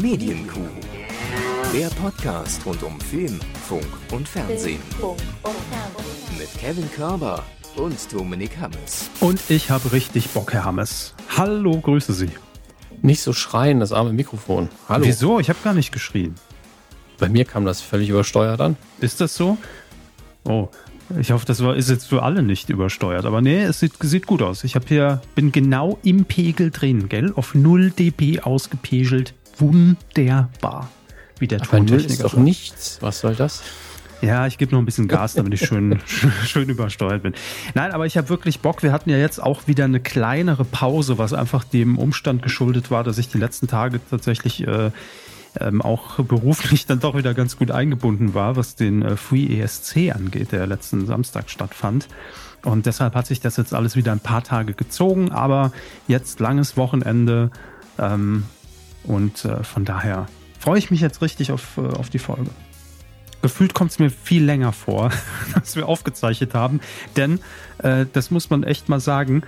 [0.00, 0.60] Medienkuh.
[1.74, 4.78] Der Podcast rund um Film, Funk und Fernsehen.
[6.38, 7.42] Mit Kevin Körber
[7.74, 9.10] und Dominik Hammes.
[9.18, 11.14] Und ich habe richtig Bock, Herr Hammes.
[11.36, 12.30] Hallo, grüße Sie.
[13.02, 14.68] Nicht so schreien, das arme Mikrofon.
[14.88, 15.04] Hallo.
[15.04, 15.40] Wieso?
[15.40, 16.36] Ich habe gar nicht geschrien.
[17.18, 18.76] Bei mir kam das völlig übersteuert an.
[19.00, 19.58] Ist das so?
[20.44, 20.68] Oh,
[21.18, 23.26] ich hoffe, das war, ist jetzt für alle nicht übersteuert.
[23.26, 24.62] Aber nee, es sieht, sieht gut aus.
[24.62, 27.32] Ich habe hier, bin genau im Pegel drin, gell?
[27.34, 29.34] Auf 0 dB ausgepegelt.
[29.58, 30.88] Wunderbar.
[31.38, 32.42] Wie der Aber Tontechniker ist doch sagt.
[32.42, 32.98] nichts.
[33.00, 33.62] Was soll das?
[34.20, 36.00] Ja, ich gebe noch ein bisschen Gas, damit ich schön,
[36.44, 37.34] schön übersteuert bin.
[37.74, 38.82] Nein, aber ich habe wirklich Bock.
[38.82, 43.04] Wir hatten ja jetzt auch wieder eine kleinere Pause, was einfach dem Umstand geschuldet war,
[43.04, 44.90] dass ich die letzten Tage tatsächlich äh,
[45.60, 50.12] ähm, auch beruflich dann doch wieder ganz gut eingebunden war, was den äh, Free ESC
[50.14, 52.08] angeht, der letzten Samstag stattfand.
[52.64, 55.72] Und deshalb hat sich das jetzt alles wieder ein paar Tage gezogen, aber
[56.08, 57.50] jetzt langes Wochenende
[57.98, 58.44] ähm,
[59.08, 60.26] und äh, von daher
[60.60, 62.50] freue ich mich jetzt richtig auf, äh, auf die Folge
[63.42, 65.10] gefühlt kommt es mir viel länger vor,
[65.54, 66.80] dass wir aufgezeichnet haben.
[67.16, 67.40] Denn,
[67.78, 69.42] äh, das muss man echt mal sagen,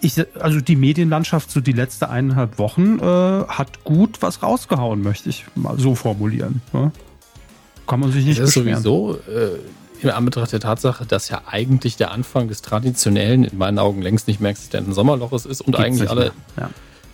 [0.00, 3.02] ich, also die Medienlandschaft so die letzten eineinhalb Wochen äh,
[3.46, 6.62] hat gut was rausgehauen, möchte ich mal so formulieren.
[6.72, 6.90] Ne?
[7.86, 8.82] Kann man sich nicht Das ist beschweren.
[8.82, 9.58] sowieso äh,
[10.02, 14.26] im Anbetracht der Tatsache, dass ja eigentlich der Anfang des traditionellen, in meinen Augen längst
[14.26, 16.32] nicht mehr existenten Sommerloches ist und Gibt's eigentlich alle.
[16.56, 16.70] Ja.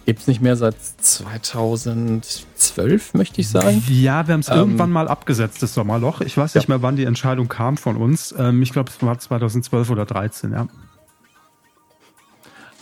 [0.06, 3.83] Gibt es nicht mehr seit 2012, möchte ich sagen.
[3.89, 6.20] Ja, wir haben es Ähm, irgendwann mal abgesetzt, das Sommerloch.
[6.20, 8.34] Ich weiß nicht mehr, wann die Entscheidung kam von uns.
[8.37, 10.67] Ähm, ich glaube, es war 2012 oder 2013, ja.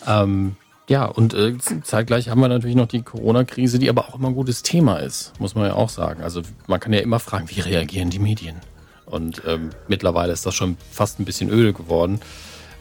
[0.06, 0.56] Ähm,
[0.88, 4.34] ja, und äh, zeitgleich haben wir natürlich noch die Corona-Krise, die aber auch immer ein
[4.34, 6.22] gutes Thema ist, muss man ja auch sagen.
[6.22, 8.56] Also man kann ja immer fragen, wie reagieren die Medien?
[9.05, 12.20] Und ähm, mittlerweile ist das schon fast ein bisschen öde geworden.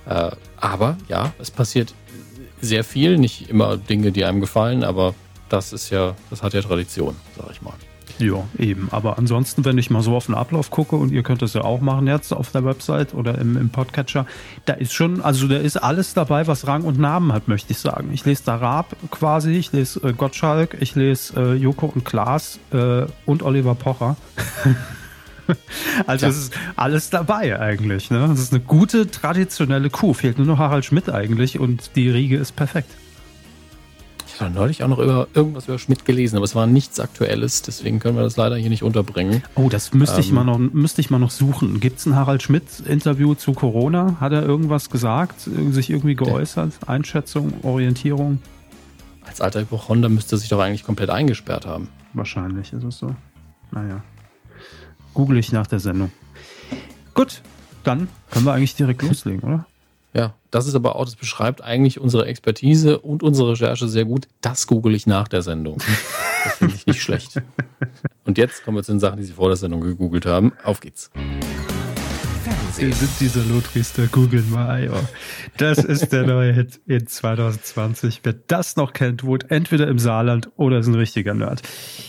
[0.06, 1.94] Äh, aber ja, es passiert
[2.62, 5.14] sehr viel, nicht immer Dinge, die einem gefallen, aber
[5.50, 7.74] das ist ja, das hat ja Tradition, sag ich mal.
[8.20, 8.88] Ja, eben.
[8.92, 11.62] Aber ansonsten, wenn ich mal so auf den Ablauf gucke, und ihr könnt das ja
[11.62, 14.26] auch machen jetzt auf der Website oder im, im Podcatcher,
[14.66, 17.78] da ist schon, also da ist alles dabei, was Rang und Namen hat, möchte ich
[17.78, 18.10] sagen.
[18.14, 22.60] Ich lese da Raab quasi, ich lese äh, Gottschalk, ich lese äh, Joko und Klaas
[22.74, 24.16] äh, und Oliver Pocher.
[26.08, 26.30] also Tja.
[26.30, 28.10] es ist alles dabei eigentlich.
[28.12, 28.26] Ne?
[28.28, 30.14] Das ist eine gute traditionelle Kuh.
[30.14, 32.90] Fehlt nur noch Harald Schmidt eigentlich und die Riege ist perfekt.
[34.28, 37.64] Ich habe neulich auch noch über irgendwas über Schmidt gelesen, aber es war nichts Aktuelles,
[37.64, 39.42] deswegen können wir das leider hier nicht unterbringen.
[39.56, 40.36] Oh, das müsste ich Ähm.
[40.36, 41.80] mal noch, müsste ich mal noch suchen.
[41.80, 44.18] Gibt es ein Harald Schmidt-Interview zu Corona?
[44.20, 46.74] Hat er irgendwas gesagt, sich irgendwie geäußert?
[46.86, 48.40] Einschätzung, Orientierung?
[49.26, 51.90] Als alter Hypochonder müsste er sich doch eigentlich komplett eingesperrt haben.
[52.14, 53.16] Wahrscheinlich ist es so.
[53.72, 54.04] Naja.
[55.18, 56.12] Google ich nach der Sendung.
[57.16, 57.42] Gut,
[57.84, 59.66] dann können wir eigentlich direkt loslegen, oder?
[60.14, 64.28] Ja, das ist aber auch, das beschreibt eigentlich unsere Expertise und unsere Recherche sehr gut.
[64.42, 65.82] Das google ich nach der Sendung.
[66.44, 67.42] Das finde ich nicht schlecht.
[68.26, 70.54] Und jetzt kommen wir zu den Sachen, die Sie vor der Sendung gegoogelt haben.
[70.64, 71.10] Auf geht's.
[72.44, 73.10] Fernsehen.
[73.20, 74.84] Dieser Lothris, der Google mal.
[74.84, 75.00] Ja.
[75.58, 78.20] Das ist der neue Hit in 2020.
[78.22, 81.64] Wer das noch kennt, wohnt entweder im Saarland oder ist ein richtiger Nerd.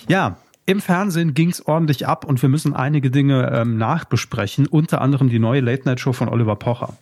[0.08, 0.36] Ja,
[0.68, 5.38] im Fernsehen ging's ordentlich ab und wir müssen einige Dinge ähm, nachbesprechen, unter anderem die
[5.38, 6.92] neue Late-Night-Show von Oliver Pocher.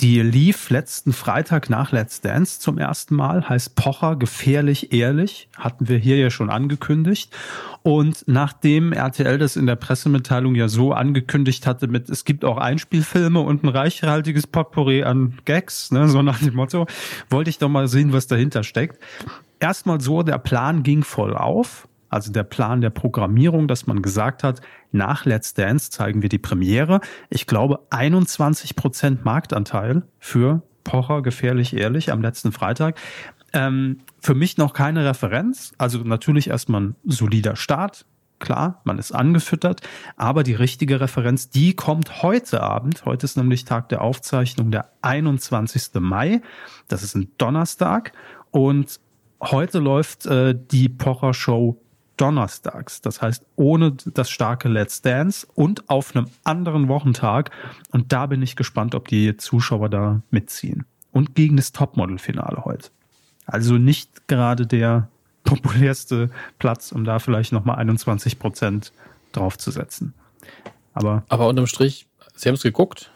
[0.00, 5.88] Die lief letzten Freitag nach Let's Dance zum ersten Mal, heißt Pocher gefährlich ehrlich, hatten
[5.88, 7.36] wir hier ja schon angekündigt.
[7.82, 12.56] Und nachdem RTL das in der Pressemitteilung ja so angekündigt hatte mit, es gibt auch
[12.56, 16.86] Einspielfilme und ein reichhaltiges Potpourri an Gags, ne, so nach dem Motto,
[17.28, 18.98] wollte ich doch mal sehen, was dahinter steckt.
[19.60, 21.86] Erstmal so, der Plan ging voll auf.
[22.12, 24.60] Also der Plan der Programmierung, dass man gesagt hat,
[24.92, 27.00] nach Let's Dance zeigen wir die Premiere.
[27.30, 32.98] Ich glaube 21 Prozent Marktanteil für Pocher gefährlich ehrlich am letzten Freitag.
[33.54, 35.72] Ähm, für mich noch keine Referenz.
[35.78, 38.04] Also natürlich erstmal ein solider Start.
[38.38, 39.80] Klar, man ist angefüttert,
[40.16, 43.04] aber die richtige Referenz, die kommt heute Abend.
[43.06, 45.92] Heute ist nämlich Tag der Aufzeichnung, der 21.
[46.00, 46.42] Mai.
[46.88, 48.12] Das ist ein Donnerstag.
[48.50, 49.00] Und
[49.40, 51.81] heute läuft äh, die Pocher Show
[52.16, 53.00] donnerstags.
[53.00, 57.50] Das heißt, ohne das starke Let's Dance und auf einem anderen Wochentag.
[57.90, 60.84] Und da bin ich gespannt, ob die Zuschauer da mitziehen.
[61.10, 62.90] Und gegen das Topmodel-Finale heute.
[63.46, 65.08] Also nicht gerade der
[65.44, 68.92] populärste Platz, um da vielleicht nochmal 21 Prozent
[69.32, 70.14] draufzusetzen.
[70.94, 73.10] Aber Aber unterm Strich, Sie haben es geguckt?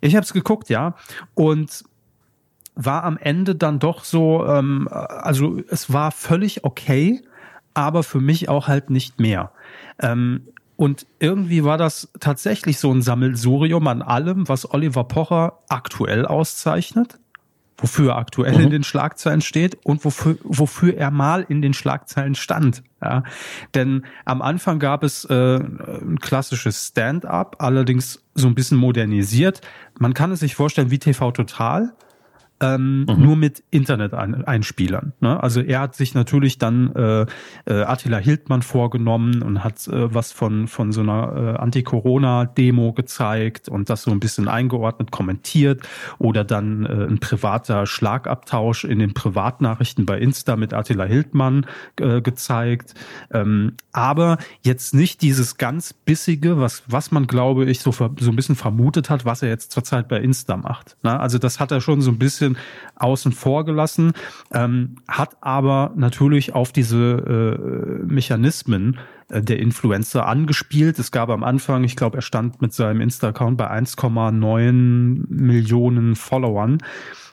[0.00, 0.94] ich habe es geguckt, ja.
[1.34, 1.84] Und
[2.74, 7.22] war am Ende dann doch so, ähm, also es war völlig okay,
[7.74, 9.50] aber für mich auch halt nicht mehr.
[10.00, 16.26] Ähm, und irgendwie war das tatsächlich so ein Sammelsurium an allem, was Oliver Pocher aktuell
[16.26, 17.18] auszeichnet.
[17.76, 18.60] wofür er aktuell mhm.
[18.60, 22.84] in den Schlagzeilen steht und wofür, wofür er mal in den Schlagzeilen stand.
[23.02, 23.24] Ja,
[23.74, 29.60] denn am Anfang gab es äh, ein klassisches Stand-up, allerdings so ein bisschen modernisiert.
[29.98, 31.92] Man kann es sich vorstellen wie TV Total,
[32.60, 33.22] ähm, mhm.
[33.22, 35.12] nur mit Internet-Einspielern.
[35.20, 35.42] Ne?
[35.42, 37.26] Also er hat sich natürlich dann äh,
[37.66, 43.68] äh, Attila Hildmann vorgenommen und hat äh, was von, von so einer äh, Anti-Corona-Demo gezeigt
[43.68, 45.82] und das so ein bisschen eingeordnet, kommentiert
[46.18, 51.66] oder dann äh, ein privater Schlagabtausch in den Privatnachrichten bei Insta mit Attila Hildmann
[51.98, 52.94] äh, gezeigt.
[53.32, 58.36] Ähm, aber jetzt nicht dieses ganz bissige, was, was man, glaube ich, so, so ein
[58.36, 60.96] bisschen vermutet hat, was er jetzt zurzeit bei Insta macht.
[61.02, 61.18] Ne?
[61.18, 62.43] Also das hat er schon so ein bisschen
[62.96, 64.12] außen vor gelassen,
[64.52, 68.98] ähm, hat aber natürlich auf diese äh, Mechanismen
[69.30, 70.98] der Influencer angespielt.
[70.98, 76.78] Es gab am Anfang, ich glaube, er stand mit seinem Insta-Account bei 1,9 Millionen Followern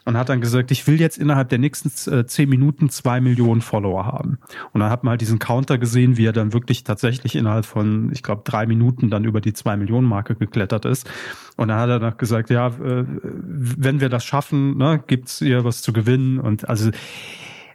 [0.04, 3.60] und hat dann gesagt, ich will jetzt innerhalb der nächsten äh, zehn Minuten zwei Millionen
[3.60, 4.38] Follower haben.
[4.72, 8.10] Und dann hat man halt diesen Counter gesehen, wie er dann wirklich tatsächlich innerhalb von,
[8.12, 11.08] ich glaube, drei Minuten dann über die zwei Millionen Marke geklettert ist.
[11.56, 15.64] Und dann hat er noch gesagt, ja, äh, wenn wir das schaffen, ne, gibt's hier
[15.64, 16.40] was zu gewinnen.
[16.40, 16.90] Und also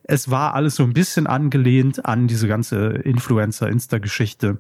[0.08, 4.60] es war alles so ein bisschen angelehnt an diese ganze Influencer-Insta-Geschichte.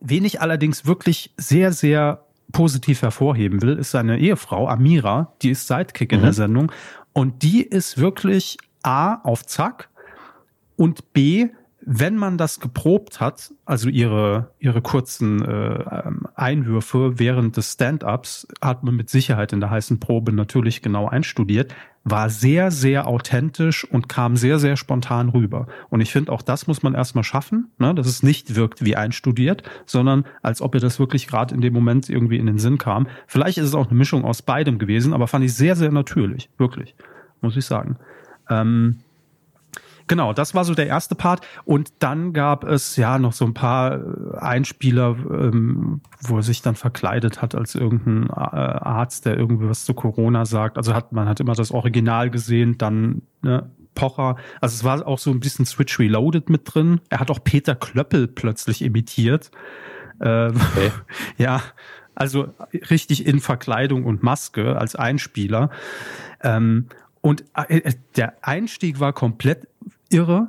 [0.00, 5.66] Wen ich allerdings wirklich sehr, sehr positiv hervorheben will, ist seine Ehefrau Amira, die ist
[5.66, 6.16] Sidekick mhm.
[6.16, 6.36] in der mhm.
[6.36, 6.72] Sendung
[7.12, 9.88] und die ist wirklich A auf Zack
[10.76, 11.48] und B
[11.92, 18.46] wenn man das geprobt hat, also ihre, ihre kurzen äh, ähm, Einwürfe während des Stand-ups,
[18.62, 23.84] hat man mit Sicherheit in der heißen Probe natürlich genau einstudiert, war sehr, sehr authentisch
[23.84, 25.66] und kam sehr, sehr spontan rüber.
[25.88, 28.94] Und ich finde, auch das muss man erstmal schaffen, ne, dass es nicht wirkt wie
[28.94, 32.78] einstudiert, sondern als ob ihr das wirklich gerade in dem Moment irgendwie in den Sinn
[32.78, 33.08] kam.
[33.26, 36.50] Vielleicht ist es auch eine Mischung aus beidem gewesen, aber fand ich sehr, sehr natürlich,
[36.56, 36.94] wirklich,
[37.40, 37.96] muss ich sagen.
[38.48, 39.00] Ähm,
[40.10, 41.46] Genau, das war so der erste Part.
[41.64, 46.62] Und dann gab es ja noch so ein paar äh, Einspieler, ähm, wo er sich
[46.62, 50.78] dann verkleidet hat als irgendein äh, Arzt, der irgendwie was zu Corona sagt.
[50.78, 54.34] Also hat man hat immer das Original gesehen, dann ne, Pocher.
[54.60, 57.00] Also es war auch so ein bisschen Switch Reloaded mit drin.
[57.08, 59.52] Er hat auch Peter Klöppel plötzlich imitiert.
[60.18, 60.90] Äh, okay.
[61.38, 61.62] ja,
[62.16, 62.52] also
[62.90, 65.70] richtig in Verkleidung und Maske als Einspieler.
[66.42, 66.86] Ähm,
[67.20, 69.68] und äh, der Einstieg war komplett
[70.10, 70.48] irre,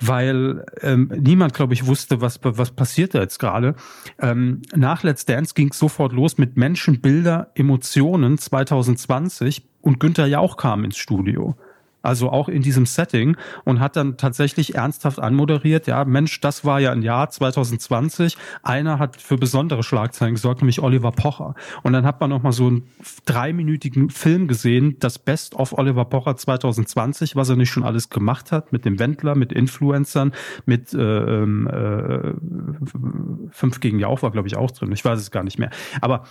[0.00, 3.74] weil ähm, niemand, glaube ich, wusste, was, was passiert da jetzt gerade.
[4.18, 10.26] Ähm, nach Let's Dance ging es sofort los mit Menschen, Bilder, Emotionen 2020 und Günther
[10.26, 11.56] Jauch kam ins Studio.
[12.02, 16.80] Also auch in diesem Setting und hat dann tatsächlich ernsthaft anmoderiert, ja, Mensch, das war
[16.80, 18.36] ja ein Jahr 2020.
[18.62, 21.54] Einer hat für besondere Schlagzeilen gesorgt, nämlich Oliver Pocher.
[21.82, 22.88] Und dann hat man nochmal so einen
[23.26, 28.52] dreiminütigen Film gesehen, das Best of Oliver Pocher 2020, was er nicht schon alles gemacht
[28.52, 30.32] hat, mit dem Wendler, mit Influencern,
[30.66, 34.92] mit äh, ähm, äh, Fünf gegen Jauch war, glaube ich, auch drin.
[34.92, 35.70] Ich weiß es gar nicht mehr.
[36.00, 36.24] Aber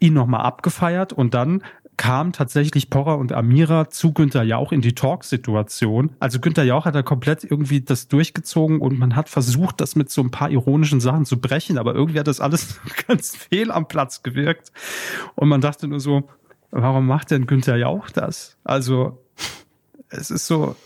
[0.00, 1.62] ihn nochmal abgefeiert und dann
[1.96, 6.10] kam tatsächlich Porra und Amira zu Günther Jauch in die Talk-Situation.
[6.20, 10.10] Also Günther Jauch hat da komplett irgendwie das durchgezogen und man hat versucht, das mit
[10.10, 13.88] so ein paar ironischen Sachen zu brechen, aber irgendwie hat das alles ganz fehl am
[13.88, 14.72] Platz gewirkt.
[15.34, 16.28] Und man dachte nur so,
[16.70, 18.56] warum macht denn Günther Jauch das?
[18.64, 19.22] Also
[20.08, 20.76] es ist so,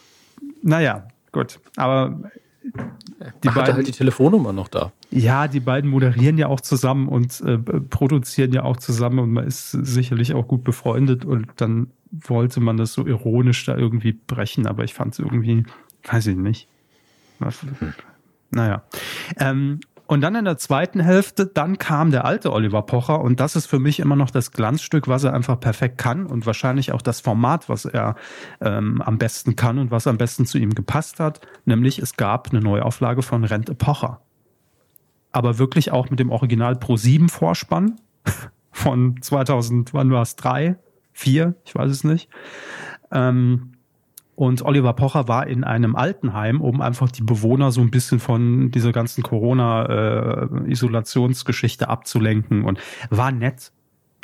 [0.63, 1.61] naja, gut.
[1.77, 2.21] Aber
[2.63, 4.93] die Ach, beiden, halt die Telefonnummer noch da.
[5.11, 9.47] Ja, die beiden moderieren ja auch zusammen und äh, produzieren ja auch zusammen und man
[9.47, 14.67] ist sicherlich auch gut befreundet und dann wollte man das so ironisch da irgendwie brechen,
[14.67, 15.65] aber ich fand es irgendwie,
[16.05, 16.69] weiß ich nicht.
[17.41, 17.95] Hm.
[18.51, 18.83] Naja.
[19.39, 23.55] Ähm, und dann in der zweiten Hälfte, dann kam der alte Oliver Pocher und das
[23.55, 27.01] ist für mich immer noch das Glanzstück, was er einfach perfekt kann und wahrscheinlich auch
[27.01, 28.17] das Format, was er
[28.61, 31.47] ähm, am besten kann und was am besten zu ihm gepasst hat.
[31.65, 34.21] Nämlich es gab eine Neuauflage von Rente Pocher.
[35.31, 38.01] Aber wirklich auch mit dem Original Pro 7 Vorspann
[38.73, 40.35] von 2000, wann war es?
[40.35, 40.77] Drei?
[41.13, 41.55] Vier?
[41.65, 42.29] Ich weiß es nicht.
[43.13, 43.75] Ähm,
[44.41, 48.71] und Oliver Pocher war in einem Altenheim, um einfach die Bewohner so ein bisschen von
[48.71, 52.81] dieser ganzen Corona-Isolationsgeschichte äh, abzulenken und
[53.11, 53.71] war nett.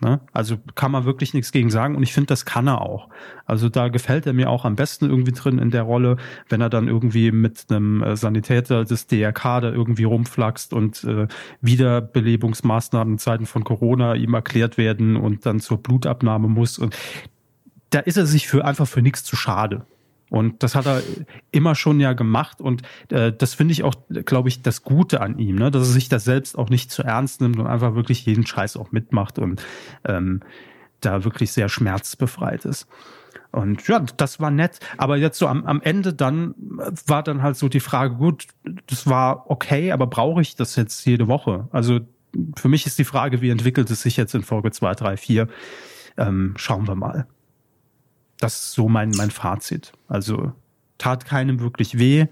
[0.00, 0.22] Ne?
[0.32, 3.10] Also kann man wirklich nichts gegen sagen und ich finde, das kann er auch.
[3.44, 6.16] Also da gefällt er mir auch am besten irgendwie drin in der Rolle,
[6.48, 11.28] wenn er dann irgendwie mit einem äh, Sanitäter des DRK da irgendwie rumflaxt und äh,
[11.60, 16.96] Wiederbelebungsmaßnahmen in Zeiten von Corona ihm erklärt werden und dann zur Blutabnahme muss und
[17.90, 19.84] da ist er sich für einfach für nichts zu schade.
[20.28, 21.02] Und das hat er
[21.52, 25.38] immer schon ja gemacht und äh, das finde ich auch, glaube ich, das Gute an
[25.38, 25.70] ihm, ne?
[25.70, 28.76] dass er sich das selbst auch nicht zu ernst nimmt und einfach wirklich jeden Scheiß
[28.76, 29.62] auch mitmacht und
[30.04, 30.40] ähm,
[31.00, 32.88] da wirklich sehr schmerzbefreit ist.
[33.52, 34.80] Und ja, das war nett.
[34.98, 36.54] Aber jetzt so am, am Ende dann
[37.06, 38.48] war dann halt so die Frage, gut,
[38.86, 41.68] das war okay, aber brauche ich das jetzt jede Woche?
[41.70, 42.00] Also
[42.56, 45.48] für mich ist die Frage, wie entwickelt es sich jetzt in Folge 2, 3, 4?
[46.18, 47.26] Ähm, schauen wir mal.
[48.38, 49.92] Das ist so mein, mein Fazit.
[50.08, 50.52] Also
[50.98, 52.26] tat keinem wirklich weh,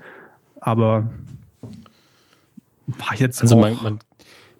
[0.61, 1.11] aber
[2.87, 3.41] war jetzt.
[3.43, 3.99] Also man, man,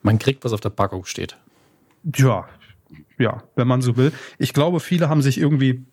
[0.03, 1.37] man kriegt, was auf der Packung steht.
[2.17, 2.47] Ja,
[3.19, 4.13] ja, wenn man so will.
[4.39, 5.85] Ich glaube, viele haben sich irgendwie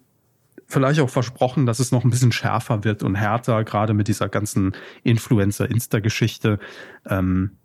[0.68, 4.30] vielleicht auch versprochen, dass es noch ein bisschen schärfer wird und härter, gerade mit dieser
[4.30, 6.60] ganzen Influencer-Insta-Geschichte.
[7.06, 7.58] Ähm,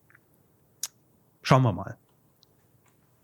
[1.43, 1.97] schauen wir mal,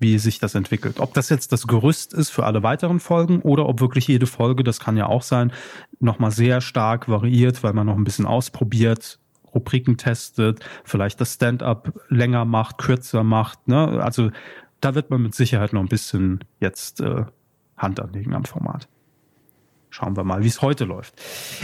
[0.03, 1.01] wie sich das entwickelt.
[1.01, 4.65] Ob das jetzt das Gerüst ist für alle weiteren Folgen oder ob wirklich jede Folge,
[4.65, 5.53] das kann ja auch sein,
[6.01, 9.19] nochmal sehr stark variiert, weil man noch ein bisschen ausprobiert,
[9.55, 13.69] Rubriken testet, vielleicht das Stand-up länger macht, kürzer macht.
[13.69, 14.03] Ne?
[14.03, 14.31] Also
[14.81, 17.25] da wird man mit Sicherheit noch ein bisschen jetzt äh,
[17.77, 18.89] Hand anlegen am Format.
[19.91, 21.15] Schauen wir mal, wie es heute läuft.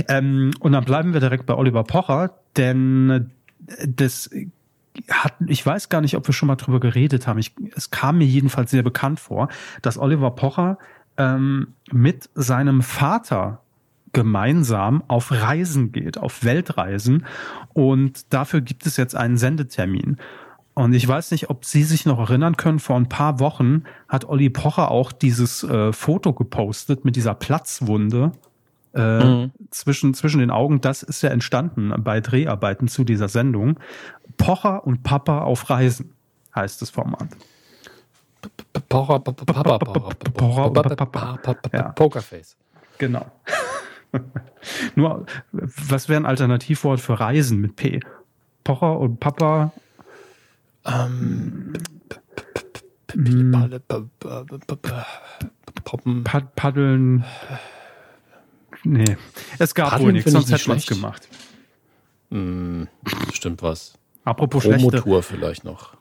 [0.07, 3.31] Ähm, und dann bleiben wir direkt bei Oliver Pocher, denn
[3.87, 4.31] das
[5.11, 7.39] hat, ich weiß gar nicht, ob wir schon mal drüber geredet haben.
[7.39, 9.49] Ich, es kam mir jedenfalls sehr bekannt vor,
[9.83, 10.79] dass Oliver Pocher
[11.17, 13.63] ähm, mit seinem Vater
[14.13, 17.27] gemeinsam auf Reisen geht, auf Weltreisen.
[17.73, 20.17] Und dafür gibt es jetzt einen Sendetermin.
[20.75, 24.25] Und ich weiß nicht, ob Sie sich noch erinnern können, vor ein paar Wochen hat
[24.27, 28.33] Olli Pocher auch dieses äh, Foto gepostet mit dieser Platzwunde
[28.95, 29.53] äh, mhm.
[29.71, 30.81] zwischen, zwischen den Augen.
[30.81, 33.79] Das ist ja entstanden bei Dreharbeiten zu dieser Sendung.
[34.37, 36.15] Pocher und Papa auf Reisen
[36.55, 37.29] heißt das Format.
[38.89, 42.57] Pocher, Papa, Pocher, Pokerface.
[42.99, 43.27] Genau.
[44.95, 48.01] Nur, was wäre ein Alternativwort für Reisen mit P?
[48.65, 49.73] Pocher und Papa.
[50.87, 51.75] Ähm,
[56.55, 57.25] Paddeln.
[58.85, 59.17] Nee,
[59.59, 61.29] es gab Paddeln wohl nichts, sonst hätte man es gemacht.
[62.31, 62.89] Hm,
[63.33, 63.95] stimmt was.
[64.25, 65.23] Apropos Promotour schlechte.
[65.23, 65.97] vielleicht noch.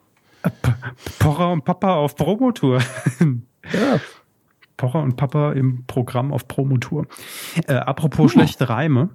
[1.20, 2.82] Pocher und Papa auf Promotour.
[3.74, 4.00] ja.
[4.76, 7.08] Pocher und Papa im Programm auf Promotour.
[7.68, 8.30] Äh, apropos uh.
[8.30, 9.10] schlechte Reime.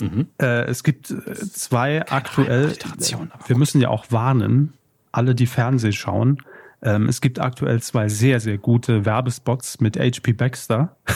[0.00, 0.28] Mhm.
[0.40, 2.76] Äh, es gibt äh, zwei Keine aktuell.
[3.46, 4.74] Wir müssen ja auch warnen,
[5.12, 6.42] alle, die Fernsehen schauen.
[6.82, 10.96] Ähm, es gibt aktuell zwei sehr, sehr gute Werbespots mit HP Baxter.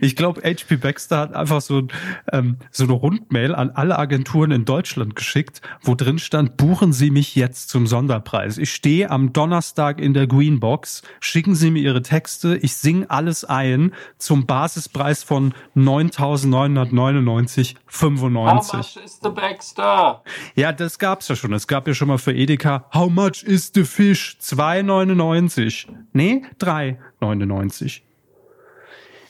[0.00, 1.86] Ich glaube, HP Baxter hat einfach so,
[2.32, 7.10] ähm, so eine Rundmail an alle Agenturen in Deutschland geschickt, wo drin stand, buchen Sie
[7.10, 8.58] mich jetzt zum Sonderpreis.
[8.58, 13.44] Ich stehe am Donnerstag in der Greenbox, schicken Sie mir Ihre Texte, ich singe alles
[13.44, 17.76] ein zum Basispreis von 9.999,95.
[17.90, 20.22] How much is the Baxter?
[20.54, 21.52] Ja, das gab's ja schon.
[21.52, 24.36] Es gab ja schon mal für Edeka, how much is the fish?
[24.40, 25.86] 2,99.
[26.12, 28.02] Nee, 3,99.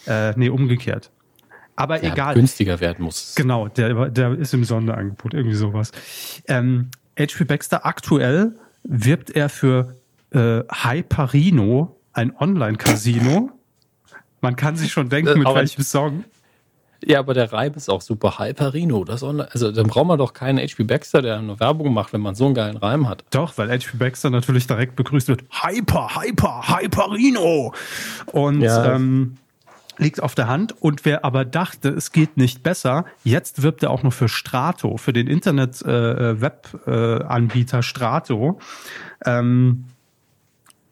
[0.08, 1.10] Äh, nee, umgekehrt.
[1.76, 2.34] Aber ja, egal.
[2.34, 3.34] Günstiger werden muss.
[3.36, 5.92] Genau, der, der ist im Sonderangebot, irgendwie sowas.
[6.48, 9.94] Ähm, HP Baxter aktuell wirbt er für
[10.30, 13.50] äh, Hyperino, ein Online-Casino.
[14.40, 16.24] Man kann sich schon denken, mit welchem Song.
[17.04, 18.38] Ja, aber der Reim ist auch super.
[18.40, 22.12] Hyperino, das online, also dann braucht man doch keinen HP Baxter, der eine Werbung macht,
[22.12, 23.24] wenn man so einen geilen Reim hat.
[23.30, 25.44] Doch, weil HP Baxter natürlich direkt begrüßt wird.
[25.62, 27.72] Hyper, Hyper, Hyperino.
[28.32, 28.94] Und ja.
[28.94, 29.36] ähm,
[29.99, 30.75] liegt auf der Hand.
[30.81, 34.97] Und wer aber dachte, es geht nicht besser, jetzt wirbt er auch noch für Strato,
[34.97, 38.59] für den Internet-Web-Anbieter äh, äh, Strato.
[39.25, 39.85] Ähm,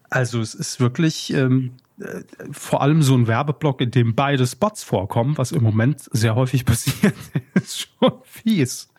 [0.09, 2.21] also es ist wirklich ähm, äh,
[2.51, 6.65] vor allem so ein Werbeblock, in dem beide Spots vorkommen, was im Moment sehr häufig
[6.65, 7.15] passiert,
[7.55, 8.89] ist schon fies.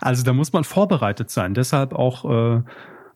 [0.00, 1.54] Also da muss man vorbereitet sein.
[1.54, 2.62] Deshalb auch äh,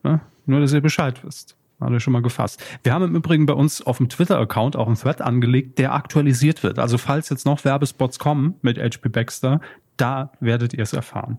[0.03, 1.57] ne, nur, dass ihr Bescheid wisst.
[1.85, 2.63] Alle schon mal gefasst.
[2.83, 6.63] Wir haben im Übrigen bei uns auf dem Twitter-Account auch einen Thread angelegt, der aktualisiert
[6.63, 6.79] wird.
[6.79, 9.61] Also falls jetzt noch Werbespots kommen mit HP Baxter,
[9.97, 11.39] da werdet ihr es erfahren.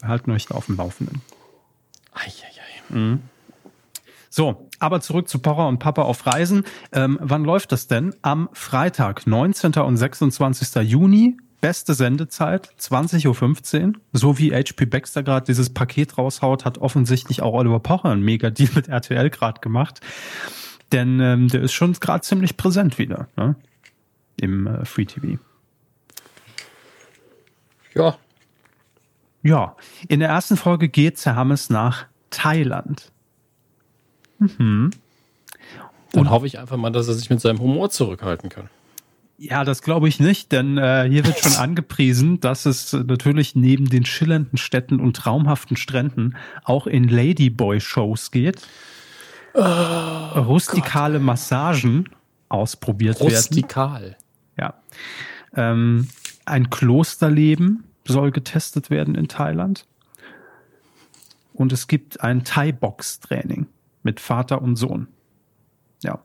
[0.00, 1.22] Wir halten euch da auf dem Laufenden.
[2.12, 2.52] Eieiei.
[2.88, 3.20] Mhm.
[4.34, 6.64] So, aber zurück zu Pocher und Papa auf Reisen.
[6.92, 8.14] Ähm, wann läuft das denn?
[8.22, 9.74] Am Freitag, 19.
[9.74, 10.88] und 26.
[10.88, 13.92] Juni beste Sendezeit, 20.15 Uhr.
[14.12, 18.70] So wie HP Baxter gerade dieses Paket raushaut, hat offensichtlich auch Oliver Pocher einen Mega-Deal
[18.74, 20.00] mit RTL gerade gemacht.
[20.90, 23.56] Denn ähm, der ist schon gerade ziemlich präsent wieder ne?
[24.36, 25.38] im äh, Free TV.
[27.94, 28.18] Ja.
[29.42, 29.76] Ja,
[30.08, 33.10] in der ersten Folge geht Herr Hammes nach Thailand.
[34.38, 34.90] Mhm.
[36.12, 38.68] Dann hoffe ich einfach mal, dass er sich mit seinem Humor zurückhalten kann.
[39.44, 43.86] Ja, das glaube ich nicht, denn äh, hier wird schon angepriesen, dass es natürlich neben
[43.86, 48.62] den schillernden Städten und traumhaften Stränden auch in Ladyboy-Shows geht.
[49.54, 51.26] Oh, Rustikale Gott.
[51.26, 52.08] Massagen
[52.48, 54.02] ausprobiert Rustikal.
[54.02, 54.16] werden.
[54.60, 54.74] Ja.
[55.56, 56.06] Ähm,
[56.44, 59.88] ein Klosterleben soll getestet werden in Thailand.
[61.52, 63.66] Und es gibt ein Thai-Box-Training
[64.04, 65.08] mit Vater und Sohn.
[66.04, 66.20] Ja.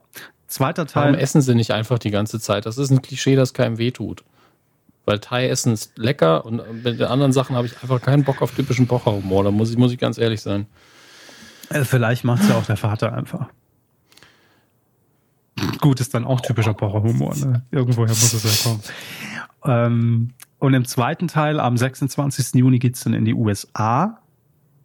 [0.48, 1.04] Zweiter Teil.
[1.04, 2.66] Warum essen sie nicht einfach die ganze Zeit?
[2.66, 4.24] Das ist ein Klischee, das keinem wehtut.
[5.04, 8.54] Weil Thai-Essen ist lecker und mit den anderen Sachen habe ich einfach keinen Bock auf
[8.54, 9.44] typischen Bocherhumor.
[9.44, 10.66] Da muss ich, muss ich ganz ehrlich sein.
[11.70, 13.48] Äh, vielleicht macht es ja auch der Vater einfach.
[15.80, 17.36] Gut, ist dann auch typischer Pocher-Humor.
[17.36, 17.62] Ne?
[17.70, 18.82] Irgendwoher muss es ja kommen.
[19.64, 22.54] Ähm, und im zweiten Teil, am 26.
[22.54, 24.20] Juni geht's dann in die USA.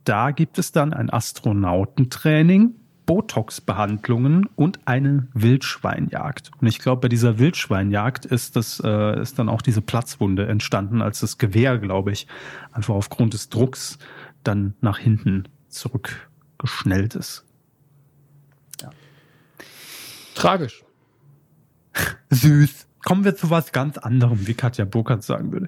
[0.04, 6.52] Da gibt es dann ein Astronautentraining, Botox-Behandlungen und eine Wildschweinjagd.
[6.60, 11.02] Und ich glaube, bei dieser Wildschweinjagd ist das äh, ist dann auch diese Platzwunde entstanden,
[11.02, 12.28] als das Gewehr, glaube ich,
[12.72, 13.98] einfach aufgrund des Drucks
[14.44, 17.46] dann nach hinten zurückgeschnellt ist.
[20.36, 20.84] Tragisch.
[22.30, 22.88] Süß.
[23.04, 25.68] Kommen wir zu was ganz anderem, wie Katja Burkhardt sagen würde.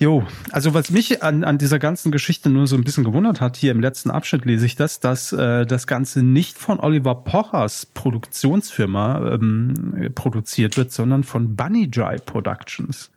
[0.00, 3.56] Jo, also was mich an, an dieser ganzen Geschichte nur so ein bisschen gewundert hat,
[3.56, 7.86] hier im letzten Abschnitt lese ich das, dass äh, das Ganze nicht von Oliver Pochers
[7.86, 13.10] Produktionsfirma ähm, produziert wird, sondern von Bunny Jai Productions.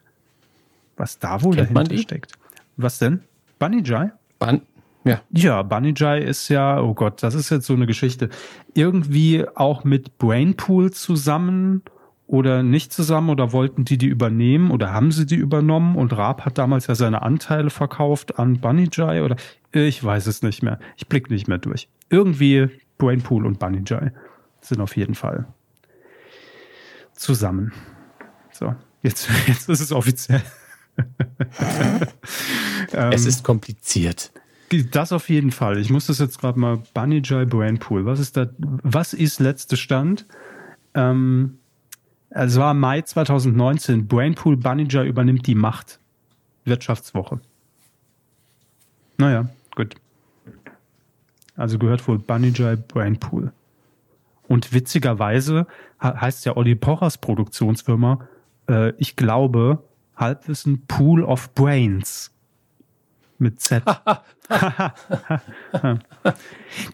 [0.97, 2.33] Was da wohl Kennt dahinter steckt.
[2.77, 3.21] Was denn?
[3.59, 4.11] Bunny Jai?
[4.39, 4.61] Ban
[5.03, 5.21] ja.
[5.31, 8.29] Ja, Bunny Jai ist ja, oh Gott, das ist jetzt so eine Geschichte.
[8.73, 11.83] Irgendwie auch mit Brainpool zusammen
[12.31, 16.45] oder nicht zusammen oder wollten die die übernehmen oder haben sie die übernommen und Raab
[16.45, 19.35] hat damals ja seine Anteile verkauft an Bunny Jai oder
[19.73, 20.79] ich weiß es nicht mehr.
[20.95, 21.89] Ich blick nicht mehr durch.
[22.09, 24.13] Irgendwie Brainpool und Bunny Jai
[24.61, 25.45] sind auf jeden Fall
[27.11, 27.73] zusammen.
[28.49, 30.41] So, jetzt, jetzt ist es offiziell.
[32.93, 34.31] Ähm, Es ist kompliziert.
[34.91, 35.77] Das auf jeden Fall.
[35.77, 38.05] Ich muss das jetzt gerade mal Bunny Jai Brainpool.
[38.05, 38.47] Was ist da?
[38.57, 40.25] Was ist letzter Stand?
[40.93, 41.59] Ähm,
[42.31, 44.07] es war Mai 2019.
[44.07, 44.57] Brainpool
[44.89, 45.99] Jai übernimmt die Macht.
[46.65, 47.39] Wirtschaftswoche.
[49.17, 49.95] Naja, gut.
[51.55, 52.19] Also gehört wohl
[52.53, 53.51] Jai Brainpool.
[54.47, 55.67] Und witzigerweise
[56.01, 58.27] he- heißt ja Olli Pochers Produktionsfirma,
[58.69, 59.83] äh, ich glaube,
[60.15, 62.31] Halbwissen Pool of Brains.
[63.41, 63.83] Mit Z.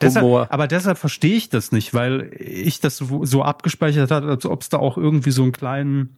[0.01, 4.45] deshalb, aber deshalb verstehe ich das nicht, weil ich das so, so abgespeichert hat, als
[4.45, 6.15] ob es da auch irgendwie so einen kleinen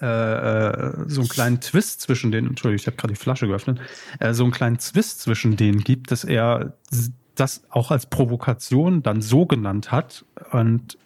[0.00, 3.80] äh, äh, so einen kleinen Twist zwischen denen, Entschuldigung, ich habe gerade die Flasche geöffnet,
[4.18, 6.72] äh, so einen kleinen Twist zwischen denen gibt, dass er
[7.36, 10.98] das auch als Provokation dann so genannt hat und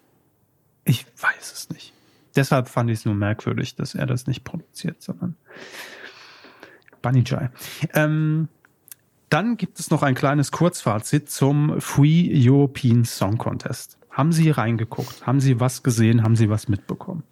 [0.85, 1.93] ich weiß es nicht.
[2.37, 5.37] Deshalb fand ich es nur merkwürdig, dass er das nicht produziert, sondern
[7.07, 7.51] Bunny Jai.
[7.95, 8.49] Ähm,
[9.29, 13.97] dann gibt es noch ein kleines Kurzfazit zum Free European Song Contest.
[14.11, 15.25] Haben Sie reingeguckt?
[15.25, 16.25] Haben Sie was gesehen?
[16.25, 17.23] Haben Sie was mitbekommen?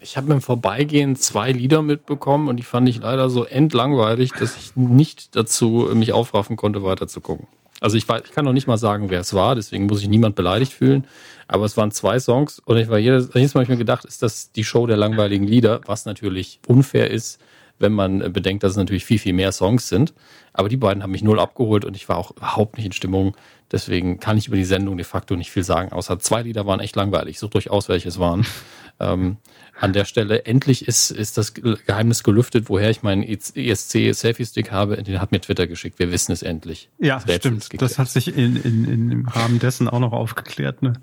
[0.00, 4.56] Ich habe im Vorbeigehen zwei Lieder mitbekommen und die fand ich leider so endlangweilig, dass
[4.56, 7.46] ich nicht dazu mich aufraffen konnte, weiter zu gucken.
[7.80, 10.08] Also ich, war, ich kann noch nicht mal sagen, wer es war, deswegen muss ich
[10.08, 11.06] niemand beleidigt fühlen.
[11.46, 14.04] Aber es waren zwei Songs und ich war jedes, jedes Mal hab ich mir gedacht,
[14.04, 17.40] ist das die Show der langweiligen Lieder, was natürlich unfair ist,
[17.80, 20.14] wenn man äh, bedenkt, dass es natürlich viel, viel mehr Songs sind.
[20.52, 23.36] Aber die beiden haben mich null abgeholt und ich war auch überhaupt nicht in Stimmung.
[23.72, 26.80] Deswegen kann ich über die Sendung de facto nicht viel sagen, außer zwei Lieder waren
[26.80, 27.38] echt langweilig.
[27.38, 28.44] Sucht euch aus, welche es waren.
[29.00, 29.36] ähm,
[29.78, 34.72] an der Stelle, endlich ist, ist das Geheimnis gelüftet, woher ich meinen ESC Selfie Stick
[34.72, 35.02] habe.
[35.02, 35.98] Den hat mir Twitter geschickt.
[35.98, 36.90] Wir wissen es endlich.
[36.98, 37.80] Ja, Das stimmt.
[37.80, 40.82] Das hat sich in, in, in, im Rahmen dessen auch noch aufgeklärt.
[40.82, 40.94] Ne?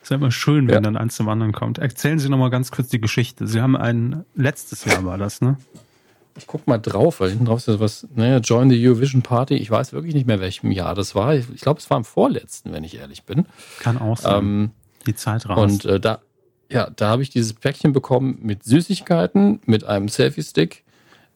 [0.00, 0.80] Ist ja immer schön, wenn Ja.
[0.80, 1.78] dann eins zum anderen kommt.
[1.78, 3.46] Erzählen Sie noch mal ganz kurz die Geschichte.
[3.46, 5.58] Sie haben ein, letztes Jahr war das, ne?
[6.36, 9.54] Ich guck mal drauf, weil hinten drauf ist ja was, naja, Join the Eurovision Party.
[9.54, 11.34] Ich weiß wirklich nicht mehr, welchem Jahr das war.
[11.34, 13.46] Ich, ich glaube, es war im vorletzten, wenn ich ehrlich bin.
[13.80, 14.38] Kann auch sein.
[14.38, 14.70] Ähm,
[15.06, 15.58] die Zeit raus.
[15.58, 16.20] und äh, da,
[16.70, 20.84] ja, da habe ich dieses Päckchen bekommen mit Süßigkeiten, mit einem Selfie-Stick,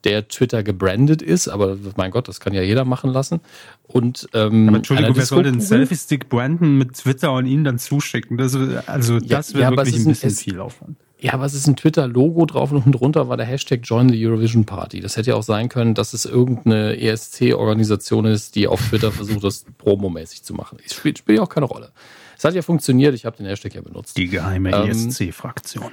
[0.04, 3.40] der Twitter gebrandet ist, aber mein Gott, das kann ja jeder machen lassen.
[3.88, 5.87] Und ähm, aber Entschuldigung, wer soll den Disco-Kugel.
[5.88, 8.37] Selfie-Stick branden mit Twitter und Ihnen dann zuschicken?
[8.38, 8.56] Das,
[8.87, 10.96] also das wäre ja, wirklich ist ein bisschen es- viel Aufwand.
[11.18, 14.26] Ja, aber es ist ein Twitter-Logo drauf und unten drunter war der Hashtag Join the
[14.26, 15.00] Eurovision Party.
[15.00, 19.42] Das hätte ja auch sein können, dass es irgendeine ESC-Organisation ist, die auf Twitter versucht,
[19.42, 20.79] das promomäßig zu machen.
[20.85, 21.90] Es spielt, spielt ja auch keine Rolle.
[22.37, 24.16] Es hat ja funktioniert, ich habe den Hashtag ja benutzt.
[24.18, 25.90] Die geheime Ähm, ESC-Fraktion.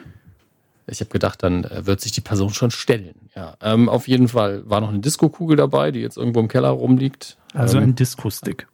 [0.87, 3.15] Ich habe gedacht, dann äh, wird sich die Person schon stellen.
[3.33, 6.69] Ja, ähm, auf jeden Fall war noch eine Disco-Kugel dabei, die jetzt irgendwo im Keller
[6.69, 7.37] rumliegt.
[7.53, 8.67] Also ähm, ein Disco-Stick.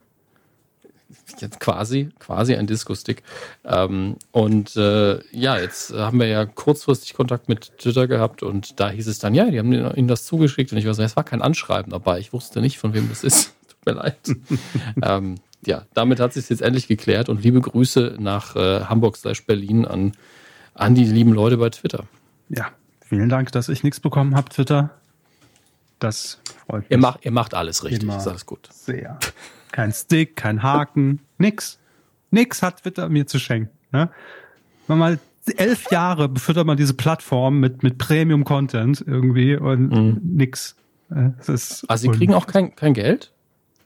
[1.38, 3.22] Jetzt quasi, quasi ein Disco-Stick.
[3.64, 8.90] Ähm, und äh, ja, jetzt haben wir ja kurzfristig Kontakt mit Twitter gehabt und da
[8.90, 11.24] hieß es dann, ja, die haben ihnen das zugeschickt und ich war so, es war
[11.24, 13.54] kein Anschreiben dabei, ich wusste nicht, von wem das ist.
[13.68, 14.16] Tut mir leid.
[15.02, 19.44] ähm, ja, damit hat sich jetzt endlich geklärt und liebe Grüße nach äh, Hamburg slash
[19.46, 20.12] Berlin an
[20.74, 22.04] an die lieben Leute bei Twitter.
[22.48, 22.68] Ja,
[23.00, 24.90] vielen Dank, dass ich nichts bekommen habe, Twitter.
[25.98, 26.90] Das freut mich.
[26.90, 28.68] Ihr macht, ihr macht alles richtig, ist alles gut.
[28.72, 29.18] Sehr.
[29.72, 31.78] Kein Stick, kein Haken, nix.
[32.30, 33.70] Nix hat Twitter mir zu schenken.
[33.92, 34.08] Ne?
[34.86, 35.18] Wenn mal
[35.56, 40.20] elf Jahre befüttert man diese Plattform mit, mit Premium-Content irgendwie und Mhm.
[40.22, 40.76] nix.
[41.10, 43.32] Äh, Also sie kriegen auch kein, kein Geld?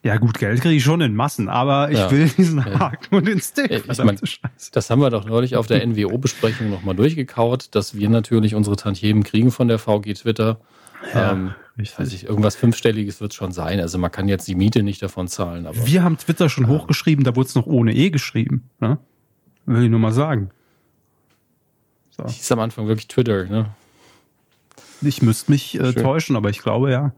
[0.03, 2.11] Ja gut, Geld kriege ich schon in Massen, aber ich Ja.
[2.11, 3.71] will diesen Haken und den Stick.
[3.71, 4.19] Äh, ich mein.
[4.73, 9.23] Das haben wir doch neulich auf der NWO-Besprechung nochmal durchgekaut, dass wir natürlich unsere Tantiemen
[9.25, 10.61] kriegen von der VG Twitter.
[11.13, 11.99] Ja, ähm, richtig.
[11.99, 13.81] weiß ich, irgendwas Fünfstelliges wird schon sein.
[13.81, 17.25] Also man kann jetzt die Miete nicht davon zahlen, aber Wir haben Twitter schon hochgeschrieben,
[17.25, 18.71] da wurde es noch ohne E geschrieben.
[18.81, 18.99] Ne?
[19.67, 20.51] Will ich nur mal sagen.
[22.11, 22.25] So.
[22.27, 23.71] hieß am Anfang wirklich Twitter, ne?
[25.03, 27.13] Ich müsste mich äh, täuschen, aber ich glaube ja.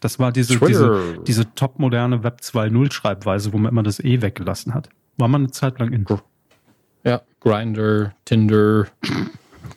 [0.00, 0.68] Das war diese, Twitter.
[0.68, 4.90] diese, diese top-moderne Web 2.0 Schreibweise, wo man immer das E weggelassen hat.
[5.16, 6.04] War man eine Zeit lang in.
[7.04, 8.86] Ja, Grinder, Tinder,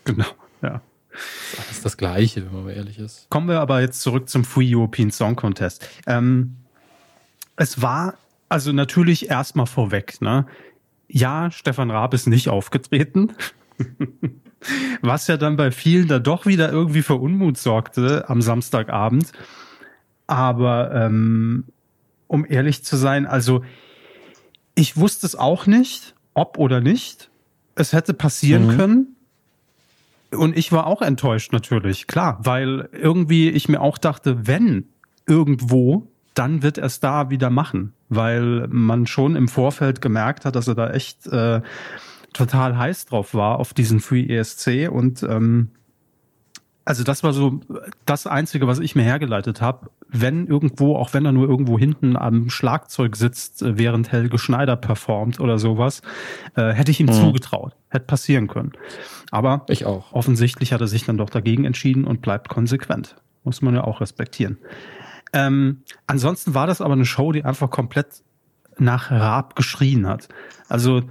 [0.04, 0.26] Genau.
[1.56, 3.28] Das ist das Gleiche, wenn man mal ehrlich ist.
[3.30, 5.88] Kommen wir aber jetzt zurück zum Free European Song Contest.
[6.06, 6.58] Ähm,
[7.56, 8.16] es war
[8.50, 10.46] also natürlich erstmal vorweg, ne?
[11.10, 13.34] Ja, Stefan Raab ist nicht aufgetreten.
[15.02, 19.32] Was ja dann bei vielen da doch wieder irgendwie für Unmut sorgte am Samstagabend.
[20.26, 21.66] Aber ähm,
[22.28, 23.64] um ehrlich zu sein, also
[24.76, 27.30] ich wusste es auch nicht, ob oder nicht.
[27.76, 28.78] Es hätte passieren Mhm.
[28.78, 29.16] können.
[30.32, 34.90] Und ich war auch enttäuscht natürlich, klar, weil irgendwie ich mir auch dachte, wenn
[35.26, 40.56] irgendwo, dann wird er es da wieder machen, weil man schon im Vorfeld gemerkt hat,
[40.56, 41.62] dass er da echt äh,
[42.34, 45.72] total heiß drauf war auf diesen Free ESC und ähm,
[46.88, 47.60] also das war so
[48.06, 49.90] das Einzige, was ich mir hergeleitet habe.
[50.08, 54.78] Wenn irgendwo, auch wenn er nur irgendwo hinten am Schlagzeug sitzt, äh, während Helge Schneider
[54.78, 56.02] performt oder sowas,
[56.56, 57.12] äh, hätte ich ihm Mhm.
[57.12, 57.76] zugetraut.
[57.90, 58.72] Hätte passieren können.
[59.32, 60.14] Aber Ich auch.
[60.14, 63.18] offensichtlich hat er sich dann doch dagegen entschieden und bleibt konsequent.
[63.44, 64.58] Muss man ja auch respektieren.
[65.34, 68.24] Ähm, ansonsten war das aber eine Show, die einfach komplett
[68.78, 70.30] nach Raab geschrien hat.
[70.70, 71.02] Also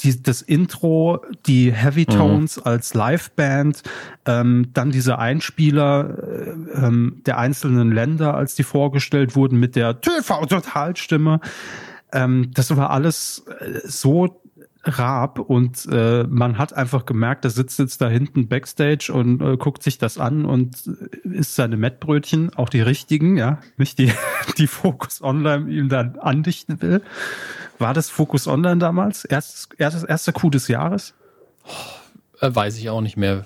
[0.00, 3.82] die, das Intro, die Heavy Tones als Liveband,
[4.26, 10.00] ähm, dann diese Einspieler äh, ähm, der einzelnen Länder, als die vorgestellt wurden mit der
[10.00, 11.40] TV-Totalstimme.
[12.12, 14.42] Ähm, das war alles äh, so
[14.84, 19.56] Raab und äh, man hat einfach gemerkt, der sitzt jetzt da hinten backstage und äh,
[19.56, 20.76] guckt sich das an und
[21.24, 24.12] äh, isst seine Mettbrötchen, auch die richtigen, ja, nicht die,
[24.58, 27.02] die Focus Online ihm dann andichten will.
[27.82, 29.24] War das Focus Online damals?
[29.24, 31.14] Erstes, erstes, erster Coup des Jahres?
[32.40, 33.44] Äh, weiß ich auch nicht mehr,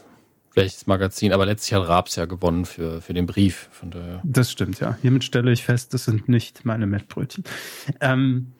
[0.52, 3.70] welches Magazin, aber letztlich hat Raps ja gewonnen für, für den Brief.
[3.72, 4.20] Von daher.
[4.24, 4.98] Das stimmt, ja.
[5.00, 7.44] Hiermit stelle ich fest, das sind nicht meine Mettbrötchen.
[8.02, 8.52] Ähm,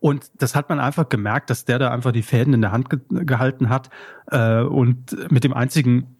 [0.00, 2.88] und das hat man einfach gemerkt, dass der da einfach die Fäden in der Hand
[2.88, 3.90] ge gehalten hat
[4.30, 6.16] äh, und mit dem einzigen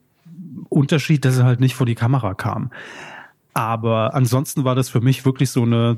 [0.68, 2.70] Unterschied, dass er halt nicht vor die Kamera kam.
[3.54, 5.96] Aber ansonsten war das für mich wirklich so eine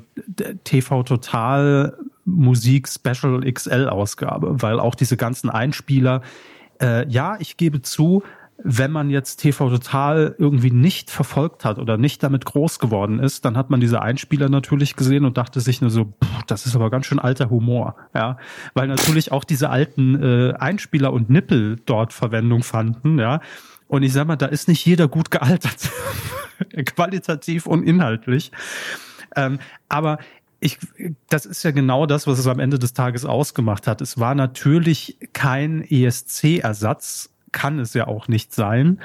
[0.63, 6.23] TV Total Musik Special XL Ausgabe, weil auch diese ganzen Einspieler,
[6.81, 8.23] äh, ja, ich gebe zu,
[8.63, 13.45] wenn man jetzt TV Total irgendwie nicht verfolgt hat oder nicht damit groß geworden ist,
[13.45, 16.75] dann hat man diese Einspieler natürlich gesehen und dachte sich nur so, pff, das ist
[16.75, 18.37] aber ganz schön alter Humor, ja,
[18.75, 23.41] weil natürlich auch diese alten äh, Einspieler und Nippel dort Verwendung fanden, ja.
[23.87, 25.91] Und ich sag mal, da ist nicht jeder gut gealtert,
[26.85, 28.53] qualitativ und inhaltlich.
[29.37, 30.19] Ähm, aber
[30.61, 30.79] ich,
[31.29, 34.01] das ist ja genau das, was es am Ende des Tages ausgemacht hat.
[34.01, 39.01] Es war natürlich kein ESC-Ersatz, kann es ja auch nicht sein.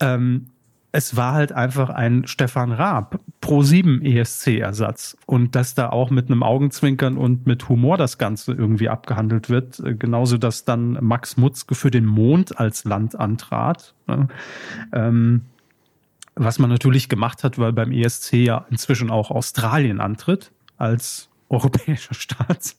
[0.00, 0.46] Ähm,
[0.92, 5.16] es war halt einfach ein Stefan Raab Pro 7 ESC-Ersatz.
[5.26, 9.80] Und dass da auch mit einem Augenzwinkern und mit Humor das Ganze irgendwie abgehandelt wird.
[9.80, 13.94] Äh, Genauso, dass dann Max Mutzke für den Mond als Land antrat.
[14.06, 14.28] Ne?
[14.92, 15.42] Ähm,
[16.34, 22.14] was man natürlich gemacht hat, weil beim ESC ja inzwischen auch Australien antritt als europäischer
[22.24, 22.74] Staat.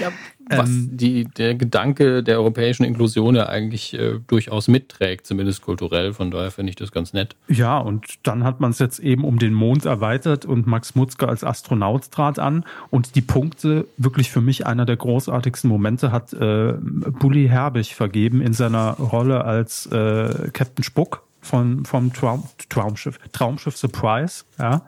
[0.00, 0.12] Ja,
[0.50, 6.12] was Ähm, die, der Gedanke der europäischen Inklusion ja eigentlich äh, durchaus mitträgt, zumindest kulturell.
[6.12, 7.36] Von daher finde ich das ganz nett.
[7.48, 11.28] Ja, und dann hat man es jetzt eben um den Mond erweitert und Max Mutzke
[11.28, 12.64] als Astronaut trat an.
[12.90, 18.40] Und die Punkte, wirklich für mich einer der großartigsten Momente, hat äh, Bully Herbig vergeben
[18.40, 24.44] in seiner Rolle als äh, Captain Spuck von, vom Traum, Traumschiff, Traumschiff Surprise.
[24.58, 24.82] Ja,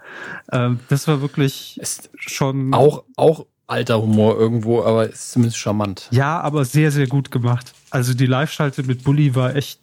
[0.52, 6.08] äh, das war wirklich Ist schon auch, auch alter Humor irgendwo, aber ist zumindest charmant.
[6.10, 7.72] Ja, aber sehr, sehr gut gemacht.
[7.90, 9.80] Also die Live-Schalte mit Bully war echt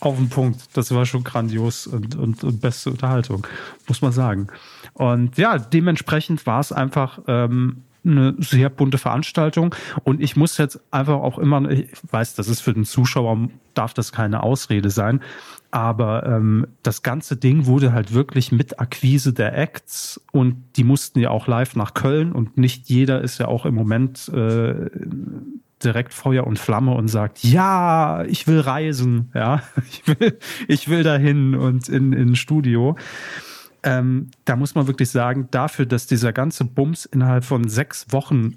[0.00, 0.60] auf den Punkt.
[0.74, 3.46] Das war schon grandios und, und, und beste Unterhaltung,
[3.88, 4.48] muss man sagen.
[4.94, 9.74] Und ja, dementsprechend war es einfach ähm, eine sehr bunte Veranstaltung.
[10.04, 13.94] Und ich muss jetzt einfach auch immer, ich weiß, das ist für den Zuschauer, darf
[13.94, 15.20] das keine Ausrede sein.
[15.70, 21.20] Aber ähm, das ganze Ding wurde halt wirklich mit Akquise der Acts und die mussten
[21.20, 24.88] ja auch live nach Köln und nicht jeder ist ja auch im Moment äh,
[25.84, 31.02] direkt Feuer und Flamme und sagt, ja, ich will reisen, ja, ich will, ich will
[31.02, 32.96] dahin und in, in Studio.
[33.82, 38.56] Ähm, da muss man wirklich sagen, dafür, dass dieser ganze Bums innerhalb von sechs Wochen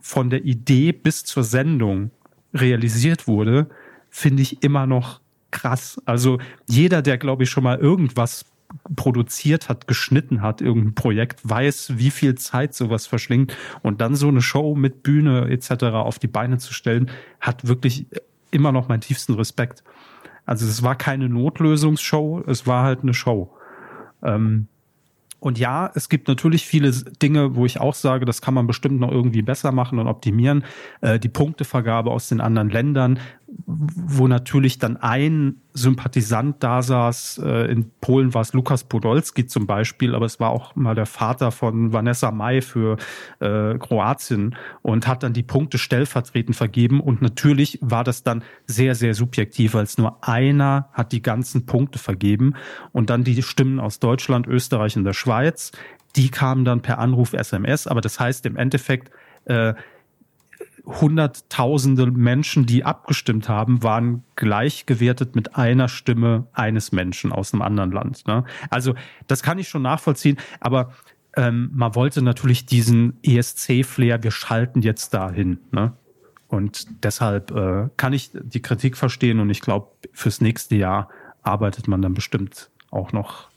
[0.00, 2.10] von der Idee bis zur Sendung
[2.54, 3.68] realisiert wurde,
[4.08, 6.00] finde ich immer noch krass.
[6.04, 8.44] Also jeder, der, glaube ich, schon mal irgendwas
[8.94, 13.56] produziert hat, geschnitten hat, irgendein Projekt, weiß, wie viel Zeit sowas verschlingt.
[13.82, 15.84] Und dann so eine Show mit Bühne etc.
[15.84, 17.10] auf die Beine zu stellen,
[17.40, 18.06] hat wirklich
[18.50, 19.82] immer noch meinen tiefsten Respekt.
[20.46, 23.52] Also es war keine Notlösungsshow, es war halt eine Show.
[24.22, 24.68] Ähm,
[25.40, 29.00] und ja, es gibt natürlich viele Dinge, wo ich auch sage, das kann man bestimmt
[29.00, 30.64] noch irgendwie besser machen und optimieren.
[31.00, 33.18] Äh, die Punktevergabe aus den anderen Ländern,
[33.66, 37.40] wo natürlich dann ein Sympathisant da saß.
[37.44, 41.06] Äh, in Polen war es Lukas Podolski zum Beispiel, aber es war auch mal der
[41.06, 42.96] Vater von Vanessa May für
[43.40, 47.00] äh, Kroatien und hat dann die Punkte stellvertretend vergeben.
[47.00, 51.98] Und natürlich war das dann sehr, sehr subjektiv, als nur einer hat die ganzen Punkte
[51.98, 52.54] vergeben
[52.92, 55.72] und dann die Stimmen aus Deutschland, Österreich und der Schweiz.
[56.16, 59.10] Die kamen dann per Anruf SMS, aber das heißt im Endeffekt,
[59.44, 59.74] äh,
[60.84, 67.92] hunderttausende Menschen, die abgestimmt haben, waren gleichgewertet mit einer Stimme eines Menschen aus einem anderen
[67.92, 68.26] Land.
[68.26, 68.44] Ne?
[68.70, 68.94] Also
[69.26, 70.92] das kann ich schon nachvollziehen, aber
[71.36, 75.58] ähm, man wollte natürlich diesen ESC-Flair, wir schalten jetzt dahin.
[75.70, 75.92] Ne?
[76.48, 81.08] Und deshalb äh, kann ich die Kritik verstehen und ich glaube, fürs nächste Jahr
[81.42, 83.48] arbeitet man dann bestimmt auch noch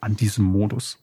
[0.00, 1.02] an diesem Modus.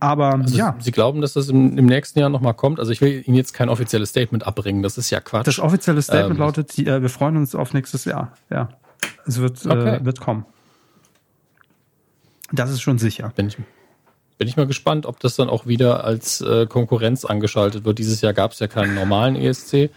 [0.00, 0.76] Aber also ja.
[0.78, 2.80] Sie glauben, dass das im, im nächsten Jahr nochmal kommt?
[2.80, 5.46] Also ich will Ihnen jetzt kein offizielles Statement abbringen, das ist ja Quatsch.
[5.46, 8.32] Das offizielle Statement ähm, lautet, äh, wir freuen uns auf nächstes Jahr.
[8.50, 8.68] Ja,
[9.26, 9.96] es wird, äh, okay.
[9.96, 10.44] äh, wird kommen.
[12.52, 13.32] Das ist schon sicher.
[13.36, 13.58] Bin ich,
[14.38, 17.98] bin ich mal gespannt, ob das dann auch wieder als äh, Konkurrenz angeschaltet wird.
[17.98, 19.90] Dieses Jahr gab es ja keinen normalen ESC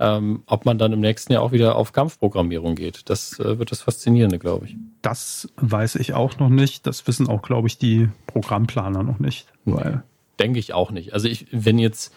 [0.00, 3.10] ähm, ob man dann im nächsten Jahr auch wieder auf Kampfprogrammierung geht.
[3.10, 4.76] Das äh, wird das Faszinierende, glaube ich.
[5.02, 6.86] Das weiß ich auch noch nicht.
[6.86, 9.48] Das wissen auch, glaube ich, die Programmplaner noch nicht.
[9.64, 10.02] Weil
[10.38, 11.14] Denke ich auch nicht.
[11.14, 12.14] Also ich, wenn jetzt,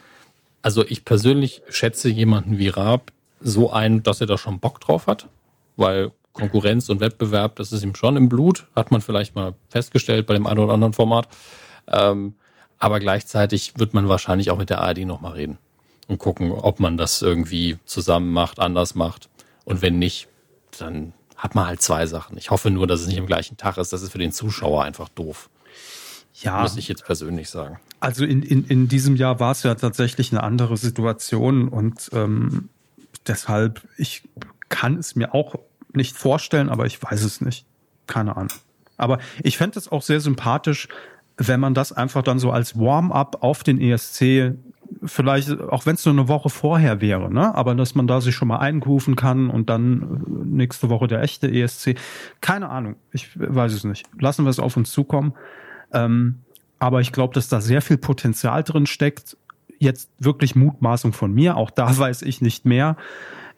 [0.62, 5.08] also ich persönlich schätze jemanden wie Raab so ein, dass er da schon Bock drauf
[5.08, 5.28] hat,
[5.76, 10.28] weil Konkurrenz und Wettbewerb, das ist ihm schon im Blut, hat man vielleicht mal festgestellt
[10.28, 11.28] bei dem einen oder anderen Format.
[11.88, 12.36] Ähm,
[12.78, 15.58] aber gleichzeitig wird man wahrscheinlich auch mit der ARD nochmal reden
[16.12, 19.30] und gucken, ob man das irgendwie zusammen macht, anders macht.
[19.64, 20.28] Und wenn nicht,
[20.78, 22.38] dann hat man halt zwei Sachen.
[22.38, 23.94] Ich hoffe nur, dass es nicht am gleichen Tag ist.
[23.94, 25.50] Das ist für den Zuschauer einfach doof.
[26.34, 26.62] Ja.
[26.62, 27.80] Muss ich jetzt persönlich sagen.
[28.02, 32.70] Also in, in, in diesem Jahr war es ja tatsächlich eine andere Situation und ähm,
[33.28, 34.24] deshalb, ich
[34.68, 35.56] kann es mir auch
[35.94, 37.66] nicht vorstellen, aber ich weiß es nicht.
[38.08, 38.54] Keine Ahnung.
[38.98, 40.90] Aber ich fände es auch sehr sympathisch,
[41.38, 44.56] wenn man das einfach dann so als Warm-up auf den ESC
[45.04, 47.54] vielleicht, auch wenn es nur eine Woche vorher wäre, ne?
[47.56, 51.22] aber dass man da sich schon mal einrufen kann und dann äh, nächste Woche der
[51.22, 51.96] echte ESC.
[52.40, 54.06] Keine Ahnung, ich weiß es nicht.
[54.20, 55.34] Lassen wir es auf uns zukommen.
[55.92, 56.40] Ähm,
[56.80, 59.38] aber ich glaube, dass da sehr viel Potenzial drin steckt.
[59.80, 62.98] Jetzt wirklich Mutmaßung von mir, auch da weiß ich nicht mehr.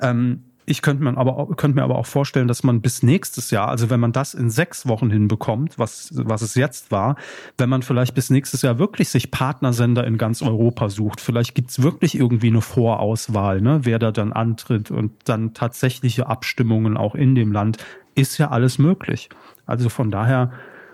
[0.01, 3.69] Ähm, ich könnte mir aber könnte mir aber auch vorstellen, dass man bis nächstes Jahr,
[3.69, 7.15] also wenn man das in sechs Wochen hinbekommt, was was es jetzt war,
[7.57, 11.81] wenn man vielleicht bis nächstes Jahr wirklich sich Partnersender in ganz Europa sucht, vielleicht gibt's
[11.81, 17.35] wirklich irgendwie eine Vorauswahl, ne, wer da dann antritt und dann tatsächliche Abstimmungen auch in
[17.35, 17.77] dem Land,
[18.15, 19.29] ist ja alles möglich.
[19.65, 20.51] Also von daher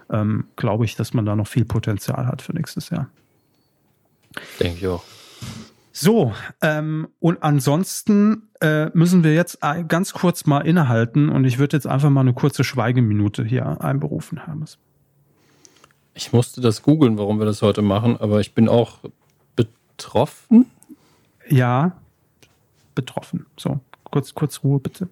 [0.09, 3.09] ähm, glaube ich, dass man da noch viel Potenzial hat für nächstes Jahr.
[4.59, 5.03] Denke ich auch.
[6.01, 6.31] So,
[6.61, 9.59] ähm, und ansonsten äh, müssen wir jetzt
[9.89, 14.45] ganz kurz mal innehalten und ich würde jetzt einfach mal eine kurze Schweigeminute hier einberufen,
[14.45, 14.77] Hermes.
[16.13, 18.99] Ich musste das googeln, warum wir das heute machen, aber ich bin auch
[19.57, 20.67] betroffen.
[21.49, 21.97] Ja,
[22.95, 23.45] betroffen.
[23.57, 25.09] So, kurz, kurz Ruhe bitte.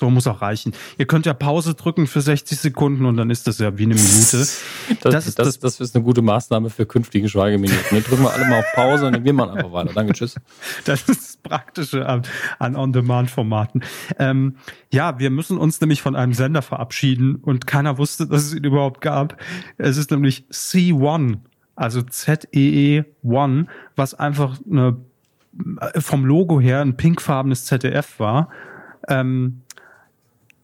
[0.00, 0.72] So muss auch reichen.
[0.96, 3.94] Ihr könnt ja Pause drücken für 60 Sekunden und dann ist das ja wie eine
[3.94, 4.46] Minute.
[5.02, 7.84] Das, das, ist, das, das ist eine gute Maßnahme für künftige Schweigeminuten.
[7.90, 9.92] Dann drücken wir alle mal auf Pause und dann gehen wir einfach weiter.
[9.94, 10.36] Danke, tschüss.
[10.84, 12.22] Das ist das Praktische an,
[12.58, 13.82] an On-Demand-Formaten.
[14.18, 14.56] Ähm,
[14.90, 18.64] ja, wir müssen uns nämlich von einem Sender verabschieden und keiner wusste, dass es ihn
[18.64, 19.36] überhaupt gab.
[19.76, 21.38] Es ist nämlich C1,
[21.76, 24.96] also Z-E-E 1, was einfach eine,
[25.98, 28.48] vom Logo her ein pinkfarbenes ZDF war.
[29.08, 29.62] Ähm,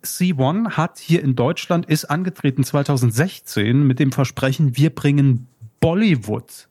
[0.07, 5.47] C1 hat hier in Deutschland, ist angetreten 2016 mit dem Versprechen, wir bringen
[5.81, 6.69] Bollywood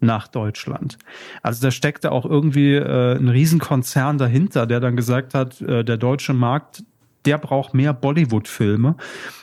[0.00, 0.98] nach Deutschland.
[1.42, 5.96] Also da steckte auch irgendwie äh, ein Riesenkonzern dahinter, der dann gesagt hat, äh, der
[5.96, 6.84] deutsche Markt,
[7.24, 8.96] der braucht mehr Bollywood-Filme.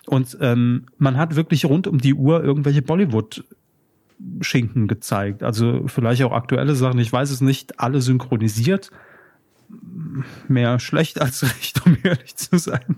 [0.06, 3.44] Und ähm, man hat wirklich rund um die Uhr irgendwelche Bollywood
[4.42, 5.44] Schinken gezeigt.
[5.44, 8.92] Also vielleicht auch aktuelle Sachen, ich weiß es nicht, alle synchronisiert.
[10.48, 12.98] Mehr schlecht als recht, um ehrlich zu sein.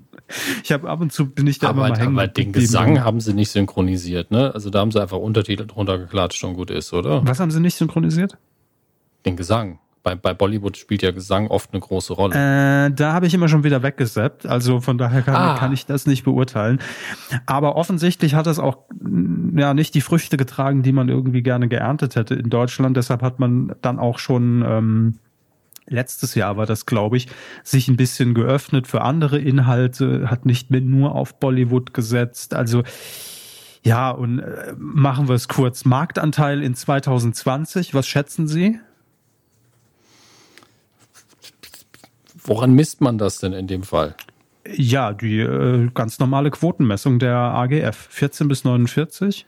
[0.64, 2.18] Ich habe ab und zu bin ich da aber, mal hängen.
[2.18, 4.54] Aber den Gesang haben sie nicht synchronisiert, ne?
[4.54, 7.26] Also da haben sie einfach Untertitel drunter geklatscht und gut ist, oder?
[7.26, 8.38] Was haben sie nicht synchronisiert?
[9.26, 12.36] Den Gesang bei, bei Bollywood spielt ja Gesang oft eine große Rolle.
[12.36, 15.58] Äh, da habe ich immer schon wieder weggesappt, also von daher kann, ah.
[15.58, 16.80] kann ich das nicht beurteilen.
[17.46, 21.70] Aber offensichtlich hat das auch mm, ja nicht die Früchte getragen, die man irgendwie gerne
[21.70, 22.98] geerntet hätte in Deutschland.
[22.98, 25.20] Deshalb hat man dann auch schon ähm,
[25.88, 27.28] letztes Jahr war das, glaube ich,
[27.64, 32.54] sich ein bisschen geöffnet für andere Inhalte, hat nicht mehr nur auf Bollywood gesetzt.
[32.54, 32.84] Also
[33.84, 35.86] ja, und äh, machen wir es kurz.
[35.86, 38.80] Marktanteil in 2020, was schätzen Sie?
[42.36, 44.16] Woran misst man das denn in dem Fall?
[44.66, 48.08] Ja, die äh, ganz normale Quotenmessung der AGF.
[48.10, 49.46] 14 bis 49.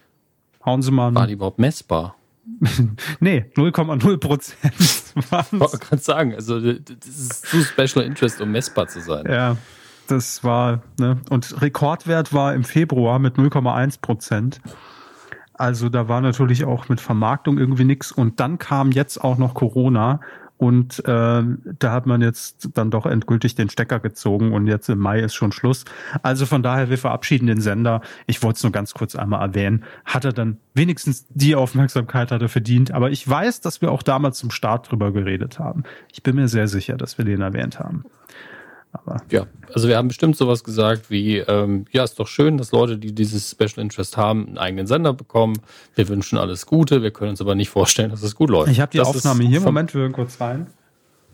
[0.65, 1.13] Hauen Sie mal.
[1.15, 2.14] War die überhaupt messbar?
[3.19, 4.73] nee, 0,0 Prozent.
[5.15, 9.23] Ich kann sagen, also das ist zu Special Interest, um messbar zu sein.
[9.29, 9.55] Ja,
[10.07, 11.21] das war, ne?
[11.29, 14.59] Und Rekordwert war im Februar mit 0,1 Prozent.
[15.53, 18.11] Also da war natürlich auch mit Vermarktung irgendwie nichts.
[18.11, 20.19] Und dann kam jetzt auch noch Corona
[20.57, 21.43] und äh,
[21.79, 25.35] da hat man jetzt dann doch endgültig den Stecker gezogen und jetzt im Mai ist
[25.35, 25.83] schon Schluss.
[26.23, 28.01] Also von daher, wir verabschieden den Sender.
[28.25, 29.83] Ich wollte es nur ganz kurz einmal erwähnen.
[30.05, 32.91] Hat er dann wenigstens die Aufmerksamkeit hat er verdient.
[32.91, 35.83] Aber ich weiß, dass wir auch damals zum Start drüber geredet haben.
[36.13, 38.05] Ich bin mir sehr sicher, dass wir den erwähnt haben.
[38.95, 42.71] Aber ja, also wir haben bestimmt sowas gesagt wie, ähm, ja, ist doch schön, dass
[42.71, 45.59] Leute, die dieses Special Interest haben, einen eigenen Sender bekommen.
[45.95, 48.71] Wir wünschen alles Gute, wir können uns aber nicht vorstellen, dass es gut läuft.
[48.71, 50.67] Ich habe die das Aufnahme hier, Moment, wir hören kurz rein.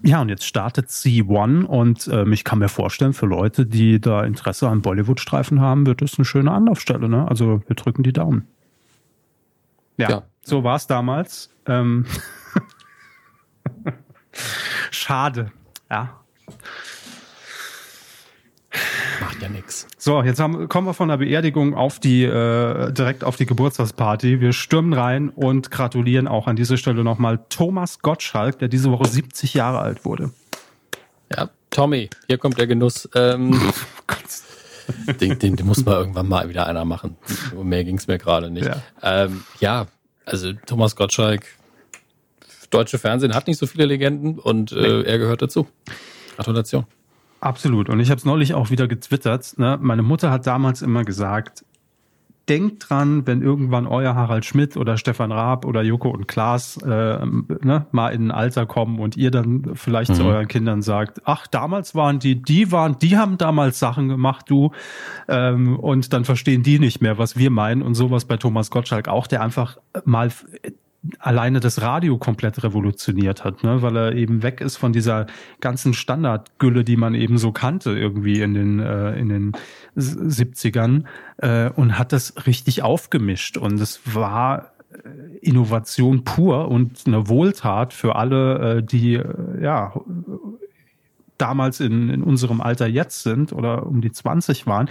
[0.03, 4.23] Ja, und jetzt startet C1 und ähm, ich kann mir vorstellen, für Leute, die da
[4.23, 7.07] Interesse an Bollywood-Streifen haben, wird es eine schöne Anlaufstelle.
[7.07, 7.27] Ne?
[7.27, 8.47] Also wir drücken die Daumen.
[9.97, 10.23] Ja, ja.
[10.41, 11.51] so war es damals.
[11.67, 12.07] Ähm
[14.91, 15.51] Schade.
[15.91, 16.21] Ja.
[19.19, 19.87] Macht ja nichts.
[19.97, 24.41] So, jetzt haben, kommen wir von der Beerdigung auf die, äh, direkt auf die Geburtstagsparty.
[24.41, 29.07] Wir stürmen rein und gratulieren auch an dieser Stelle nochmal Thomas Gottschalk, der diese Woche
[29.07, 30.31] 70 Jahre alt wurde.
[31.35, 33.09] Ja, Tommy, hier kommt der Genuss.
[33.15, 33.59] Ähm,
[35.19, 37.17] den, den, den muss mal irgendwann mal wieder einer machen.
[37.55, 38.67] Um mehr ging es mir gerade nicht.
[38.67, 38.81] Ja.
[39.01, 39.87] Ähm, ja,
[40.25, 41.45] also Thomas Gottschalk,
[42.69, 45.03] deutsche Fernsehen hat nicht so viele Legenden und äh, nee.
[45.03, 45.67] er gehört dazu.
[46.35, 46.85] Gratulation.
[47.41, 47.89] Absolut.
[47.89, 49.57] Und ich habe es neulich auch wieder getwittert.
[49.57, 49.77] Ne?
[49.81, 51.65] Meine Mutter hat damals immer gesagt,
[52.49, 57.25] denkt dran, wenn irgendwann euer Harald Schmidt oder Stefan Raab oder Joko und Klaas äh,
[57.25, 60.15] ne, mal in ein Alter kommen und ihr dann vielleicht mhm.
[60.15, 64.45] zu euren Kindern sagt, ach, damals waren die, die waren, die haben damals Sachen gemacht,
[64.49, 64.71] du,
[65.27, 69.07] ähm, und dann verstehen die nicht mehr, was wir meinen und sowas bei Thomas Gottschalk
[69.07, 70.31] auch, der einfach mal
[71.17, 73.81] alleine das Radio komplett revolutioniert hat, ne?
[73.81, 75.25] weil er eben weg ist von dieser
[75.59, 79.51] ganzen Standardgülle, die man eben so kannte irgendwie in den äh, in den
[79.97, 81.05] 70ern
[81.37, 87.93] äh, und hat das richtig aufgemischt und es war äh, Innovation pur und eine Wohltat
[87.93, 89.93] für alle, äh, die äh, ja
[91.39, 94.87] damals in, in unserem Alter jetzt sind oder um die 20 waren,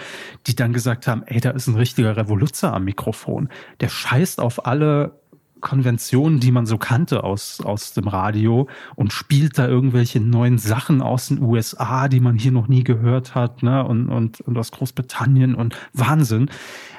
[0.48, 3.48] die dann gesagt haben, ey, da ist ein richtiger Revoluzer am Mikrofon.
[3.78, 5.20] Der scheißt auf alle
[5.60, 11.02] Konventionen, die man so kannte aus, aus dem Radio und spielt da irgendwelche neuen Sachen
[11.02, 14.72] aus den USA, die man hier noch nie gehört hat, ne, und, und, und aus
[14.72, 16.50] Großbritannien und Wahnsinn.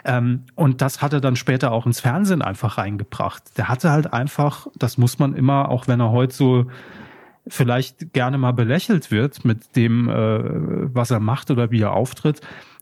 [0.06, 3.58] Ähm, und das hat er dann später auch ins Fernsehen einfach reingebracht.
[3.58, 6.66] Der hatte halt einfach, das muss man immer, auch wenn er heute so
[7.48, 12.42] vielleicht gerne mal belächelt wird mit dem, äh, was er macht oder wie er auftritt,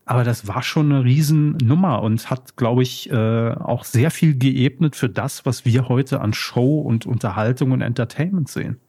[0.10, 4.96] aber das war schon eine Riesennummer und hat, glaube ich, äh, auch sehr viel geebnet
[4.96, 8.80] für das, was wir heute an Show und Unterhaltung und Entertainment sehen.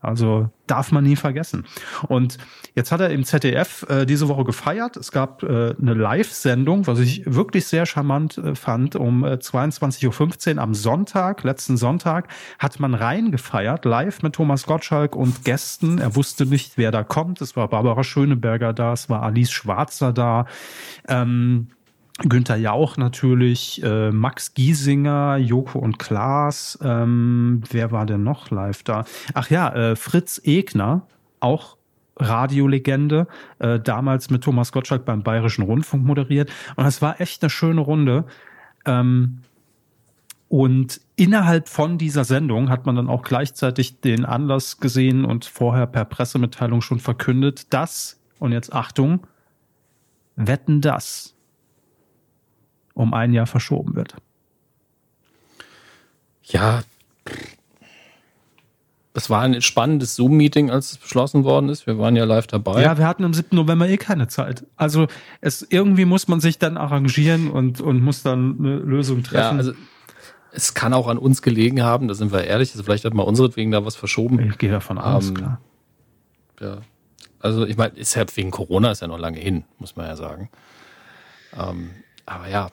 [0.00, 1.64] Also darf man nie vergessen.
[2.06, 2.38] Und
[2.74, 4.96] jetzt hat er im ZDF äh, diese Woche gefeiert.
[4.96, 8.96] Es gab äh, eine Live-Sendung, was ich wirklich sehr charmant äh, fand.
[8.96, 12.28] Um äh, 22.15 Uhr am Sonntag, letzten Sonntag,
[12.58, 15.98] hat man reingefeiert, live mit Thomas Gottschalk und Gästen.
[15.98, 17.40] Er wusste nicht, wer da kommt.
[17.40, 20.46] Es war Barbara Schöneberger da, es war Alice Schwarzer da.
[21.08, 21.68] Ähm,
[22.22, 26.78] Günther Jauch natürlich, äh, Max Giesinger, Joko und Klaas.
[26.82, 29.04] Ähm, wer war denn noch live da?
[29.34, 31.06] Ach ja, äh, Fritz Egner,
[31.40, 31.76] auch
[32.18, 33.26] Radiolegende,
[33.58, 36.50] äh, damals mit Thomas Gottschalk beim Bayerischen Rundfunk moderiert.
[36.76, 38.24] Und das war echt eine schöne Runde.
[38.86, 39.42] Ähm,
[40.48, 45.86] Und innerhalb von dieser Sendung hat man dann auch gleichzeitig den Anlass gesehen und vorher
[45.86, 49.26] per Pressemitteilung schon verkündet, dass, und jetzt Achtung,
[50.36, 51.35] Wetten das
[52.96, 54.16] um ein Jahr verschoben wird.
[56.42, 56.82] Ja,
[59.12, 61.86] es war ein spannendes Zoom-Meeting, als es beschlossen worden ist.
[61.86, 62.82] Wir waren ja live dabei.
[62.82, 63.56] Ja, wir hatten am 7.
[63.56, 64.66] November eh keine Zeit.
[64.76, 65.06] Also
[65.40, 69.56] es irgendwie muss man sich dann arrangieren und, und muss dann eine Lösung treffen.
[69.56, 69.72] Ja, also
[70.52, 72.72] es kann auch an uns gelegen haben, da sind wir ehrlich.
[72.72, 74.38] Also vielleicht hat man unseretwegen da was verschoben.
[74.40, 75.60] Ich gehe davon aus, ähm, klar.
[76.60, 76.78] Ja.
[77.40, 80.16] Also ich meine, ist ja wegen Corona ist ja noch lange hin, muss man ja
[80.16, 80.50] sagen.
[81.58, 81.90] Ähm,
[82.26, 82.68] aber ja,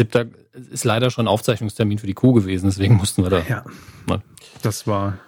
[0.00, 0.26] siebter
[0.72, 3.42] ist leider schon Aufzeichnungstermin für die Kuh gewesen, deswegen mussten wir da.
[3.48, 3.64] Ja.
[4.08, 4.22] Ne?
[4.62, 5.18] Das war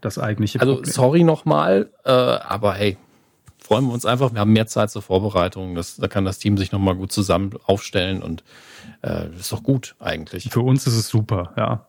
[0.00, 0.88] das eigentliche also, Problem.
[0.88, 2.96] Also sorry nochmal, äh, aber hey,
[3.58, 4.32] freuen wir uns einfach.
[4.32, 5.74] Wir haben mehr Zeit zur Vorbereitung.
[5.74, 8.44] Das, da kann das Team sich nochmal gut zusammen aufstellen und
[9.02, 10.50] äh, ist doch gut eigentlich.
[10.50, 11.86] Für uns ist es super, ja.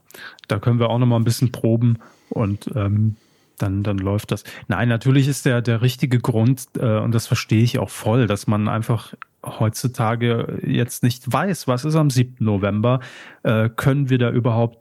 [0.48, 2.00] Da können wir auch nochmal ein bisschen proben
[2.30, 3.18] und ähm,
[3.58, 4.44] dann, dann läuft das.
[4.68, 8.48] Nein, natürlich ist der, der richtige Grund, äh, und das verstehe ich auch voll, dass
[8.48, 9.14] man einfach
[9.46, 12.44] heutzutage jetzt nicht weiß, was ist am 7.
[12.44, 13.00] November,
[13.44, 14.80] äh, können wir da überhaupt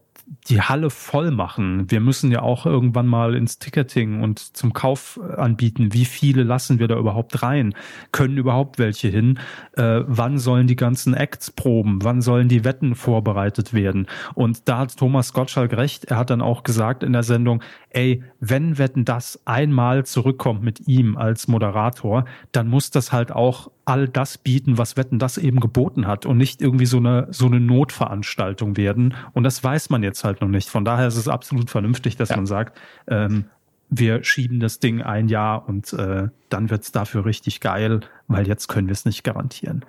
[0.48, 1.90] die Halle voll machen.
[1.90, 5.92] Wir müssen ja auch irgendwann mal ins Ticketing und zum Kauf anbieten.
[5.92, 7.74] Wie viele lassen wir da überhaupt rein?
[8.12, 9.38] Können überhaupt welche hin?
[9.72, 11.98] Äh, wann sollen die ganzen Acts proben?
[12.02, 14.06] Wann sollen die Wetten vorbereitet werden?
[14.34, 16.06] Und da hat Thomas Gottschalk recht.
[16.06, 20.88] Er hat dann auch gesagt in der Sendung, ey, wenn Wetten das einmal zurückkommt mit
[20.88, 25.60] ihm als Moderator, dann muss das halt auch all das bieten, was Wetten das eben
[25.60, 29.14] geboten hat und nicht irgendwie so eine, so eine Notveranstaltung werden.
[29.32, 30.68] Und das weiß man jetzt halt noch nicht.
[30.68, 32.36] Von daher ist es absolut vernünftig, dass ja.
[32.36, 33.44] man sagt, ähm,
[33.90, 38.68] wir schieben das Ding ein Jahr und äh, dann wird's dafür richtig geil, weil jetzt
[38.68, 39.84] können wir es nicht garantieren.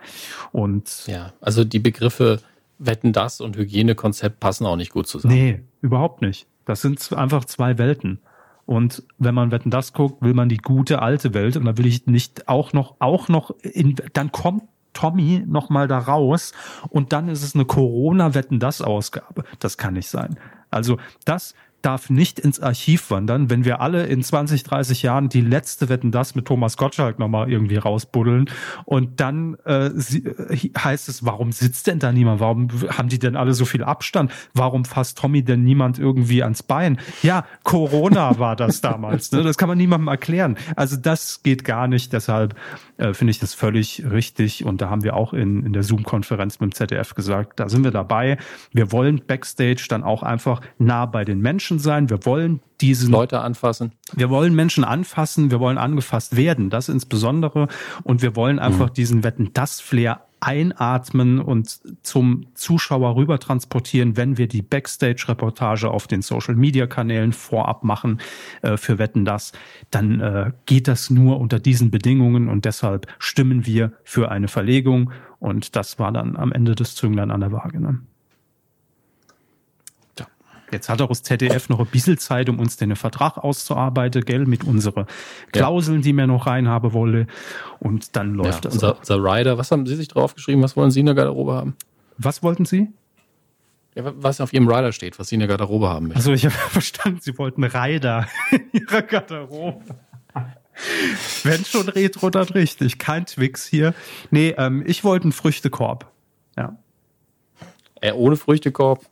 [0.51, 2.39] Und ja, also die Begriffe
[2.77, 5.33] Wetten das und Hygienekonzept passen auch nicht gut zusammen.
[5.33, 6.47] Nee, überhaupt nicht.
[6.65, 8.19] Das sind einfach zwei Welten.
[8.65, 11.85] Und wenn man Wetten das guckt, will man die gute alte Welt und da will
[11.85, 14.63] ich nicht auch noch, auch noch in, dann kommt
[14.93, 16.53] Tommy noch mal da raus
[16.89, 19.43] und dann ist es eine Corona-Wetten das Ausgabe.
[19.59, 20.39] Das kann nicht sein.
[20.71, 21.53] Also das
[21.85, 26.11] darf nicht ins Archiv wandern, wenn wir alle in 20, 30 Jahren die letzte Wetten
[26.11, 28.49] das mit Thomas Gottschalk nochmal irgendwie rausbuddeln
[28.85, 32.39] und dann äh, äh, heißt es, warum sitzt denn da niemand?
[32.39, 34.31] Warum haben die denn alle so viel Abstand?
[34.53, 36.99] Warum fasst Tommy denn niemand irgendwie ans Bein?
[37.21, 39.31] Ja, Corona war das damals.
[39.31, 39.43] Ne?
[39.43, 40.57] Das kann man niemandem erklären.
[40.75, 42.13] Also das geht gar nicht.
[42.13, 42.55] Deshalb
[42.97, 44.65] äh, finde ich das völlig richtig.
[44.65, 47.83] Und da haben wir auch in, in der Zoom-Konferenz mit dem ZDF gesagt, da sind
[47.83, 48.37] wir dabei.
[48.71, 53.09] Wir wollen Backstage dann auch einfach nah bei den Menschen Menschen sein, wir wollen diese
[53.09, 53.91] Leute anfassen.
[54.13, 57.67] Wir wollen Menschen anfassen, wir wollen angefasst werden, das insbesondere.
[58.03, 58.93] Und wir wollen einfach mhm.
[58.93, 66.07] diesen Wetten das Flair einatmen und zum Zuschauer rüber transportieren, wenn wir die Backstage-Reportage auf
[66.07, 68.19] den Social-Media-Kanälen vorab machen
[68.61, 69.53] äh, für Wetten das,
[69.89, 75.11] dann äh, geht das nur unter diesen Bedingungen und deshalb stimmen wir für eine Verlegung
[75.39, 77.79] und das war dann am Ende des Zünglein an der Waage.
[77.79, 78.01] Ne?
[80.75, 84.45] Jetzt hat auch das ZDF noch ein bisschen Zeit, um uns den Vertrag auszuarbeiten, gell,
[84.45, 85.05] mit unseren
[85.53, 86.03] Klauseln, ja.
[86.03, 87.27] die mir noch reinhaben wolle.
[87.79, 88.73] Und dann läuft ja, das.
[88.73, 90.61] Unser, unser Rider, was haben Sie sich drauf geschrieben?
[90.61, 91.77] Was wollen Sie in der Garderobe haben?
[92.17, 92.89] Was wollten Sie?
[93.95, 96.17] Ja, was auf Ihrem Rider steht, was Sie in der Garderobe haben möchten.
[96.17, 99.95] Also ich habe verstanden, Sie wollten Rider in Ihrer Garderobe.
[101.43, 102.99] Wenn schon Retro, dann richtig.
[102.99, 103.93] Kein Twix hier.
[104.29, 106.11] Nee, ähm, ich wollte einen Früchtekorb.
[106.57, 106.77] Ja.
[108.01, 109.05] Äh, ohne Früchtekorb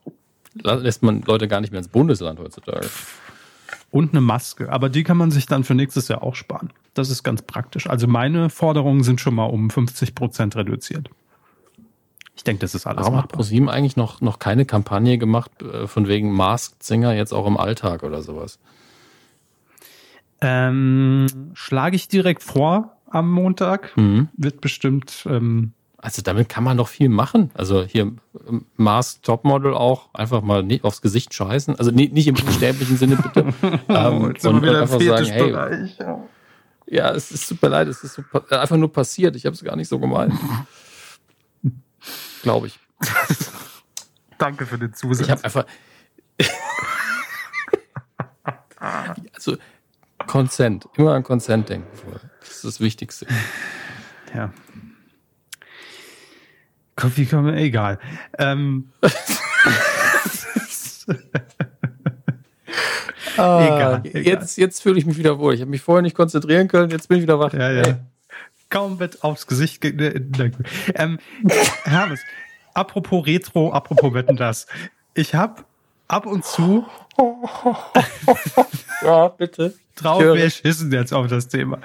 [0.54, 2.88] lässt man Leute gar nicht mehr ins Bundesland heutzutage.
[3.92, 4.72] Und eine Maske.
[4.72, 6.72] Aber die kann man sich dann für nächstes Jahr auch sparen.
[6.94, 7.90] Das ist ganz praktisch.
[7.90, 11.10] Also meine Forderungen sind schon mal um 50 Prozent reduziert.
[12.36, 13.02] Ich denke, das ist alles.
[13.02, 17.34] Warum hat ProSieben eigentlich noch, noch keine Kampagne gemacht, äh, von wegen Masked Singer jetzt
[17.34, 18.60] auch im Alltag oder sowas?
[20.42, 23.96] Ähm, schlage ich direkt vor am Montag.
[23.96, 24.30] Mhm.
[24.36, 25.74] Wird bestimmt ähm,
[26.04, 27.50] also damit kann man doch viel machen.
[27.54, 28.12] Also hier
[28.48, 31.80] ähm, Mars Topmodel auch einfach mal nicht aufs Gesicht scheißen.
[31.80, 33.54] Also nicht, nicht im buchstäblichen Sinne bitte.
[33.88, 35.52] ähm, und einfach sagen, hey,
[35.98, 36.24] ja.
[36.88, 39.38] ja, es ist super leid, es ist so, einfach nur passiert.
[39.38, 40.34] Ich habe es gar nicht so gemeint.
[42.44, 42.78] Glaube ich.
[44.38, 45.26] Danke für den Zusatz.
[45.26, 45.66] Ich habe einfach.
[49.34, 49.56] also
[50.28, 51.88] Consent, immer an Consent denken.
[52.42, 53.26] Das ist das Wichtigste.
[54.36, 54.52] Ja.
[56.96, 58.00] Kann man, egal.
[58.38, 58.92] Ähm.
[63.38, 65.54] ah, egal, egal, Jetzt, jetzt fühle ich mich wieder wohl.
[65.54, 67.54] Ich habe mich vorher nicht konzentrieren können, jetzt bin ich wieder wach.
[67.54, 67.84] Ja, ja.
[67.84, 67.96] Hey.
[68.70, 69.82] Kaum wird aufs Gesicht.
[69.82, 70.22] Ge
[70.96, 71.20] ähm,
[71.84, 72.22] Hermes,
[72.74, 74.68] apropos Retro, apropos Wetten das.
[75.14, 75.64] ich habe
[76.14, 76.86] ab und zu.
[79.02, 79.74] ja, bitte.
[79.96, 81.80] Drauf wir schissen jetzt auf das Thema.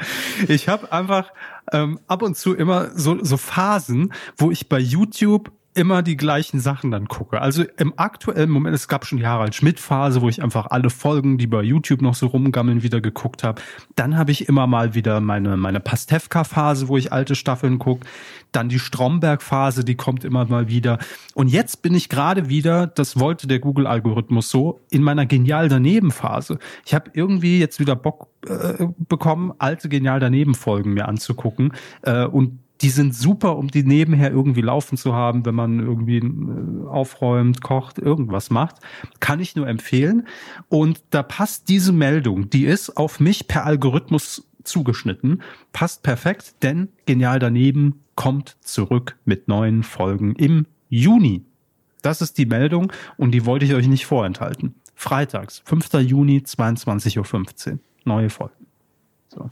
[0.49, 1.31] Ich habe einfach
[1.73, 6.59] ähm, ab und zu immer so, so Phasen, wo ich bei YouTube immer die gleichen
[6.59, 7.41] Sachen dann gucke.
[7.41, 11.39] Also im aktuellen Moment, es gab schon die Harald Schmidt-Phase, wo ich einfach alle Folgen,
[11.39, 13.63] die bei YouTube noch so rumgammeln, wieder geguckt habe.
[13.95, 18.07] Dann habe ich immer mal wieder meine, meine Pastewka-Phase, wo ich alte Staffeln gucke.
[18.51, 20.99] Dann die Stromberg-Phase, die kommt immer mal wieder.
[21.35, 26.11] Und jetzt bin ich gerade wieder, das wollte der Google-Algorithmus so, in meiner genial daneben
[26.11, 26.59] Phase.
[26.87, 31.73] Ich habe irgendwie jetzt wieder Bock äh, bekommen, alte genial daneben Folgen mir anzugucken.
[32.03, 36.19] Äh, und die sind super, um die nebenher irgendwie laufen zu haben, wenn man irgendwie
[36.19, 38.77] äh, aufräumt, kocht, irgendwas macht.
[39.21, 40.27] Kann ich nur empfehlen.
[40.69, 46.89] Und da passt diese Meldung, die ist auf mich per Algorithmus zugeschnitten, passt perfekt, denn
[47.07, 51.45] Genial daneben kommt zurück mit neuen Folgen im Juni.
[52.03, 54.75] Das ist die Meldung und die wollte ich euch nicht vorenthalten.
[54.95, 55.95] Freitags, 5.
[55.95, 57.79] Juni, 22.15 Uhr.
[58.05, 58.67] Neue Folgen.
[59.29, 59.51] So.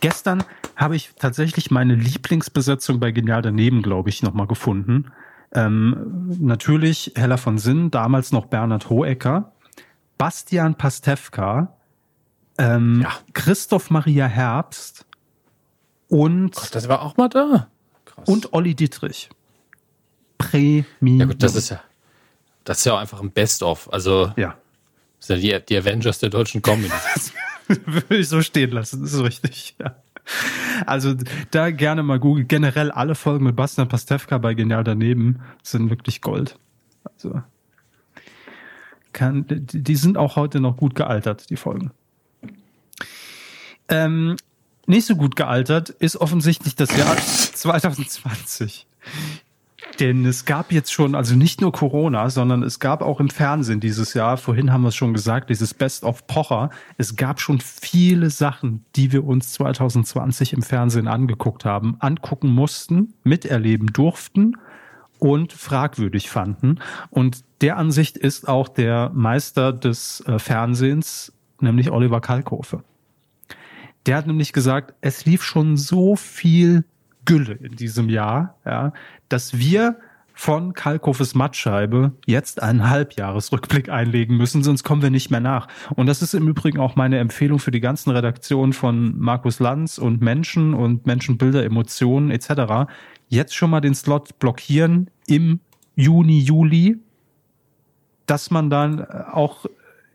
[0.00, 0.44] Gestern
[0.78, 5.10] habe ich tatsächlich meine Lieblingsbesetzung bei Genial daneben, glaube ich, nochmal gefunden.
[5.52, 9.52] Ähm, natürlich Hella von Sinn, damals noch Bernhard Hohecker,
[10.18, 11.76] Bastian Pastewka,
[12.58, 13.12] ähm, ja.
[13.32, 15.04] Christoph Maria Herbst
[16.08, 16.54] und.
[16.54, 17.68] Gott, das war auch mal da.
[18.04, 18.28] Krass.
[18.28, 19.30] Und Olli Dietrich.
[20.38, 21.20] Premium.
[21.20, 21.80] Ja gut, das ist ja,
[22.62, 23.92] das ist ja auch einfach ein Best-of.
[23.92, 24.56] Also, ja.
[25.18, 26.92] Das sind ja die, die Avengers der deutschen Comedy.
[27.66, 29.96] Würde ich so stehen lassen, das ist richtig, ja.
[30.86, 31.14] Also
[31.50, 32.48] da gerne mal googeln.
[32.48, 36.58] Generell alle Folgen mit Bastian Pastewka bei Genial daneben sind wirklich Gold.
[37.04, 37.42] Also
[39.12, 41.90] kann, die sind auch heute noch gut gealtert, die Folgen.
[43.88, 44.36] Ähm,
[44.86, 48.86] nicht so gut gealtert ist offensichtlich das Jahr 2020.
[50.00, 53.80] Denn es gab jetzt schon, also nicht nur Corona, sondern es gab auch im Fernsehen
[53.80, 56.70] dieses Jahr, vorhin haben wir es schon gesagt, dieses Best of Pocher.
[56.98, 63.14] Es gab schon viele Sachen, die wir uns 2020 im Fernsehen angeguckt haben, angucken mussten,
[63.24, 64.56] miterleben durften
[65.18, 66.78] und fragwürdig fanden.
[67.10, 72.84] Und der Ansicht ist auch der Meister des äh, Fernsehens, nämlich Oliver Kalkofe.
[74.06, 76.84] Der hat nämlich gesagt, es lief schon so viel
[77.28, 78.94] Gülle in diesem Jahr, ja,
[79.28, 79.98] dass wir
[80.32, 85.68] von Kalkofes Mattscheibe jetzt einen Halbjahresrückblick einlegen müssen, sonst kommen wir nicht mehr nach.
[85.94, 89.98] Und das ist im Übrigen auch meine Empfehlung für die ganzen Redaktionen von Markus Lanz
[89.98, 92.90] und Menschen und Menschenbilder, Emotionen etc.
[93.26, 95.60] Jetzt schon mal den Slot blockieren im
[95.96, 96.96] Juni, Juli,
[98.24, 99.66] dass man dann auch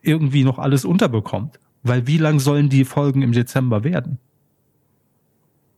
[0.01, 1.59] irgendwie noch alles unterbekommt.
[1.83, 4.17] Weil wie lang sollen die Folgen im Dezember werden?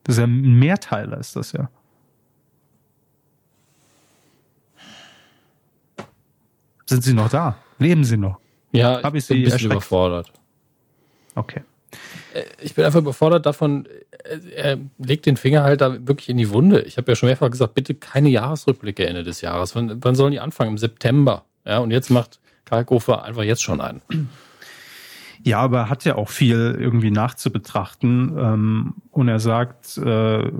[0.06, 1.70] Das ist ja ein Mehrteiler, ist das ja.
[6.86, 7.58] Sind Sie noch da?
[7.80, 8.40] Leben Sie noch?
[8.72, 9.74] Ja, Hab ich, ich bin ein bisschen erschreckt?
[9.74, 10.32] überfordert.
[11.34, 11.62] Okay.
[12.34, 13.88] Äh, ich bin einfach überfordert davon,
[14.24, 16.82] äh, er legt den Finger halt da wirklich in die Wunde.
[16.82, 19.76] Ich habe ja schon mehrfach gesagt, bitte keine Jahresrückblicke Ende des Jahres.
[19.76, 20.72] Wann, wann sollen die anfangen?
[20.72, 21.46] Im September.
[21.66, 24.02] Ja, und jetzt macht Kalkofer einfach jetzt schon einen.
[25.46, 28.36] Ja, aber er hat ja auch viel irgendwie nachzubetrachten.
[28.36, 30.52] Ähm, und er sagt, äh,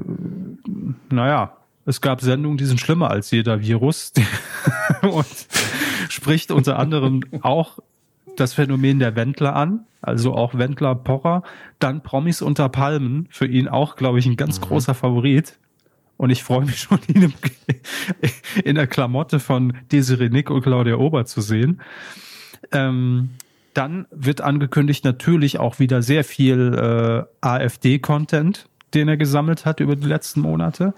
[1.10, 1.58] naja,
[1.88, 4.14] es gab Sendungen, die sind schlimmer als jeder Virus.
[5.02, 5.26] und
[6.10, 7.80] spricht unter anderem auch
[8.36, 11.42] das Phänomen der Wendler an, also auch Wendler Pocher.
[11.80, 14.66] Dann Promis unter Palmen, für ihn auch, glaube ich, ein ganz mhm.
[14.66, 15.58] großer Favorit.
[16.18, 17.34] Und ich freue mich schon, ihn
[18.64, 21.82] in der Klamotte von Desiree Nick und Claudia Ober zu sehen.
[22.72, 23.32] Ähm,
[23.76, 29.96] dann wird angekündigt natürlich auch wieder sehr viel äh, AfD-Content, den er gesammelt hat über
[29.96, 30.94] die letzten Monate.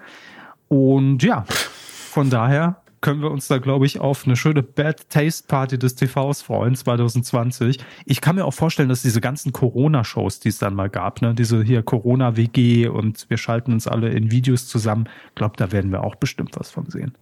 [0.68, 5.48] Und ja, von daher können wir uns da, glaube ich, auf eine schöne Bad Taste
[5.48, 7.80] Party des TVs freuen 2020.
[8.06, 11.34] Ich kann mir auch vorstellen, dass diese ganzen Corona-Shows, die es dann mal gab, ne,
[11.34, 16.04] diese hier Corona-WG und wir schalten uns alle in Videos zusammen, glaube, da werden wir
[16.04, 17.14] auch bestimmt was von sehen.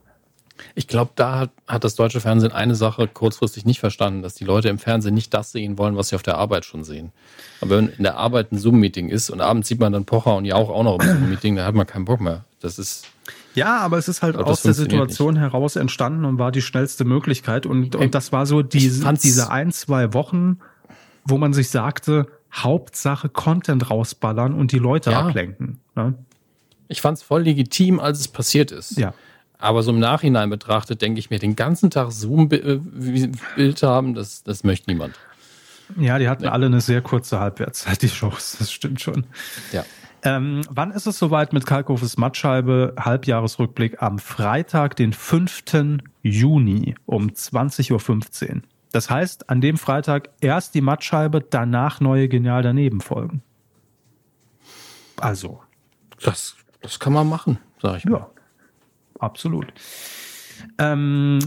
[0.74, 4.46] Ich glaube, da hat, hat das deutsche Fernsehen eine Sache kurzfristig nicht verstanden, dass die
[4.46, 7.12] Leute im Fernsehen nicht das sehen wollen, was sie auf der Arbeit schon sehen.
[7.62, 10.46] Aber wenn in der Arbeit ein Zoom-Meeting ist und abends sieht man dann Pocher und
[10.46, 12.46] Jauch auch noch im Zoom-Meeting, dann hat man keinen Bock mehr.
[12.62, 13.06] Das ist.
[13.54, 15.42] Ja, aber es ist halt aus der Situation nicht.
[15.42, 17.66] heraus entstanden und war die schnellste Möglichkeit.
[17.66, 20.60] Und, und das war so diese, diese ein, zwei Wochen,
[21.26, 25.22] wo man sich sagte, Hauptsache Content rausballern und die Leute ja.
[25.22, 25.80] ablenken.
[25.96, 26.16] Ne?
[26.88, 28.98] Ich fand es voll legitim, als es passiert ist.
[28.98, 29.14] Ja.
[29.58, 34.64] Aber so im Nachhinein betrachtet, denke ich mir, den ganzen Tag Zoom-Bild haben, das, das
[34.64, 35.16] möchte niemand.
[35.98, 36.50] Ja, die hatten nee.
[36.50, 39.26] alle eine sehr kurze Halbwertszeit, die Shows, das stimmt schon.
[39.72, 39.86] Ja.
[40.24, 42.96] Ähm, wann ist es soweit mit Kalkhofes Mattscheibe?
[43.00, 45.64] Halbjahresrückblick am Freitag, den 5.
[46.24, 47.92] Juni um 20.15
[48.56, 48.62] Uhr.
[48.92, 53.44] Das heißt, an dem Freitag erst die Mattscheibe, danach neue Genial daneben folgen.
[55.18, 55.62] Also.
[56.24, 58.28] Das, das kann man machen, sag ich mal.
[59.20, 59.68] Absolut.
[60.78, 61.40] Ähm,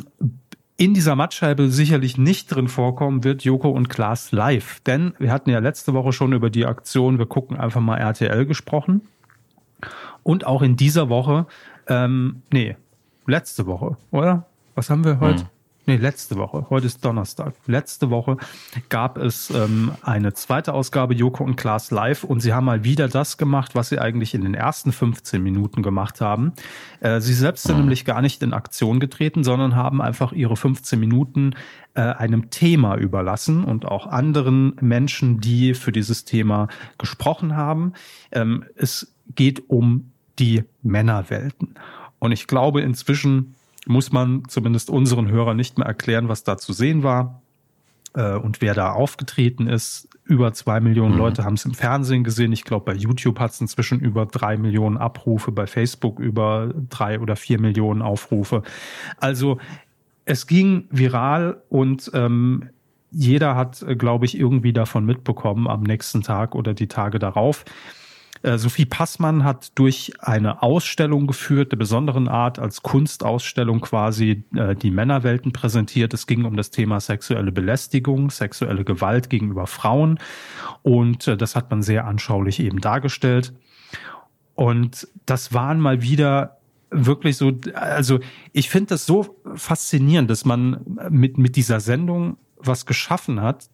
[0.76, 4.80] in dieser Mattscheibe sicherlich nicht drin vorkommen wird Joko und Klaas live.
[4.80, 8.46] Denn wir hatten ja letzte Woche schon über die Aktion Wir gucken einfach mal RTL
[8.46, 9.02] gesprochen.
[10.22, 11.46] Und auch in dieser Woche,
[11.88, 12.76] ähm, nee,
[13.26, 14.46] letzte Woche, oder?
[14.74, 15.42] Was haben wir heute?
[15.42, 15.48] Hm
[15.88, 18.36] nee, letzte Woche, heute ist Donnerstag, letzte Woche
[18.90, 23.08] gab es ähm, eine zweite Ausgabe Joko und Klaas live und sie haben mal wieder
[23.08, 26.52] das gemacht, was sie eigentlich in den ersten 15 Minuten gemacht haben.
[27.00, 31.00] Äh, sie selbst sind nämlich gar nicht in Aktion getreten, sondern haben einfach ihre 15
[31.00, 31.54] Minuten
[31.94, 36.68] äh, einem Thema überlassen und auch anderen Menschen, die für dieses Thema
[36.98, 37.94] gesprochen haben.
[38.30, 41.74] Ähm, es geht um die Männerwelten.
[42.18, 43.54] Und ich glaube inzwischen,
[43.86, 47.42] muss man zumindest unseren Hörern nicht mehr erklären, was da zu sehen war
[48.14, 50.08] äh, und wer da aufgetreten ist.
[50.24, 51.18] Über zwei Millionen mhm.
[51.18, 52.52] Leute haben es im Fernsehen gesehen.
[52.52, 57.20] Ich glaube, bei YouTube hat es inzwischen über drei Millionen Abrufe, bei Facebook über drei
[57.20, 58.62] oder vier Millionen Aufrufe.
[59.18, 59.58] Also
[60.24, 62.68] es ging viral und ähm,
[63.10, 67.64] jeder hat, äh, glaube ich, irgendwie davon mitbekommen am nächsten Tag oder die Tage darauf.
[68.42, 74.74] Äh, Sophie Passmann hat durch eine Ausstellung geführt, der besonderen Art, als Kunstausstellung quasi äh,
[74.74, 76.14] die Männerwelten präsentiert.
[76.14, 80.18] Es ging um das Thema sexuelle Belästigung, sexuelle Gewalt gegenüber Frauen.
[80.82, 83.52] Und äh, das hat man sehr anschaulich eben dargestellt.
[84.54, 86.58] Und das waren mal wieder
[86.90, 88.18] wirklich so, also
[88.52, 90.80] ich finde das so faszinierend, dass man
[91.10, 93.68] mit, mit dieser Sendung was geschaffen hat,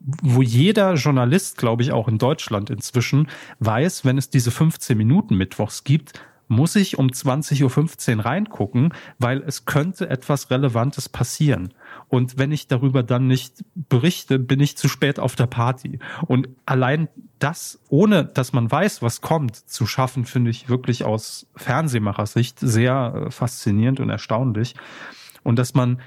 [0.00, 3.28] wo jeder Journalist, glaube ich, auch in Deutschland inzwischen
[3.58, 6.12] weiß, wenn es diese 15 Minuten Mittwochs gibt,
[6.50, 11.72] muss ich um 20.15 Uhr reingucken, weil es könnte etwas Relevantes passieren.
[12.08, 16.00] Und wenn ich darüber dann nicht berichte, bin ich zu spät auf der Party.
[16.26, 17.08] Und allein
[17.38, 23.26] das, ohne dass man weiß, was kommt, zu schaffen, finde ich wirklich aus Fernsehmachersicht sehr
[23.26, 24.74] äh, faszinierend und erstaunlich.
[25.44, 26.00] Und dass man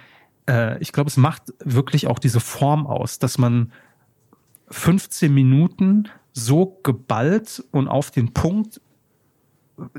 [0.48, 3.72] äh, ich glaube, es macht wirklich auch diese Form aus, dass man
[4.70, 8.82] 15 Minuten so geballt und auf den Punkt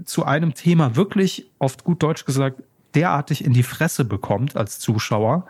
[0.05, 2.63] zu einem Thema wirklich, oft gut Deutsch gesagt,
[2.95, 5.47] derartig in die Fresse bekommt als Zuschauer.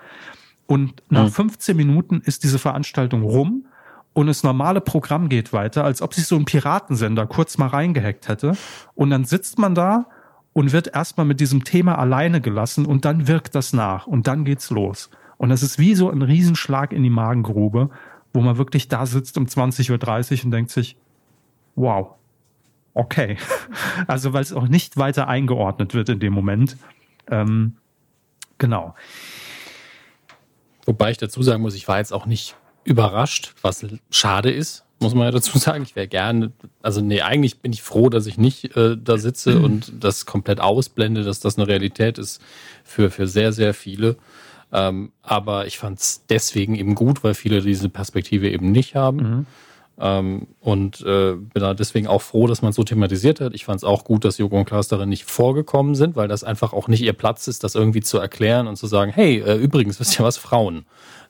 [0.67, 1.87] Und nach 15 mhm.
[1.87, 3.67] Minuten ist diese Veranstaltung rum
[4.15, 8.29] und das normale Programm geht weiter, als ob sich so ein Piratensender kurz mal reingehackt
[8.29, 8.57] hätte.
[8.95, 10.07] Und dann sitzt man da
[10.55, 14.47] und wird erstmal mit diesem Thema alleine gelassen und dann wirkt das nach und dann
[14.47, 15.11] geht's los.
[15.37, 17.91] Und das ist wie so ein Riesenschlag in die Magengrube,
[18.33, 20.97] wo man wirklich da sitzt um 20.30 Uhr und denkt sich,
[21.75, 22.15] wow,
[22.95, 23.37] okay.
[24.07, 26.77] Also weil es auch nicht weiter eingeordnet wird in dem Moment.
[27.31, 27.75] Ähm,
[28.59, 28.95] genau.
[30.87, 35.15] Wobei ich dazu sagen muss, ich war jetzt auch nicht überrascht, was schade ist, muss
[35.15, 35.85] man ja dazu sagen.
[35.85, 36.53] Ich wäre gerne,
[36.83, 39.65] also nee, eigentlich bin ich froh, dass ich nicht äh, da sitze mhm.
[39.65, 42.43] und das komplett ausblende, dass das eine Realität ist
[42.83, 44.17] für, für sehr, sehr viele.
[44.73, 49.17] Ähm, aber ich fand es deswegen eben gut, weil viele diese Perspektive eben nicht haben.
[49.17, 49.47] Mhm.
[49.97, 53.55] Ähm, und äh, bin da deswegen auch froh, dass man so thematisiert hat.
[53.55, 56.43] Ich fand es auch gut, dass Joko und Klaas darin nicht vorgekommen sind, weil das
[56.43, 59.55] einfach auch nicht ihr Platz ist, das irgendwie zu erklären und zu sagen, hey, äh,
[59.55, 60.85] übrigens, wisst ihr was, Frauen,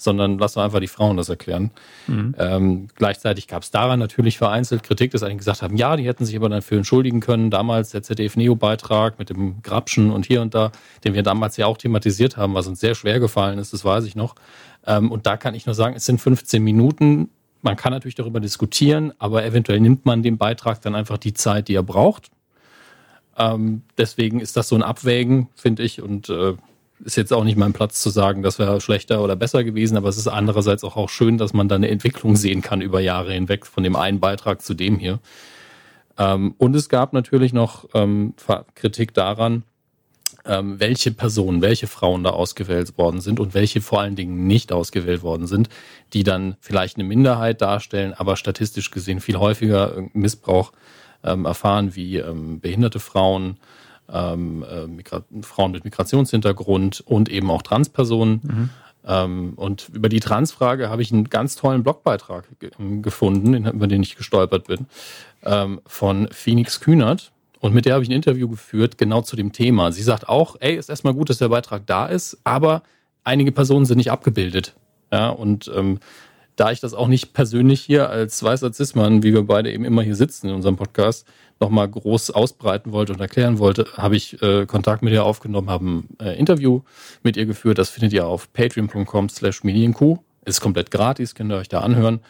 [0.04, 1.70] sondern lass doch einfach die Frauen das erklären.
[2.06, 2.34] Mhm.
[2.38, 6.24] Ähm, gleichzeitig gab es daran natürlich vereinzelt Kritik, dass einige gesagt haben, ja, die hätten
[6.24, 7.50] sich aber dafür entschuldigen können.
[7.50, 10.70] Damals der ZDF-Neo-Beitrag mit dem Grabschen und hier und da,
[11.04, 14.04] den wir damals ja auch thematisiert haben, was uns sehr schwer gefallen ist, das weiß
[14.04, 14.34] ich noch.
[14.86, 17.30] Ähm, und da kann ich nur sagen, es sind 15 Minuten,
[17.62, 21.68] man kann natürlich darüber diskutieren, aber eventuell nimmt man dem Beitrag dann einfach die Zeit,
[21.68, 22.30] die er braucht.
[23.38, 26.54] Ähm, deswegen ist das so ein Abwägen, finde ich, und äh,
[27.04, 30.08] ist jetzt auch nicht mein Platz zu sagen, das wäre schlechter oder besser gewesen, aber
[30.08, 33.32] es ist andererseits auch, auch schön, dass man da eine Entwicklung sehen kann über Jahre
[33.32, 35.20] hinweg von dem einen Beitrag zu dem hier.
[36.18, 38.34] Ähm, und es gab natürlich noch ähm,
[38.74, 39.64] Kritik daran,
[40.46, 44.72] ähm, welche Personen, welche Frauen da ausgewählt worden sind und welche vor allen Dingen nicht
[44.72, 45.68] ausgewählt worden sind,
[46.12, 50.72] die dann vielleicht eine Minderheit darstellen, aber statistisch gesehen viel häufiger Missbrauch
[51.22, 53.56] ähm, erfahren, wie ähm, behinderte Frauen,
[54.12, 58.40] ähm, äh, Frauen mit Migrationshintergrund und eben auch Transpersonen.
[58.42, 58.70] Mhm.
[59.06, 62.44] Ähm, und über die Transfrage habe ich einen ganz tollen Blogbeitrag
[63.02, 64.86] gefunden, über den ich gestolpert bin,
[65.44, 67.32] ähm, von Phoenix Kühnert,
[67.64, 69.90] und mit der habe ich ein Interview geführt, genau zu dem Thema.
[69.90, 72.82] Sie sagt auch, ey, ist erstmal gut, dass der Beitrag da ist, aber
[73.22, 74.74] einige Personen sind nicht abgebildet.
[75.10, 75.98] Ja, und ähm,
[76.56, 80.02] da ich das auch nicht persönlich hier als weißer Zismann, wie wir beide eben immer
[80.02, 81.26] hier sitzen in unserem Podcast,
[81.60, 85.84] nochmal groß ausbreiten wollte und erklären wollte, habe ich äh, Kontakt mit ihr aufgenommen, habe
[85.84, 86.82] ein äh, Interview
[87.22, 87.78] mit ihr geführt.
[87.78, 90.18] Das findet ihr auf patreon.com slash medienkuh.
[90.44, 92.20] Ist komplett gratis, könnt ihr euch da anhören.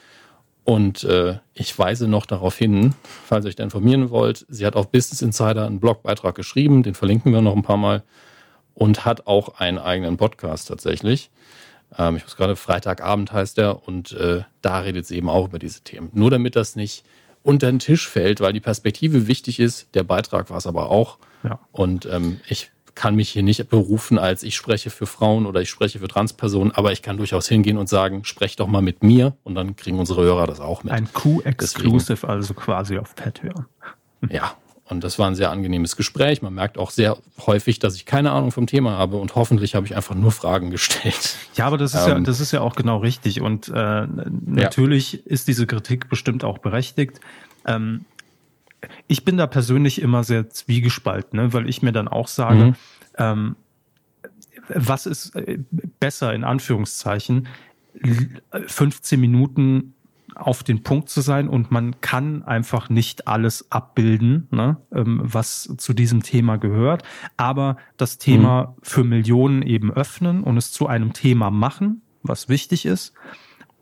[0.65, 2.95] Und äh, ich weise noch darauf hin,
[3.27, 6.95] falls ihr euch da informieren wollt, sie hat auf Business Insider einen Blogbeitrag geschrieben, den
[6.95, 8.03] verlinken wir noch ein paar Mal,
[8.73, 11.31] und hat auch einen eigenen Podcast tatsächlich.
[11.97, 15.59] Ähm, ich muss gerade Freitagabend heißt er und äh, da redet sie eben auch über
[15.59, 16.11] diese Themen.
[16.13, 17.05] Nur damit das nicht
[17.43, 21.19] unter den Tisch fällt, weil die Perspektive wichtig ist, der Beitrag war es aber auch.
[21.43, 21.61] Ja.
[21.73, 25.69] Und ähm, ich kann mich hier nicht berufen als ich spreche für Frauen oder ich
[25.69, 29.37] spreche für Transpersonen, aber ich kann durchaus hingehen und sagen, sprech doch mal mit mir
[29.43, 30.93] und dann kriegen unsere Hörer das auch mit.
[30.93, 33.67] Ein Q-Exclusive also quasi auf Patreon.
[34.31, 34.55] Ja,
[34.87, 36.43] und das war ein sehr angenehmes Gespräch.
[36.43, 37.17] Man merkt auch sehr
[37.47, 40.71] häufig, dass ich keine Ahnung vom Thema habe und hoffentlich habe ich einfach nur Fragen
[40.71, 41.37] gestellt.
[41.55, 43.41] Ja, aber das ist ähm, ja, das ist ja auch genau richtig.
[43.41, 44.07] Und äh,
[44.45, 45.19] natürlich ja.
[45.25, 47.21] ist diese Kritik bestimmt auch berechtigt.
[47.65, 48.05] Ähm,
[49.07, 51.53] ich bin da persönlich immer sehr zwiegespalten, ne?
[51.55, 52.75] weil ich mir dann auch sage, mhm.
[53.17, 53.57] ähm,
[54.69, 55.59] was ist äh,
[55.99, 57.49] besser in Anführungszeichen,
[58.67, 59.94] 15 Minuten
[60.35, 65.75] auf den Punkt zu sein und man kann einfach nicht alles abbilden, ne, ähm, was
[65.77, 67.03] zu diesem Thema gehört,
[67.37, 68.81] aber das Thema mhm.
[68.83, 73.15] für Millionen eben öffnen und es zu einem Thema machen, was wichtig ist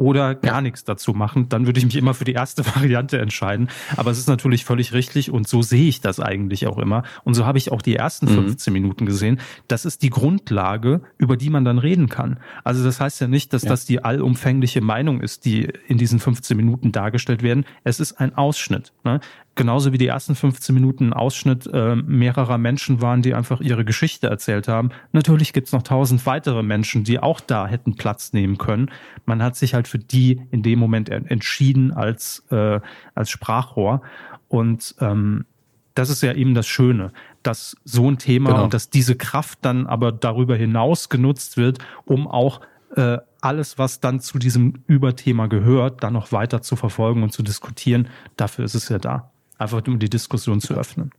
[0.02, 0.60] oder gar ja.
[0.60, 3.68] nichts dazu machen, dann würde ich mich immer für die erste Variante entscheiden.
[3.96, 7.04] Aber es ist natürlich völlig richtig und so sehe ich das eigentlich auch immer.
[7.22, 8.80] Und so habe ich auch die ersten 15 mhm.
[8.80, 9.40] Minuten gesehen.
[9.68, 12.40] Das ist die Grundlage, über die man dann reden kann.
[12.64, 13.70] Also das heißt ja nicht, dass ja.
[13.70, 17.64] das die allumfängliche Meinung ist, die in diesen 15 Minuten dargestellt werden.
[17.84, 18.92] Es ist ein Ausschnitt.
[19.04, 19.20] Ne?
[19.54, 23.84] Genauso wie die ersten 15 Minuten ein Ausschnitt äh, mehrerer Menschen waren, die einfach ihre
[23.84, 24.90] Geschichte erzählt haben.
[25.12, 28.90] Natürlich gibt's noch tausend weitere Menschen, die auch da hätten Platz nehmen können.
[29.26, 32.80] Man hat sich halt für die in dem Moment entschieden als, äh,
[33.14, 34.02] als Sprachrohr.
[34.48, 35.44] Und ähm,
[35.94, 38.64] das ist ja eben das Schöne, dass so ein Thema genau.
[38.64, 42.60] und dass diese Kraft dann aber darüber hinaus genutzt wird, um auch
[42.96, 47.42] äh, alles, was dann zu diesem Überthema gehört, dann noch weiter zu verfolgen und zu
[47.42, 48.08] diskutieren.
[48.36, 49.31] Dafür ist es ja da.
[49.62, 51.12] Einfach um die Diskussion zu öffnen.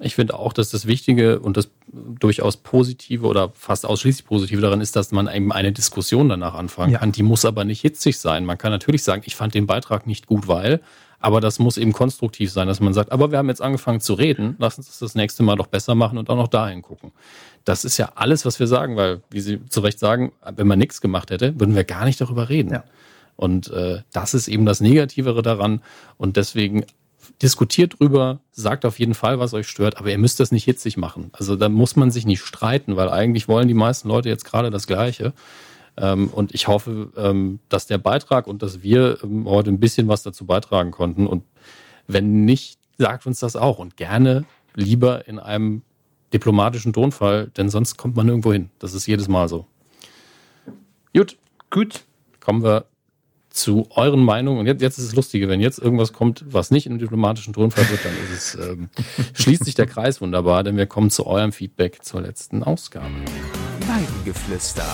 [0.00, 4.80] Ich finde auch, dass das Wichtige und das durchaus Positive oder fast ausschließlich Positive daran
[4.80, 6.98] ist, dass man eben eine Diskussion danach anfangen ja.
[6.98, 7.12] kann.
[7.12, 8.44] Die muss aber nicht hitzig sein.
[8.44, 10.80] Man kann natürlich sagen, ich fand den Beitrag nicht gut, weil,
[11.20, 14.14] aber das muss eben konstruktiv sein, dass man sagt, aber wir haben jetzt angefangen zu
[14.14, 17.12] reden, lass uns das das nächste Mal doch besser machen und auch noch dahin gucken.
[17.64, 20.80] Das ist ja alles, was wir sagen, weil, wie Sie zu Recht sagen, wenn man
[20.80, 22.72] nichts gemacht hätte, würden wir gar nicht darüber reden.
[22.72, 22.82] Ja.
[23.36, 25.80] Und äh, das ist eben das Negativere daran.
[26.16, 26.84] Und deswegen
[27.40, 30.96] diskutiert drüber, sagt auf jeden Fall, was euch stört, aber ihr müsst das nicht hitzig
[30.96, 31.30] machen.
[31.32, 34.70] Also da muss man sich nicht streiten, weil eigentlich wollen die meisten Leute jetzt gerade
[34.70, 35.32] das Gleiche.
[35.96, 40.08] Ähm, und ich hoffe, ähm, dass der Beitrag und dass wir ähm, heute ein bisschen
[40.08, 41.26] was dazu beitragen konnten.
[41.26, 41.44] Und
[42.06, 45.82] wenn nicht, sagt uns das auch und gerne lieber in einem
[46.32, 48.70] diplomatischen Tonfall, denn sonst kommt man nirgendwo hin.
[48.78, 49.66] Das ist jedes Mal so.
[51.14, 51.36] Gut.
[51.70, 52.04] Gut.
[52.40, 52.86] Kommen wir
[53.52, 54.60] zu euren Meinungen.
[54.60, 57.88] Und jetzt, jetzt ist es Lustige, wenn jetzt irgendwas kommt, was nicht im diplomatischen Tonfall
[57.90, 58.88] wird, dann ist es, ähm,
[59.34, 63.10] schließt sich der Kreis wunderbar, denn wir kommen zu eurem Feedback zur letzten Ausgabe.
[63.86, 64.86] Weidengeflüster.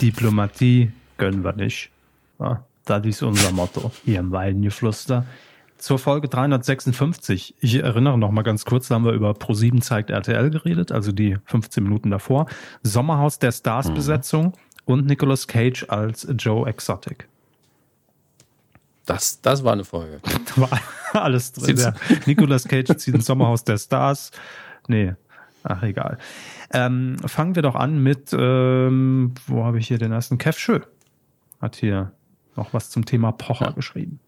[0.00, 1.90] Diplomatie gönnen wir nicht.
[2.38, 5.24] Ja, das ist unser Motto hier im Weidengeflüster.
[5.78, 7.56] Zur Folge 356.
[7.60, 11.12] Ich erinnere noch mal ganz kurz, da haben wir über Pro7 zeigt RTL geredet, also
[11.12, 12.46] die 15 Minuten davor.
[12.82, 14.52] Sommerhaus der Stars Besetzung mhm.
[14.86, 17.28] und Nicolas Cage als Joe Exotic.
[19.06, 20.20] Das, das war eine Folge.
[20.56, 20.80] Da war
[21.24, 21.76] alles drin.
[21.76, 21.94] Ja.
[22.26, 24.30] Nicolas Cage zieht ins Sommerhaus der Stars.
[24.88, 25.14] Nee,
[25.62, 26.18] ach egal.
[26.72, 30.38] Ähm, fangen wir doch an mit, ähm, wo habe ich hier den ersten?
[30.38, 30.80] Kev Schö
[31.60, 32.12] hat hier
[32.56, 33.70] noch was zum Thema Pocher ja.
[33.72, 34.20] geschrieben.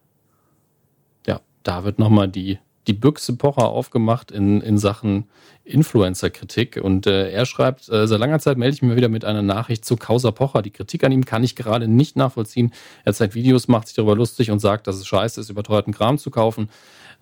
[1.26, 5.24] Ja, da wird nochmal die die Büchse Pocher aufgemacht in, in Sachen
[5.64, 6.80] Influencer-Kritik.
[6.82, 9.84] Und äh, er schreibt, äh, seit langer Zeit melde ich mich wieder mit einer Nachricht
[9.84, 10.62] zu Causa Pocher.
[10.62, 12.72] Die Kritik an ihm kann ich gerade nicht nachvollziehen.
[13.04, 16.18] Er zeigt Videos, macht sich darüber lustig und sagt, dass es scheiße ist, überteuerten Kram
[16.18, 16.68] zu kaufen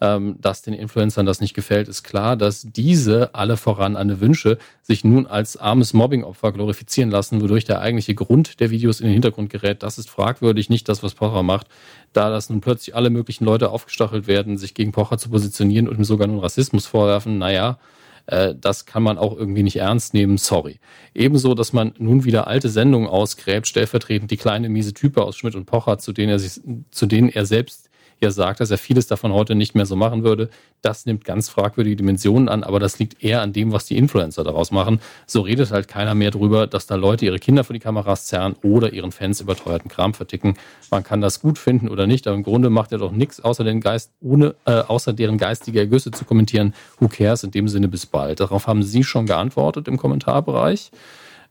[0.04, 4.58] ähm, dass den Influencern das nicht gefällt, ist klar, dass diese alle voran Anne Wünsche
[4.82, 9.14] sich nun als armes Mobbingopfer glorifizieren lassen, wodurch der eigentliche Grund der Videos in den
[9.14, 9.82] Hintergrund gerät.
[9.82, 11.68] Das ist fragwürdig, nicht das, was Pocher macht.
[12.12, 15.96] Da dass nun plötzlich alle möglichen Leute aufgestachelt werden, sich gegen Pocher zu positionieren und
[15.96, 17.78] ihm sogar nun Rassismus vorwerfen, naja,
[18.26, 20.80] äh, das kann man auch irgendwie nicht ernst nehmen, sorry.
[21.14, 25.54] Ebenso, dass man nun wieder alte Sendungen ausgräbt, stellvertretend die kleine miese Type aus Schmidt
[25.54, 27.90] und Pocher, zu denen er sich, zu denen er selbst
[28.20, 30.48] ja sagt, dass er vieles davon heute nicht mehr so machen würde.
[30.82, 34.44] Das nimmt ganz fragwürdige Dimensionen an, aber das liegt eher an dem, was die Influencer
[34.44, 35.00] daraus machen.
[35.26, 38.54] So redet halt keiner mehr drüber, dass da Leute ihre Kinder vor die Kameras zerren
[38.62, 40.56] oder ihren Fans überteuerten Kram verticken.
[40.90, 43.64] Man kann das gut finden oder nicht, aber im Grunde macht er doch nichts, außer
[43.64, 46.74] den Geist, ohne, äh, außer deren geistige Ergüsse zu kommentieren.
[46.98, 47.44] Who cares?
[47.44, 48.40] In dem Sinne bis bald.
[48.40, 50.90] Darauf haben Sie schon geantwortet im Kommentarbereich.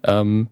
[0.03, 0.47] Ähm,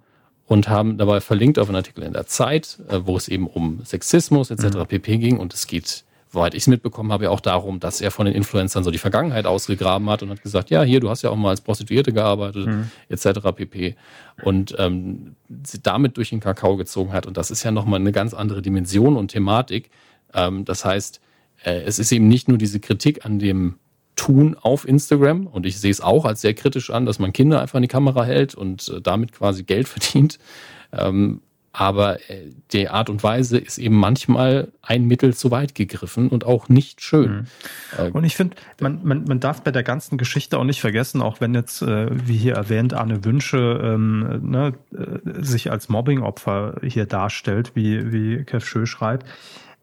[0.51, 3.85] und haben dabei verlinkt auf einen Artikel in der Zeit, äh, wo es eben um
[3.85, 4.75] Sexismus etc.
[4.75, 4.85] Mhm.
[4.85, 5.17] pp.
[5.17, 5.37] ging.
[5.37, 8.35] Und es geht, soweit ich es mitbekommen habe, ja auch darum, dass er von den
[8.35, 11.37] Influencern so die Vergangenheit ausgegraben hat und hat gesagt, ja, hier, du hast ja auch
[11.37, 12.91] mal als Prostituierte gearbeitet mhm.
[13.07, 13.39] etc.
[13.55, 13.95] pp.
[14.43, 17.25] Und ähm, sie damit durch den Kakao gezogen hat.
[17.25, 19.89] Und das ist ja nochmal eine ganz andere Dimension und Thematik.
[20.33, 21.21] Ähm, das heißt,
[21.63, 23.75] äh, es ist eben nicht nur diese Kritik an dem
[24.15, 25.47] tun auf Instagram.
[25.47, 27.87] Und ich sehe es auch als sehr kritisch an, dass man Kinder einfach in die
[27.87, 30.39] Kamera hält und äh, damit quasi Geld verdient.
[30.91, 31.41] Ähm,
[31.73, 36.45] aber äh, die Art und Weise ist eben manchmal ein Mittel zu weit gegriffen und
[36.45, 37.31] auch nicht schön.
[37.31, 37.45] Mhm.
[37.97, 41.21] Äh, und ich finde, man, man, man darf bei der ganzen Geschichte auch nicht vergessen,
[41.21, 44.73] auch wenn jetzt, äh, wie hier erwähnt, Arne Wünsche ähm, ne,
[45.39, 49.25] sich als Mobbingopfer hier darstellt, wie, wie Kev Schö schreibt.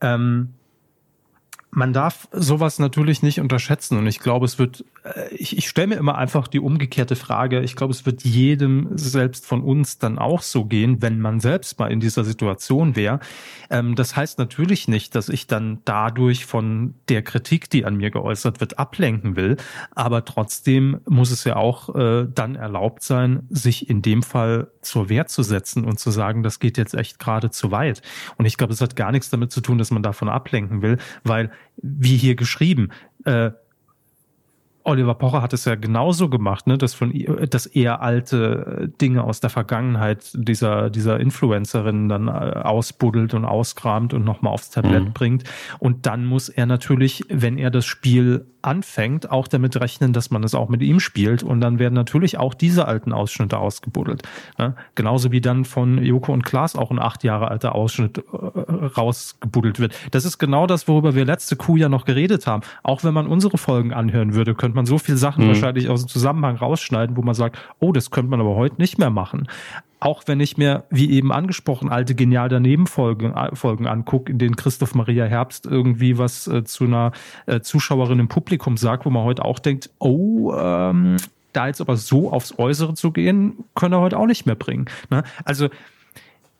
[0.01, 0.51] Ähm,
[1.71, 4.85] man darf sowas natürlich nicht unterschätzen und ich glaube, es wird,
[5.31, 9.47] ich, ich stelle mir immer einfach die umgekehrte Frage, ich glaube, es wird jedem selbst
[9.47, 13.21] von uns dann auch so gehen, wenn man selbst mal in dieser Situation wäre.
[13.71, 18.11] Ähm, das heißt natürlich nicht, dass ich dann dadurch von der Kritik, die an mir
[18.11, 19.57] geäußert wird, ablenken will,
[19.95, 25.09] aber trotzdem muss es ja auch äh, dann erlaubt sein, sich in dem Fall zur
[25.09, 28.03] Wehr zu setzen und zu sagen, das geht jetzt echt gerade zu weit.
[28.37, 30.99] Und ich glaube, es hat gar nichts damit zu tun, dass man davon ablenken will,
[31.25, 32.91] weil wie hier geschrieben,
[33.25, 33.51] äh,
[34.89, 37.13] Oliver Pocher hat es ja genauso gemacht, ne, dass von
[37.51, 44.15] dass er alte Dinge aus der Vergangenheit dieser dieser Influencerin dann äh, ausbuddelt und auskramt
[44.15, 45.13] und nochmal aufs Tablett mhm.
[45.13, 45.45] bringt
[45.79, 50.43] und dann muss er natürlich, wenn er das Spiel anfängt, auch damit rechnen, dass man
[50.45, 54.23] es auch mit ihm spielt und dann werden natürlich auch diese alten Ausschnitte ausgebuddelt.
[54.59, 54.75] Ne?
[54.95, 59.79] Genauso wie dann von Joko und Klaas auch ein acht Jahre alter Ausschnitt äh, rausgebuddelt
[59.81, 59.95] wird.
[60.11, 62.63] Das ist genau das, worüber wir letzte Kuh ja noch geredet haben.
[62.83, 65.49] Auch wenn man unsere Folgen anhören würde, könnte man so viele Sachen mhm.
[65.49, 68.99] wahrscheinlich aus dem Zusammenhang rausschneiden, wo man sagt, oh, das könnte man aber heute nicht
[68.99, 69.47] mehr machen
[70.01, 74.39] auch wenn ich mir, wie eben angesprochen, alte genial daneben Folgen, äh, Folgen angucke, in
[74.39, 77.13] denen Christoph Maria Herbst irgendwie was äh, zu einer
[77.47, 81.17] äh, Zuschauerin im Publikum sagt, wo man heute auch denkt, oh, ähm,
[81.53, 84.87] da jetzt aber so aufs Äußere zu gehen, können er heute auch nicht mehr bringen.
[85.11, 85.25] Ne?
[85.45, 85.69] Also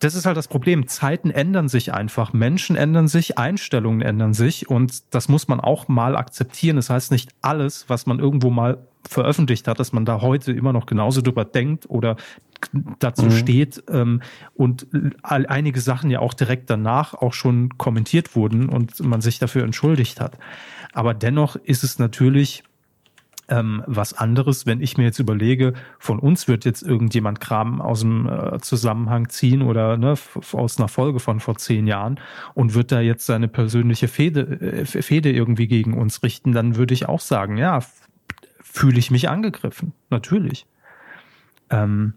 [0.01, 0.87] das ist halt das Problem.
[0.87, 5.89] Zeiten ändern sich einfach, Menschen ändern sich, Einstellungen ändern sich und das muss man auch
[5.89, 6.77] mal akzeptieren.
[6.77, 8.79] Das heißt nicht alles, was man irgendwo mal
[9.09, 12.17] veröffentlicht hat, dass man da heute immer noch genauso drüber denkt oder
[12.99, 13.31] dazu mhm.
[13.31, 14.23] steht ähm,
[14.55, 14.87] und
[15.23, 20.21] einige Sachen ja auch direkt danach auch schon kommentiert wurden und man sich dafür entschuldigt
[20.21, 20.39] hat.
[20.93, 22.65] Aber dennoch ist es natürlich
[23.49, 28.01] ähm, was anderes, wenn ich mir jetzt überlege, von uns wird jetzt irgendjemand Kram aus
[28.01, 30.15] dem äh, Zusammenhang ziehen oder ne,
[30.53, 32.21] aus einer Folge von vor zehn Jahren
[32.55, 36.95] und wird da jetzt seine persönliche Fehde, äh, Fehde irgendwie gegen uns richten, dann würde
[36.95, 37.81] ich auch sagen, ja,
[38.61, 39.93] fühle ich mich angegriffen.
[40.11, 40.67] Natürlich.
[41.71, 42.15] Ähm.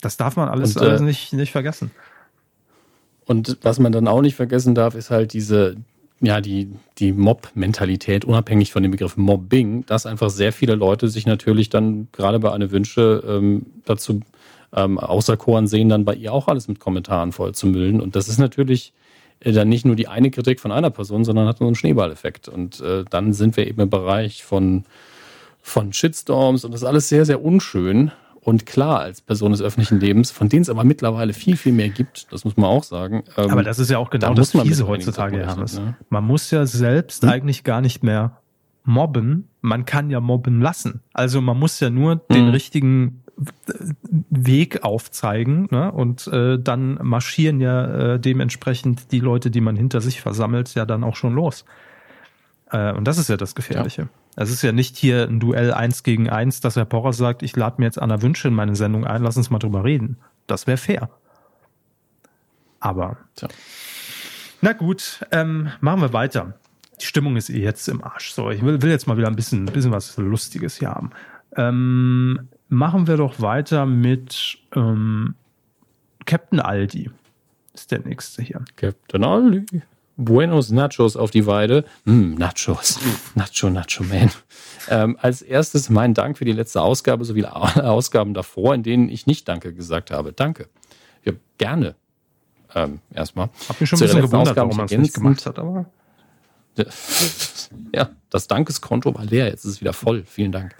[0.00, 1.90] Das darf man alles, und, äh, alles nicht, nicht vergessen.
[3.26, 5.76] Und was man dann auch nicht vergessen darf, ist halt diese,
[6.20, 11.26] ja, die, die Mob-Mentalität, unabhängig von dem Begriff Mobbing, dass einfach sehr viele Leute sich
[11.26, 14.20] natürlich dann gerade bei einer Wünsche ähm, dazu
[14.74, 18.00] ähm, auserkoren sehen, dann bei ihr auch alles mit Kommentaren voll zu müllen.
[18.00, 18.92] Und das ist natürlich
[19.40, 22.48] äh, dann nicht nur die eine Kritik von einer Person, sondern hat so einen Schneeballeffekt.
[22.48, 24.84] Und äh, dann sind wir eben im Bereich von,
[25.62, 28.12] von Shitstorms und das ist alles sehr, sehr unschön.
[28.42, 31.90] Und klar, als Person des öffentlichen Lebens, von denen es aber mittlerweile viel, viel mehr
[31.90, 33.24] gibt, das muss man auch sagen.
[33.36, 35.78] Ähm, aber das ist ja auch genau da das Fiese heutzutage, Johannes.
[35.78, 35.96] Ne?
[36.08, 37.28] Man muss ja selbst hm?
[37.28, 38.38] eigentlich gar nicht mehr
[38.84, 41.02] mobben, man kann ja mobben lassen.
[41.12, 42.20] Also man muss ja nur hm.
[42.30, 43.22] den richtigen
[44.30, 45.92] Weg aufzeigen ne?
[45.92, 50.84] und äh, dann marschieren ja äh, dementsprechend die Leute, die man hinter sich versammelt, ja
[50.84, 51.64] dann auch schon los.
[52.70, 54.02] Äh, und das ist ja das Gefährliche.
[54.02, 54.08] Ja.
[54.36, 57.56] Es ist ja nicht hier ein Duell eins gegen eins, dass Herr Porrer sagt, ich
[57.56, 60.18] lade mir jetzt Anna Wünsche in meine Sendung ein, lass uns mal drüber reden.
[60.46, 61.10] Das wäre fair.
[62.80, 63.48] Aber Tja.
[64.60, 66.54] na gut, ähm, machen wir weiter.
[67.00, 68.32] Die Stimmung ist eh jetzt im Arsch.
[68.32, 71.10] So, ich will, will jetzt mal wieder ein bisschen, ein bisschen was Lustiges hier haben.
[71.56, 75.34] Ähm, machen wir doch weiter mit ähm,
[76.26, 77.10] Captain Aldi.
[77.74, 78.62] Ist der nächste hier.
[78.76, 79.82] Captain Aldi.
[80.20, 81.84] Buenos Nachos auf die Weide.
[82.04, 82.98] Mm, Nachos.
[83.34, 84.30] Nacho, Nacho Man.
[84.88, 89.08] Ähm, als erstes mein Dank für die letzte Ausgabe sowie alle Ausgaben davor, in denen
[89.08, 90.32] ich nicht Danke gesagt habe.
[90.32, 90.68] Danke.
[91.24, 91.94] Ja, gerne.
[92.74, 93.48] Ähm, erstmal.
[93.68, 95.86] Hab mich schon ein bisschen gewundert, Ausgabe warum man es nicht gemacht hat, aber.
[97.94, 100.24] Ja, das Dankeskonto war leer, jetzt ist es wieder voll.
[100.24, 100.74] Vielen Dank.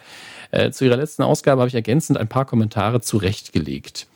[0.50, 4.08] Äh, zu Ihrer letzten Ausgabe habe ich ergänzend ein paar Kommentare zurechtgelegt.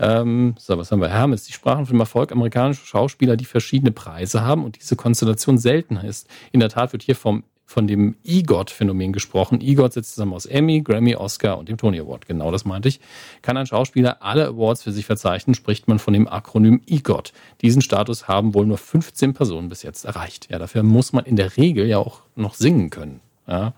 [0.00, 1.08] Ähm, so, was haben wir?
[1.08, 5.58] Hermes, die sprachen von dem Erfolg amerikanischer Schauspieler, die verschiedene Preise haben und diese Konstellation
[5.58, 6.26] seltener ist.
[6.52, 9.60] In der Tat wird hier vom von dem EGOT-Phänomen gesprochen.
[9.60, 12.26] EGOT setzt zusammen aus Emmy, Grammy, Oscar und dem Tony Award.
[12.26, 12.98] Genau das meinte ich.
[13.42, 17.32] Kann ein Schauspieler alle Awards für sich verzeichnen, spricht man von dem Akronym EGOT.
[17.60, 20.48] Diesen Status haben wohl nur 15 Personen bis jetzt erreicht.
[20.50, 23.20] Ja, dafür muss man in der Regel ja auch noch singen können.
[23.46, 23.74] Ja,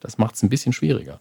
[0.00, 1.18] das macht es ein bisschen schwieriger.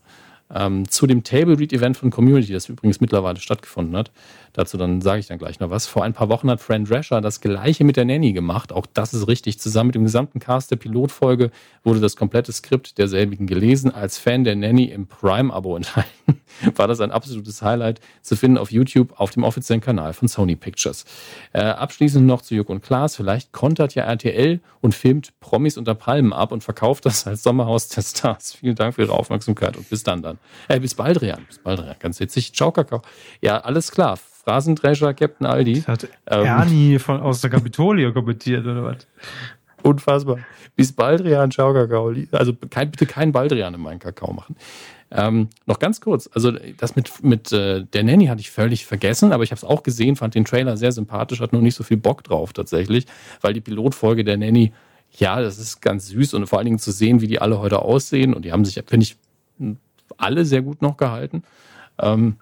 [0.54, 4.12] Ähm, zu dem Table Read Event von Community, das übrigens mittlerweile stattgefunden hat.
[4.54, 5.88] Dazu dann sage ich dann gleich noch was.
[5.88, 8.74] Vor ein paar Wochen hat Fran Drescher das gleiche mit der Nanny gemacht.
[8.74, 9.60] Auch das ist richtig.
[9.60, 11.52] Zusammen mit dem gesamten Cast der Pilotfolge
[11.84, 13.92] wurde das komplette Skript derselbigen gelesen.
[13.92, 16.42] Als Fan der Nanny im Prime-Abo enthalten,
[16.76, 20.58] war das ein absolutes Highlight zu finden auf YouTube auf dem offiziellen Kanal von Sony
[20.58, 21.06] Pictures.
[21.54, 23.16] Äh, abschließend noch zu Jörg und Klaas.
[23.16, 27.88] Vielleicht kontert ja RTL und filmt Promis unter Palmen ab und verkauft das als Sommerhaus
[27.88, 28.54] der Stars.
[28.54, 30.40] Vielen Dank für Ihre Aufmerksamkeit und bis dann dann.
[30.68, 31.46] Äh, bis bald, Rian.
[31.48, 31.96] Bis bald, Rian.
[32.00, 32.54] Ganz witzig.
[32.54, 33.02] Ciao, Kakao.
[33.42, 34.18] Ja, alles klar.
[34.18, 35.74] Phrasendrescher, Captain Aldi.
[35.74, 39.08] Das hat ähm, Ernie von, aus der Kapitolie kommentiert, oder was?
[39.84, 40.40] Unfassbar.
[40.76, 42.14] Bis Baldrian, ciao Kakao.
[42.32, 44.56] Also kein, bitte kein Baldrian in meinen Kakao machen.
[45.14, 49.34] Ähm, noch ganz kurz, also das mit, mit äh, der Nanny hatte ich völlig vergessen,
[49.34, 51.84] aber ich habe es auch gesehen, fand den Trailer sehr sympathisch, hat noch nicht so
[51.84, 53.06] viel Bock drauf tatsächlich,
[53.42, 54.72] weil die Pilotfolge der Nanny,
[55.12, 57.82] ja, das ist ganz süß und vor allen Dingen zu sehen, wie die alle heute
[57.82, 59.18] aussehen und die haben sich, finde ich,
[60.18, 61.44] alle sehr gut noch gehalten.
[62.00, 62.38] Ähm,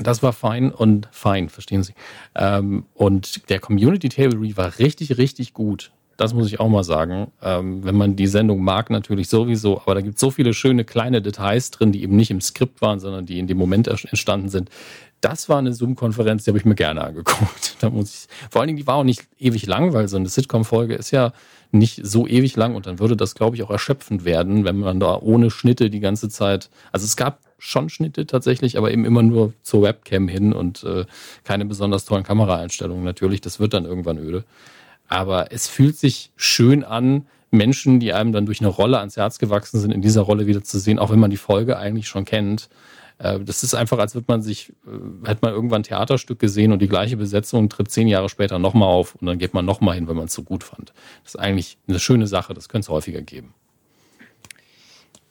[0.00, 1.94] das war fein und fein, verstehen Sie.
[2.34, 5.92] Ähm, und der Community Table Read war richtig, richtig gut.
[6.16, 7.28] Das muss ich auch mal sagen.
[7.42, 10.84] Ähm, wenn man die Sendung mag, natürlich sowieso, aber da gibt es so viele schöne
[10.84, 14.48] kleine Details drin, die eben nicht im Skript waren, sondern die in dem Moment entstanden
[14.48, 14.70] sind.
[15.24, 17.76] Das war eine Zoom-Konferenz, die habe ich mir gerne angeguckt.
[17.80, 20.28] Da muss ich, vor allen Dingen, die war auch nicht ewig lang, weil so eine
[20.28, 21.32] Sitcom-Folge ist ja
[21.70, 25.00] nicht so ewig lang und dann würde das, glaube ich, auch erschöpfend werden, wenn man
[25.00, 26.68] da ohne Schnitte die ganze Zeit.
[26.92, 31.06] Also es gab schon Schnitte tatsächlich, aber eben immer nur zur Webcam hin und äh,
[31.42, 33.40] keine besonders tollen Kameraeinstellungen natürlich.
[33.40, 34.44] Das wird dann irgendwann öde.
[35.08, 39.38] Aber es fühlt sich schön an, Menschen, die einem dann durch eine Rolle ans Herz
[39.38, 42.24] gewachsen sind, in dieser Rolle wieder zu sehen, auch wenn man die Folge eigentlich schon
[42.24, 42.68] kennt.
[43.18, 46.72] Äh, das ist einfach, als würde man sich, äh, hätte man irgendwann ein Theaterstück gesehen
[46.72, 49.94] und die gleiche Besetzung tritt zehn Jahre später nochmal auf und dann geht man nochmal
[49.94, 50.92] hin, wenn man es so gut fand.
[51.22, 53.54] Das ist eigentlich eine schöne Sache, das könnte es häufiger geben.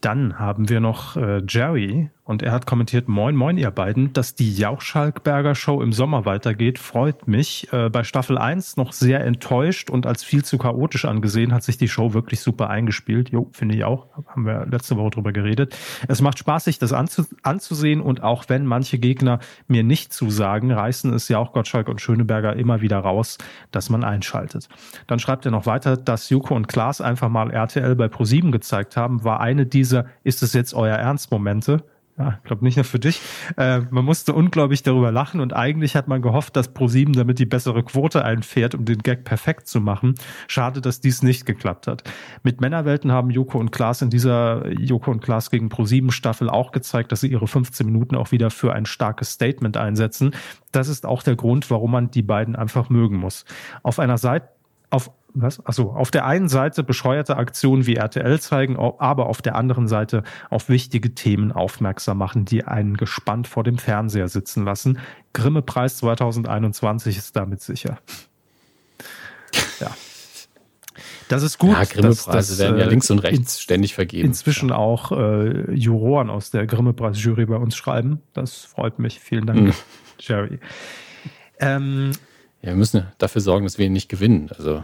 [0.02, 4.34] Dann haben wir noch äh, Jerry und er hat kommentiert, moin, moin ihr beiden, dass
[4.34, 7.68] die Jauch-Schalkberger Show im Sommer weitergeht, freut mich.
[7.74, 11.78] Äh, bei Staffel 1 noch sehr enttäuscht und als viel zu chaotisch angesehen, hat sich
[11.78, 13.30] die Show wirklich super eingespielt.
[13.30, 14.08] Jo, finde ich auch.
[14.28, 15.78] Haben wir letzte Woche drüber geredet.
[16.08, 20.72] Es macht Spaß, sich das anzu anzusehen und auch wenn manche Gegner mir nicht zusagen,
[20.72, 23.38] reißen es Jauch, Gottschalk und Schöneberger immer wieder raus,
[23.72, 24.70] dass man einschaltet.
[25.08, 28.96] Dann schreibt er noch weiter, dass Juko und Klaas einfach mal RTL bei Pro7 gezeigt
[28.96, 31.84] haben, war eine dieser, ist es jetzt euer Ernstmomente?
[32.16, 33.22] Ja, ich glaube nicht nur für dich.
[33.58, 37.48] Äh, man musste unglaublich darüber lachen und eigentlich hat man gehofft, dass ProSieben damit die
[37.48, 40.14] bessere Quote einfährt, um den Gag perfekt zu machen.
[40.48, 42.04] Schade, dass dies nicht geklappt hat.
[42.44, 46.72] Mit Männerwelten haben Joko und Klaas in dieser Joko und Klaas gegen ProSieben Staffel auch
[46.72, 50.36] gezeigt, dass sie ihre 15 Minuten auch wieder für ein starkes Statement einsetzen.
[50.72, 53.44] Das ist auch der Grund, warum man die beiden einfach mögen muss.
[53.82, 54.50] Auf einer Seite
[54.92, 55.66] auf was?
[55.66, 60.24] Achso, auf der einen Seite bescheuerte Aktionen wie RTL zeigen, aber auf der anderen Seite
[60.50, 65.00] auf wichtige Themen aufmerksam machen, die einen gespannt vor dem Fernseher sitzen lassen.
[65.34, 67.98] Grimme-Preis 2021 ist damit sicher.
[69.80, 69.92] Ja.
[71.30, 71.72] Das ist gut.
[71.72, 74.28] Ja, Grimme-Preise werden ja äh, links und rechts ständig vergeben.
[74.28, 74.76] Inzwischen ja.
[74.76, 78.22] auch äh, Juroren aus der Grimme-Preis-Jury bei uns schreiben.
[78.34, 79.20] Das freut mich.
[79.20, 79.74] Vielen Dank, mhm.
[80.20, 80.60] Jerry.
[81.60, 82.12] Ähm,
[82.62, 84.50] ja, wir müssen dafür sorgen, dass wir ihn nicht gewinnen.
[84.56, 84.84] Also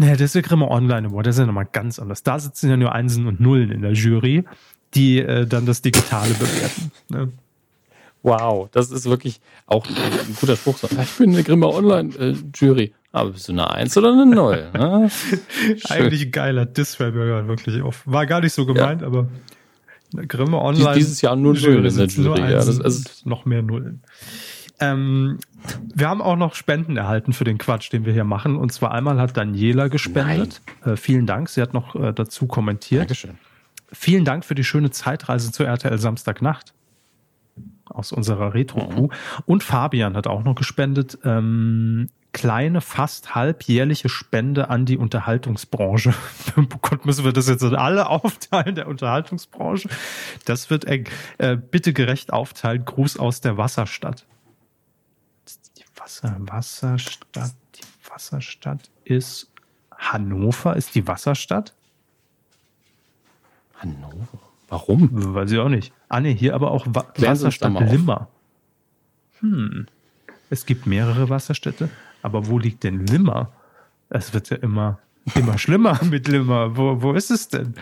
[0.00, 2.22] das ist der Grimme Online Award, das ist ja nochmal ganz anders.
[2.22, 4.44] Da sitzen ja nur Einsen und Nullen in der Jury,
[4.94, 6.92] die äh, dann das Digitale bewerten.
[7.08, 7.32] Ne?
[8.22, 10.76] Wow, das ist wirklich auch ein guter Spruch.
[10.82, 12.92] Ich bin eine Grimme Online-Jury.
[13.12, 14.70] Aber bist du eine Eins oder eine Null?
[14.74, 15.10] Ne?
[15.88, 18.00] Eigentlich ein geiler Diss wirklich oft.
[18.04, 19.06] War gar nicht so gemeint, ja.
[19.06, 19.28] aber
[20.12, 20.94] Grimme Online.
[20.94, 22.40] Dieses Jahr nur Null in der Jury.
[22.40, 24.02] Ja, das, also noch mehr Nullen.
[24.80, 25.38] Ähm,
[25.94, 28.56] wir haben auch noch Spenden erhalten für den Quatsch, den wir hier machen.
[28.56, 30.62] Und zwar einmal hat Daniela gespendet.
[30.84, 31.48] Äh, vielen Dank.
[31.48, 33.02] Sie hat noch äh, dazu kommentiert.
[33.02, 33.38] Dankeschön.
[33.92, 36.74] Vielen Dank für die schöne Zeitreise zur RTL Samstagnacht
[37.86, 39.08] aus unserer Retro-Crew.
[39.08, 39.12] Mhm.
[39.46, 41.18] Und Fabian hat auch noch gespendet.
[41.24, 46.14] Ähm, kleine, fast halbjährliche Spende an die Unterhaltungsbranche.
[46.56, 49.88] Oh Gott, müssen wir das jetzt alle aufteilen, der Unterhaltungsbranche?
[50.44, 51.06] Das wird eng.
[51.38, 52.84] Äh, bitte gerecht aufteilen.
[52.84, 54.26] Gruß aus der Wasserstadt.
[56.10, 57.54] Wasser, Wasserstadt.
[57.76, 59.48] Die Wasserstadt ist
[59.96, 61.74] Hannover ist die Wasserstadt?
[63.76, 64.26] Hannover?
[64.68, 65.08] Warum?
[65.34, 65.92] Weiß ich auch nicht.
[66.08, 68.28] Ah, nee, hier aber auch Wa Wasserstadt Limmer.
[69.40, 69.86] Hm.
[70.48, 71.88] Es gibt mehrere Wasserstädte,
[72.22, 73.52] aber wo liegt denn Limmer?
[74.08, 74.98] Es wird ja immer,
[75.34, 76.76] immer schlimmer mit Limmer.
[76.76, 77.74] Wo, wo ist es denn?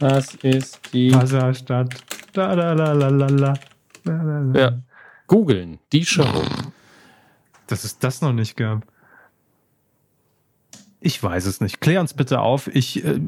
[0.00, 1.94] Was ist die Wasserstadt?
[2.32, 3.54] Da, da, la, la, la, la.
[4.58, 4.78] Ja.
[5.30, 6.26] Googeln, die Show.
[7.68, 8.84] Dass es das noch nicht gab.
[10.98, 11.80] Ich weiß es nicht.
[11.80, 12.66] Klär uns bitte auf.
[12.66, 13.20] Ich äh,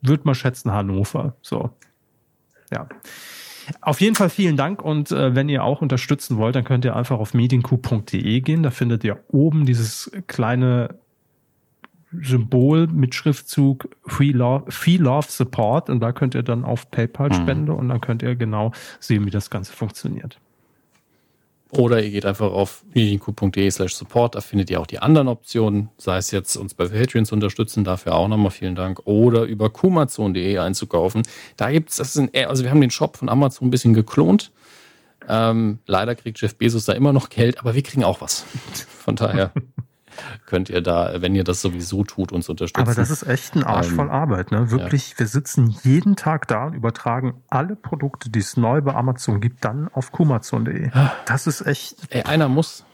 [0.00, 1.36] würde mal schätzen Hannover.
[1.40, 1.70] So.
[2.72, 2.88] Ja.
[3.80, 6.96] Auf jeden Fall vielen Dank und äh, wenn ihr auch unterstützen wollt, dann könnt ihr
[6.96, 8.64] einfach auf meetingcoup.de gehen.
[8.64, 10.98] Da findet ihr oben dieses kleine
[12.20, 17.28] Symbol mit Schriftzug Free Love, Free Love Support und da könnt ihr dann auf PayPal
[17.28, 17.34] mhm.
[17.34, 20.40] spenden und dann könnt ihr genau sehen, wie das Ganze funktioniert.
[21.74, 25.88] Oder ihr geht einfach auf medienku.de slash support, da findet ihr auch die anderen Optionen,
[25.96, 29.70] sei es jetzt uns bei Patreon zu unterstützen, dafür auch nochmal vielen Dank, oder über
[29.70, 31.22] kumazon.de einzukaufen.
[31.56, 34.52] Da gibt's, das sind, also wir haben den Shop von Amazon ein bisschen geklont.
[35.26, 38.44] Ähm, leider kriegt Jeff Bezos da immer noch Geld, aber wir kriegen auch was.
[38.88, 39.52] Von daher
[40.46, 42.82] könnt ihr da, wenn ihr das sowieso tut, uns unterstützen.
[42.82, 44.70] Aber das ist echt ein Arsch voll ähm, Arbeit, ne?
[44.70, 45.20] Wirklich, ja.
[45.20, 49.64] wir sitzen jeden Tag da und übertragen alle Produkte, die es neu bei Amazon gibt,
[49.64, 50.90] dann auf kumazon.de.
[51.26, 51.96] Das ist echt.
[52.10, 52.84] Ey, einer muss.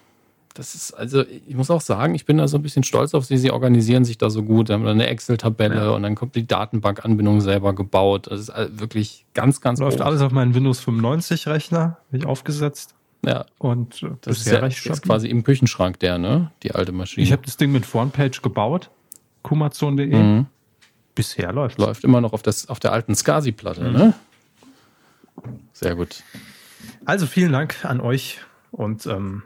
[0.55, 3.25] Das ist, also, ich muss auch sagen, ich bin da so ein bisschen stolz auf
[3.25, 3.37] sie.
[3.37, 4.71] Sie organisieren sich da so gut.
[4.71, 5.91] Haben wir eine Excel-Tabelle ja.
[5.91, 8.27] und dann kommt die Datenbank-Anbindung selber gebaut.
[8.29, 10.07] Das ist wirklich ganz, ganz Läuft groß.
[10.07, 12.97] alles auf meinen Windows 95-Rechner, bin ich aufgesetzt.
[13.25, 13.47] Ja.
[13.59, 16.53] Und äh, das ist, ja, ist quasi im Küchenschrank der, ne?
[16.63, 17.25] Die alte Maschine.
[17.25, 18.91] Ich habe das Ding mit Frontpage gebaut,
[19.43, 20.07] kumazon.de.
[20.07, 20.47] Mhm.
[21.15, 21.79] Bisher läuft.
[21.79, 23.93] Läuft immer noch auf, das, auf der alten SCSI-Platte, mhm.
[23.93, 24.15] ne?
[25.73, 26.23] Sehr gut.
[27.05, 28.39] Also vielen Dank an euch
[28.71, 29.43] und ähm,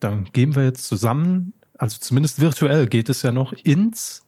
[0.00, 4.25] dann gehen wir jetzt zusammen, also zumindest virtuell geht es ja noch ins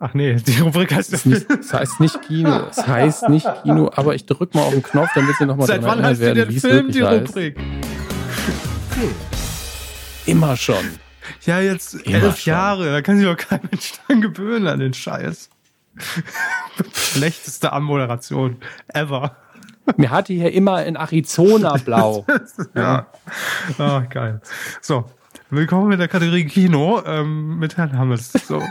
[0.00, 1.50] Ach nee, die Rubrik heißt es nicht.
[1.50, 2.68] Es heißt nicht Kino.
[2.70, 5.82] Es heißt nicht Kino, aber ich drück mal auf den Knopf, damit Sie nochmal Seit
[5.82, 7.58] wann heißt werden, wie Film, die Rubrik?
[10.26, 10.84] Immer schon.
[11.46, 12.52] Ja, jetzt Immer elf schon.
[12.52, 15.50] Jahre, da kann sich doch kein Mensch dran gewöhnen an den Scheiß.
[16.94, 19.36] Schlechteste Anmoderation ever.
[19.96, 22.24] Mir hatte hier immer in Arizona blau.
[22.74, 23.08] ja.
[23.78, 24.40] Ah, geil.
[24.80, 25.06] So,
[25.50, 28.32] willkommen in der Kategorie Kino ähm, mit Herrn Hammes.
[28.32, 28.62] So.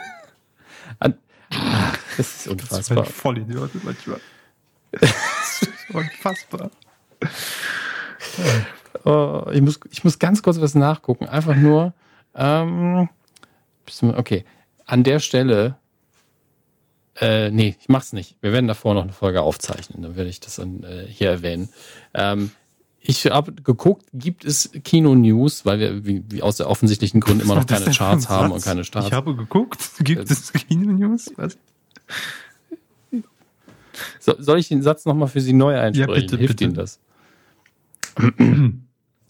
[1.00, 2.98] Das ist unfassbar.
[2.98, 4.20] Das ist voll Idiot manchmal.
[5.00, 6.72] Das ist unfassbar.
[9.04, 11.28] Oh, ich, muss, ich muss ganz kurz was nachgucken.
[11.28, 11.94] Einfach nur,
[12.36, 13.10] ähm,
[14.02, 14.46] okay,
[14.86, 15.76] an der Stelle,
[17.20, 18.36] äh, nee, ich mach's nicht.
[18.42, 21.70] Wir werden davor noch eine Folge aufzeichnen, dann werde ich das dann äh, hier erwähnen.
[22.14, 22.52] Ähm,
[23.10, 27.56] ich habe geguckt, gibt es Kino-News, weil wir wie, wie aus der offensichtlichen Gründen immer
[27.56, 29.08] noch keine Charts haben und keine Starts.
[29.08, 31.32] Ich habe geguckt, gibt es Kino-News?
[34.20, 36.14] So, soll ich den Satz nochmal für Sie neu einsprechen?
[36.14, 36.64] Ja, bitte, Hilft bitte.
[36.66, 37.00] Ihnen das?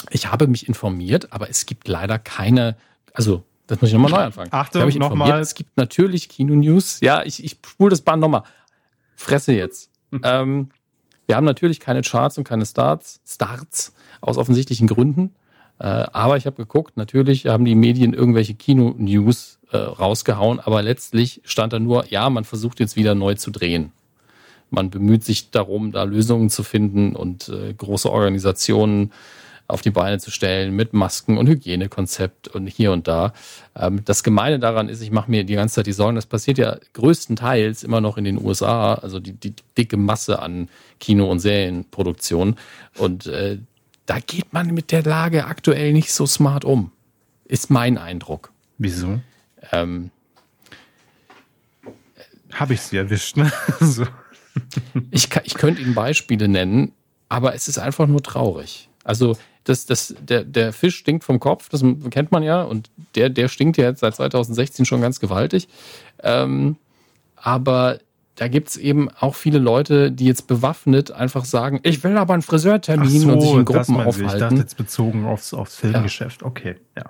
[0.10, 2.78] Ich habe mich informiert, aber es gibt leider keine,
[3.14, 4.50] also das muss ich nochmal neu anfangen.
[4.54, 5.40] Achtung, nochmal.
[5.40, 7.02] Es gibt natürlich Kino-News.
[7.02, 8.42] Ja, ich, ich spule das Band nochmal.
[9.16, 9.92] Fresse jetzt.
[10.24, 10.72] ähm,
[11.28, 15.36] wir haben natürlich keine Charts und keine Starts, Starts aus offensichtlichen Gründen.
[15.80, 21.42] Äh, aber ich habe geguckt, natürlich haben die Medien irgendwelche Kino-News äh, rausgehauen, aber letztlich
[21.44, 23.92] stand da nur, ja, man versucht jetzt wieder neu zu drehen.
[24.70, 29.12] Man bemüht sich darum, da Lösungen zu finden und äh, große Organisationen
[29.68, 33.34] auf die Beine zu stellen mit Masken und Hygienekonzept und hier und da.
[33.76, 36.58] Ähm, das Gemeine daran ist, ich mache mir die ganze Zeit die Sorgen, das passiert
[36.58, 41.40] ja größtenteils immer noch in den USA, also die, die dicke Masse an Kino- und
[41.40, 42.56] Serienproduktionen.
[42.98, 43.60] Und äh,
[44.06, 46.92] da geht man mit der Lage aktuell nicht so smart um.
[47.46, 48.52] Ist mein Eindruck.
[48.78, 49.20] Wieso?
[49.72, 50.12] Ähm,
[52.54, 53.52] Habe ich sie erwischt, ne?
[53.82, 54.06] so.
[55.12, 56.94] ich, ich könnte Ihnen Beispiele nennen,
[57.28, 58.90] aber es ist einfach nur traurig.
[59.04, 59.38] Also
[59.70, 63.48] das, das, der, der Fisch stinkt vom Kopf, das kennt man ja, und der, der
[63.48, 65.68] stinkt ja jetzt seit 2016 schon ganz gewaltig.
[66.24, 66.78] Ähm,
[67.36, 68.00] aber
[68.36, 72.34] da gibt es eben auch viele Leute, die jetzt bewaffnet einfach sagen, ich will aber
[72.34, 74.26] einen Friseurtermin so, und sich in Gruppen aufhalten.
[74.26, 76.42] Ich dachte jetzt bezogen aufs, aufs Filmgeschäft.
[76.42, 76.48] Ja.
[76.48, 77.06] Okay, ja.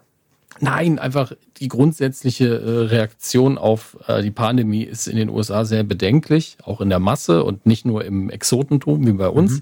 [0.60, 5.84] Nein, einfach die grundsätzliche äh, Reaktion auf äh, die Pandemie ist in den USA sehr
[5.84, 9.62] bedenklich, auch in der Masse und nicht nur im Exotentum wie bei uns.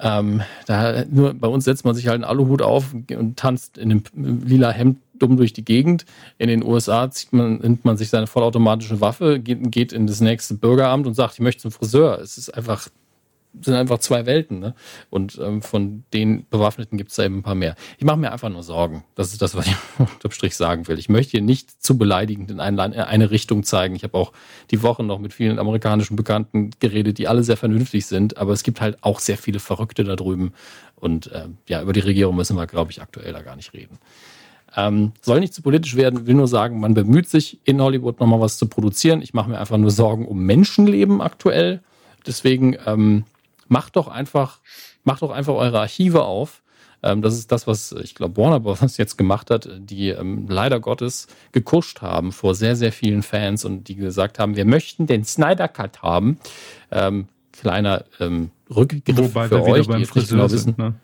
[0.00, 3.90] Ähm, da nur bei uns setzt man sich halt einen Aluhut auf und tanzt in
[3.90, 4.02] einem
[4.44, 6.04] lila Hemd dumm durch die Gegend.
[6.38, 10.20] In den USA zieht man, nimmt man sich seine vollautomatische Waffe, geht, geht in das
[10.20, 12.18] nächste Bürgeramt und sagt, ich möchte zum Friseur.
[12.20, 12.88] Es ist einfach
[13.60, 14.58] sind einfach zwei Welten.
[14.58, 14.74] Ne?
[15.10, 17.74] Und ähm, von den Bewaffneten gibt es da eben ein paar mehr.
[17.98, 19.04] Ich mache mir einfach nur Sorgen.
[19.14, 20.98] Das ist das, was ich unterm Strich sagen will.
[20.98, 23.94] Ich möchte hier nicht zu beleidigend in eine, eine Richtung zeigen.
[23.94, 24.32] Ich habe auch
[24.70, 28.36] die Woche noch mit vielen amerikanischen Bekannten geredet, die alle sehr vernünftig sind.
[28.36, 30.52] Aber es gibt halt auch sehr viele Verrückte da drüben.
[30.96, 33.98] Und äh, ja, über die Regierung müssen wir, glaube ich, aktuell da gar nicht reden.
[34.76, 38.40] Ähm, soll nicht zu politisch werden, will nur sagen, man bemüht sich in Hollywood nochmal
[38.40, 39.22] was zu produzieren.
[39.22, 41.80] Ich mache mir einfach nur Sorgen um Menschenleben aktuell.
[42.26, 43.24] Deswegen ähm,
[43.68, 44.60] macht doch einfach,
[45.04, 46.62] macht doch einfach eure Archive auf.
[47.02, 48.80] Ähm, das ist das, was ich glaube Warner Bros.
[48.96, 53.88] jetzt gemacht hat, die ähm, leider Gottes gekuscht haben vor sehr, sehr vielen Fans und
[53.88, 56.38] die gesagt haben, wir möchten den Snyder Cut haben.
[56.90, 60.74] Ähm, kleiner ähm, Rückgriff Wobei für euch, die jetzt nicht genau wissen.
[60.76, 60.94] Ne?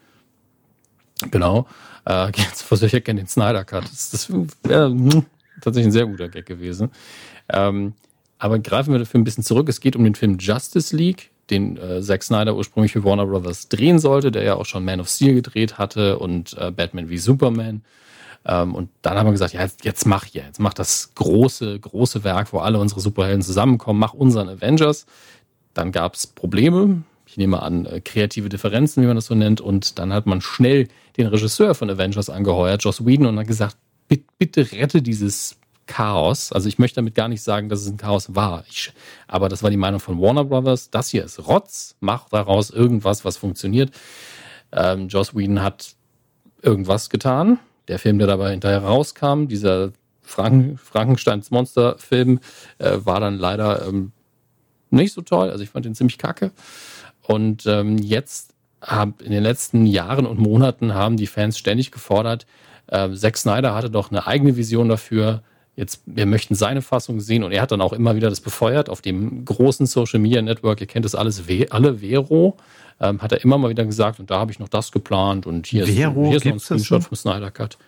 [1.30, 1.66] Genau.
[2.06, 3.84] Äh, jetzt versuche ich ja gerne den Snyder Cut.
[3.84, 5.22] Das, das wäre äh,
[5.60, 6.90] tatsächlich ein sehr guter Gag gewesen.
[7.48, 7.94] Ähm,
[8.38, 9.68] aber greifen wir dafür ein bisschen zurück.
[9.68, 13.68] Es geht um den Film Justice League, den äh, Zack Snyder ursprünglich für Warner Brothers
[13.68, 17.18] drehen sollte, der ja auch schon Man of Steel gedreht hatte und äh, Batman wie
[17.18, 17.82] Superman.
[18.44, 21.78] Ähm, und dann haben wir gesagt, ja, jetzt, jetzt mach hier, jetzt mach das große,
[21.78, 25.06] große Werk, wo alle unsere Superhelden zusammenkommen, mach unseren Avengers.
[25.74, 29.60] Dann gab es Probleme, ich nehme an, äh, kreative Differenzen, wie man das so nennt.
[29.60, 33.76] Und dann hat man schnell den Regisseur von Avengers angeheuert, Joss Whedon, und hat gesagt,
[34.08, 35.59] bitte, bitte rette dieses
[35.90, 36.52] Chaos.
[36.52, 38.62] Also ich möchte damit gar nicht sagen, dass es ein Chaos war.
[38.70, 38.92] Ich,
[39.26, 40.90] aber das war die Meinung von Warner Brothers.
[40.90, 41.96] Das hier ist Rotz.
[41.98, 43.90] Mach daraus irgendwas, was funktioniert.
[44.70, 45.96] Ähm, Joss Whedon hat
[46.62, 47.58] irgendwas getan.
[47.88, 49.90] Der Film, der dabei hinterher rauskam, dieser
[50.22, 52.38] Franken, Frankensteins Monster-Film,
[52.78, 54.12] äh, war dann leider ähm,
[54.90, 55.50] nicht so toll.
[55.50, 56.52] Also ich fand den ziemlich kacke.
[57.22, 62.46] Und ähm, jetzt hab, in den letzten Jahren und Monaten haben die Fans ständig gefordert,
[62.86, 65.42] äh, Zack Snyder hatte doch eine eigene Vision dafür.
[65.80, 68.90] Jetzt, wir möchten seine Fassung sehen und er hat dann auch immer wieder das befeuert
[68.90, 70.82] auf dem großen Social Media Network.
[70.82, 72.58] Ihr kennt das alles, alle Vero.
[73.00, 75.66] Ähm, hat er immer mal wieder gesagt und da habe ich noch das geplant und
[75.66, 77.78] hier Vero, ist, hier ist noch ein Screenshot vom Snyder Cut.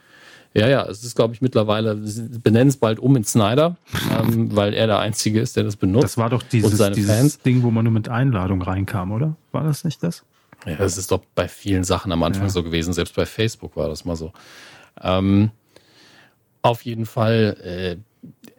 [0.55, 1.97] Ja, ja, es ist, glaube ich, mittlerweile,
[2.43, 3.77] benennen es bald um in Snyder,
[4.11, 6.05] ähm, weil er der Einzige ist, der das benutzt.
[6.05, 9.37] Das war doch dieses, dieses Ding, wo man nur mit Einladung reinkam, oder?
[9.51, 10.25] War das nicht das?
[10.65, 12.49] Ja, das ist doch bei vielen Sachen am Anfang ja.
[12.49, 12.95] so gewesen.
[12.95, 14.33] Selbst bei Facebook war das mal so.
[15.03, 15.51] Ähm,
[16.63, 17.97] auf jeden Fall äh,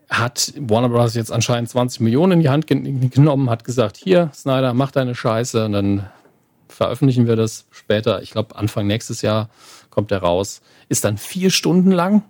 [0.09, 1.15] hat Warner Bros.
[1.15, 5.65] jetzt anscheinend 20 Millionen in die Hand genommen, hat gesagt, hier, Snyder, mach deine Scheiße
[5.65, 6.09] und dann
[6.67, 8.21] veröffentlichen wir das später.
[8.21, 9.49] Ich glaube, Anfang nächstes Jahr
[9.89, 10.61] kommt er raus.
[10.89, 12.23] Ist dann vier Stunden lang.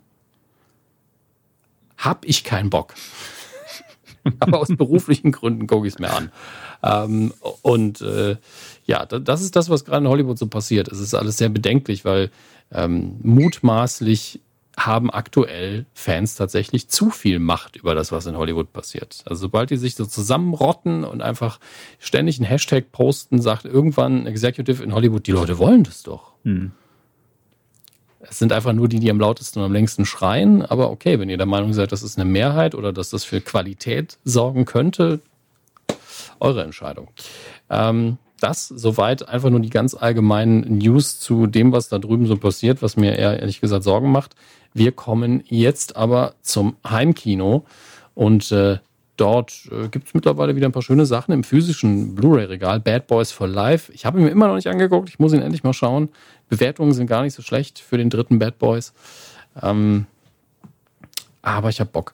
[1.97, 2.93] Hab ich keinen Bock.
[4.39, 6.31] Aber aus beruflichen Gründen gucke ich es mir an.
[6.83, 8.37] Ähm, und äh,
[8.85, 10.89] ja, das ist das, was gerade in Hollywood so passiert.
[10.89, 12.29] Es ist alles sehr bedenklich, weil
[12.71, 14.41] ähm, mutmaßlich
[14.77, 19.21] haben aktuell Fans tatsächlich zu viel Macht über das, was in Hollywood passiert.
[19.25, 21.59] Also sobald die sich so zusammenrotten und einfach
[21.99, 26.33] ständig einen Hashtag posten, sagt irgendwann ein Executive in Hollywood, die Leute wollen das doch.
[26.43, 26.71] Hm.
[28.19, 30.63] Es sind einfach nur die, die am lautesten und am längsten schreien.
[30.63, 33.41] Aber okay, wenn ihr der Meinung seid, das ist eine Mehrheit oder dass das für
[33.41, 35.19] Qualität sorgen könnte,
[36.39, 37.09] eure Entscheidung.
[37.69, 42.35] Ähm, das soweit einfach nur die ganz allgemeinen News zu dem, was da drüben so
[42.35, 44.35] passiert, was mir eher ehrlich gesagt Sorgen macht.
[44.73, 47.65] Wir kommen jetzt aber zum Heimkino
[48.15, 48.79] und äh,
[49.17, 52.79] dort äh, gibt es mittlerweile wieder ein paar schöne Sachen im physischen Blu-ray-Regal.
[52.79, 53.91] Bad Boys for Life.
[53.93, 55.09] Ich habe ihn mir immer noch nicht angeguckt.
[55.09, 56.09] Ich muss ihn endlich mal schauen.
[56.49, 58.93] Bewertungen sind gar nicht so schlecht für den dritten Bad Boys.
[59.61, 60.07] Ähm,
[61.41, 62.13] aber ich habe Bock.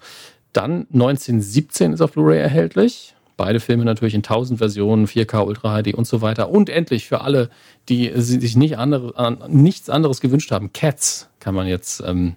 [0.51, 3.15] Dann 1917 ist auf Blu-ray erhältlich.
[3.37, 6.49] Beide Filme natürlich in 1000 Versionen, 4K, Ultra HD und so weiter.
[6.49, 7.49] Und endlich für alle,
[7.87, 12.35] die sich nicht andere, nichts anderes gewünscht haben, Cats kann man jetzt ähm,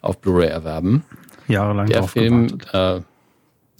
[0.00, 1.04] auf Blu-ray erwerben.
[1.48, 3.00] Jahrelang der Film, äh,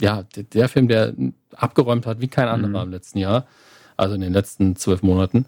[0.01, 1.15] ja, der, der, Film, der
[1.55, 2.89] abgeräumt hat wie kein anderer mhm.
[2.89, 3.47] im letzten Jahr,
[3.97, 5.47] also in den letzten zwölf Monaten.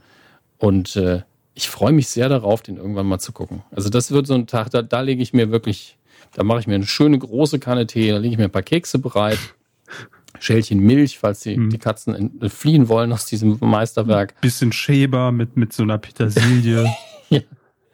[0.58, 1.22] Und äh,
[1.54, 3.62] ich freue mich sehr darauf, den irgendwann mal zu gucken.
[3.70, 5.96] Also das wird so ein Tag, da, da lege ich mir wirklich,
[6.34, 8.62] da mache ich mir eine schöne große Kanne Tee, da lege ich mir ein paar
[8.62, 9.38] Kekse bereit
[10.38, 11.70] Schälchen Milch, falls die, hm.
[11.70, 14.40] die Katzen fliehen wollen aus diesem Meisterwerk.
[14.40, 16.86] Bisschen Schäber mit, mit so einer Petersilie.
[17.28, 17.40] ja.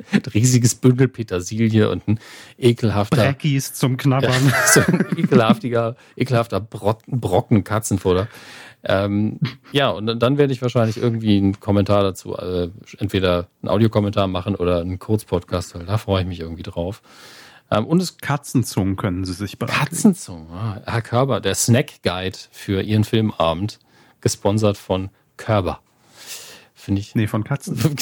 [0.13, 2.21] Ein riesiges Bündel Petersilie und ein
[2.59, 3.17] ekelhafter.
[3.17, 4.33] Breckies zum Knabbern.
[4.47, 8.29] Ja, so ein ekelhaftiger, ekelhafter Brocken, Katzenfutter.
[8.85, 9.41] Ähm,
[9.73, 14.55] ja, und dann werde ich wahrscheinlich irgendwie einen Kommentar dazu, äh, entweder einen Audiokommentar machen
[14.55, 17.03] oder einen Kurzpodcast, weil da freue ich mich irgendwie drauf.
[17.71, 19.79] Ähm, und es Katzenzungen können Sie sich bereiten.
[19.79, 23.81] Katzenzungen, ah, Herr Körber, der Snack Guide für Ihren Filmabend,
[24.21, 25.81] gesponsert von Körber.
[26.75, 27.15] Finde ich.
[27.17, 27.77] Nee, von Katzen.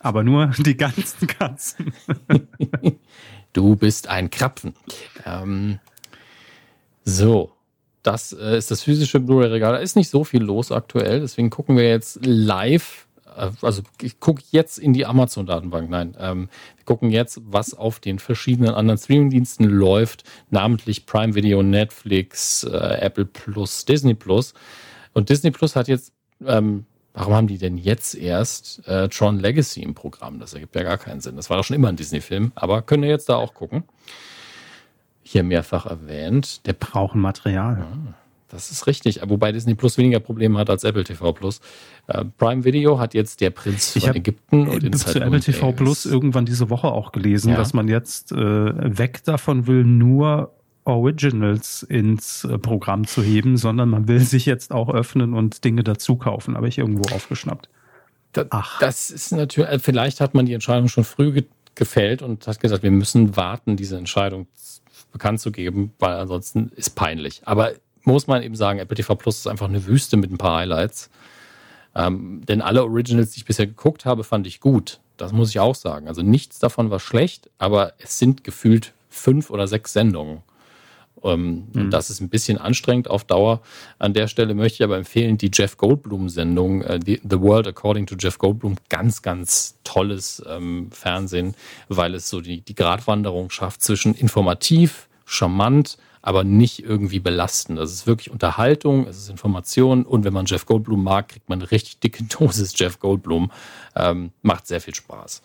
[0.00, 1.92] Aber nur die ganzen Katzen.
[3.52, 4.74] du bist ein Krapfen.
[5.24, 5.78] Ähm,
[7.04, 7.52] so,
[8.02, 9.72] das äh, ist das physische Blu-ray-Regal.
[9.72, 13.06] Da ist nicht so viel los aktuell, deswegen gucken wir jetzt live.
[13.36, 15.90] Äh, also ich gucke jetzt in die Amazon-Datenbank.
[15.90, 21.62] Nein, ähm, wir gucken jetzt, was auf den verschiedenen anderen Streaming-Diensten läuft, namentlich Prime Video,
[21.62, 24.54] Netflix, äh, Apple Plus, Disney Plus.
[25.12, 26.12] Und Disney Plus hat jetzt,
[26.46, 26.86] ähm,
[27.16, 30.38] warum haben die denn jetzt erst äh, Tron Legacy im Programm?
[30.38, 31.34] Das ergibt ja gar keinen Sinn.
[31.34, 33.82] Das war doch schon immer ein Disney-Film, aber können wir jetzt da auch gucken
[35.26, 36.66] hier mehrfach erwähnt.
[36.66, 37.78] Der brauchen Material.
[37.80, 38.14] Ah,
[38.48, 41.60] das ist richtig, wobei Disney Plus weniger Probleme hat als Apple TV Plus.
[42.06, 46.06] Äh, Prime Video hat jetzt der Prinz von Ägypten und Inside zu Apple TV Plus
[46.06, 47.56] irgendwann diese Woche auch gelesen, ja.
[47.56, 50.55] dass man jetzt äh, weg davon will, nur
[50.86, 55.82] Originals ins äh, Programm zu heben, sondern man will sich jetzt auch öffnen und Dinge
[55.82, 56.56] dazu kaufen.
[56.56, 57.68] Habe ich irgendwo aufgeschnappt.
[58.50, 58.78] Ach.
[58.80, 61.44] Das ist natürlich, äh, vielleicht hat man die Entscheidung schon früh ge
[61.74, 64.46] gefällt und hat gesagt, wir müssen warten, diese Entscheidung
[65.12, 67.42] bekannt zu geben, weil ansonsten ist peinlich.
[67.44, 67.72] Aber
[68.04, 71.10] muss man eben sagen, Apple TV Plus ist einfach eine Wüste mit ein paar Highlights.
[71.94, 75.00] Ähm, denn alle Originals, die ich bisher geguckt habe, fand ich gut.
[75.18, 76.08] Das muss ich auch sagen.
[76.08, 80.42] Also nichts davon war schlecht, aber es sind gefühlt fünf oder sechs Sendungen.
[81.26, 81.90] Ähm, mhm.
[81.90, 83.60] Das ist ein bisschen anstrengend auf Dauer.
[83.98, 88.16] An der Stelle möchte ich aber empfehlen, die Jeff Goldblum-Sendung, äh, The World According to
[88.18, 91.54] Jeff Goldblum, ganz, ganz tolles ähm, Fernsehen,
[91.88, 97.78] weil es so die, die Gratwanderung schafft zwischen informativ, charmant, aber nicht irgendwie belastend.
[97.78, 101.60] Das ist wirklich Unterhaltung, es ist Information und wenn man Jeff Goldblum mag, kriegt man
[101.60, 103.52] eine richtig dicke Dosis Jeff Goldblum.
[103.94, 105.40] Ähm, macht sehr viel Spaß.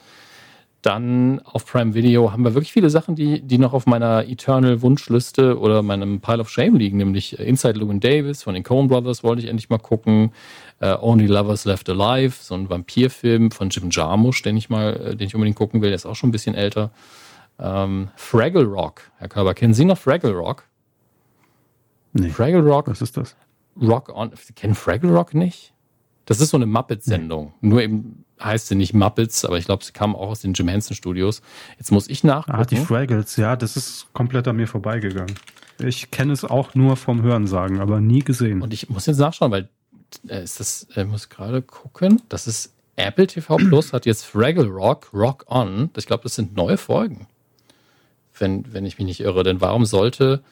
[0.81, 4.81] Dann auf Prime Video haben wir wirklich viele Sachen, die, die noch auf meiner Eternal
[4.81, 9.23] Wunschliste oder meinem Pile of Shame liegen, nämlich Inside Llewyn Davis von den Coen Brothers
[9.23, 10.31] wollte ich endlich mal gucken.
[10.81, 15.15] Uh, Only Lovers Left Alive, so ein Vampirfilm von Jim Jarmusch, den ich mal, äh,
[15.15, 16.89] den ich unbedingt gucken will, der ist auch schon ein bisschen älter.
[17.59, 20.63] Ähm, Fraggle Rock, Herr Körber, kennen Sie noch Fraggle Rock?
[22.13, 22.29] Nee.
[22.29, 22.87] Fraggle Rock?
[22.87, 23.35] Was ist das?
[23.79, 24.31] Rock on.
[24.35, 25.73] Sie kennen Fraggle Rock nicht?
[26.31, 27.53] Das ist so eine Muppet-Sendung.
[27.61, 27.69] Nee.
[27.69, 30.67] Nur eben heißt sie nicht Muppets, aber ich glaube, sie kam auch aus den Jim
[30.67, 31.41] Henson Studios.
[31.77, 32.57] Jetzt muss ich nachgucken.
[32.57, 35.35] Ah, die Fraggles, ja, das ist komplett an mir vorbeigegangen.
[35.79, 38.61] Ich kenne es auch nur vom Hörensagen, aber nie gesehen.
[38.61, 39.69] Und ich muss jetzt nachschauen, weil
[40.27, 42.21] äh, ist das, äh, muss gerade gucken.
[42.29, 45.89] Das ist Apple TV Plus hat jetzt Fraggle Rock, Rock On.
[45.97, 47.27] Ich glaube, das sind neue Folgen.
[48.37, 49.43] Wenn, wenn ich mich nicht irre.
[49.43, 50.43] Denn warum sollte,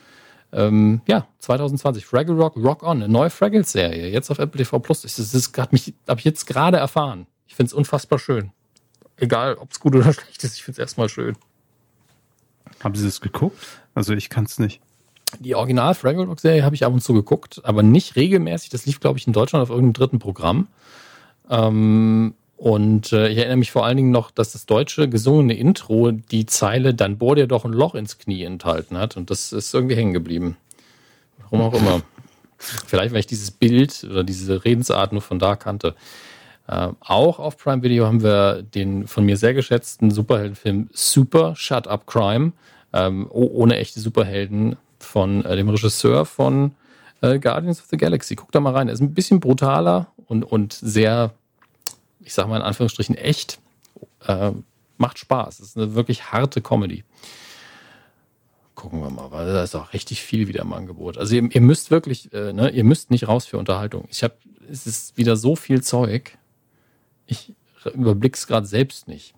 [0.51, 5.01] ähm, ja, 2020, Fraggle Rock, Rock On, eine neue Fraggles-Serie, jetzt auf Apple TV Plus.
[5.01, 5.93] Das, das habe ich
[6.23, 7.27] jetzt gerade erfahren.
[7.47, 8.51] Ich finde es unfassbar schön.
[9.17, 11.35] Egal, ob es gut oder schlecht ist, ich finde es erstmal schön.
[12.83, 13.81] Haben Sie das geguckt?
[13.93, 14.81] Also ich kann es nicht.
[15.39, 18.69] Die Original Fraggle Rock Serie habe ich ab und zu geguckt, aber nicht regelmäßig.
[18.69, 20.67] Das lief, glaube ich, in Deutschland auf irgendeinem dritten Programm.
[21.49, 26.11] Ähm, und äh, ich erinnere mich vor allen Dingen noch, dass das deutsche gesungene Intro
[26.11, 29.15] die Zeile Dann bohr dir doch ein Loch ins Knie enthalten hat.
[29.15, 30.57] Und das ist irgendwie hängen geblieben.
[31.37, 32.01] Warum auch immer.
[32.57, 35.95] Vielleicht, weil ich dieses Bild oder diese Redensart nur von da kannte.
[36.67, 41.87] Äh, auch auf Prime Video haben wir den von mir sehr geschätzten Superheldenfilm Super Shut
[41.87, 42.51] Up Crime,
[42.91, 46.73] ähm, ohne echte Superhelden von äh, dem Regisseur von
[47.21, 48.35] äh, Guardians of the Galaxy.
[48.35, 48.89] Guck da mal rein.
[48.89, 51.31] Er ist ein bisschen brutaler und, und sehr,
[52.19, 53.59] ich sag mal in Anführungsstrichen, echt.
[54.25, 54.51] Äh,
[54.97, 55.59] macht Spaß.
[55.59, 57.03] Es ist eine wirklich harte Comedy.
[58.75, 61.17] Gucken wir mal, weil da ist auch richtig viel wieder im Angebot.
[61.17, 64.07] Also ihr, ihr müsst wirklich, äh, ne, ihr müsst nicht raus für Unterhaltung.
[64.09, 64.35] Ich habe,
[64.69, 66.37] es ist wieder so viel Zeug
[67.29, 67.53] ich
[67.93, 69.33] überblick es gerade selbst nicht.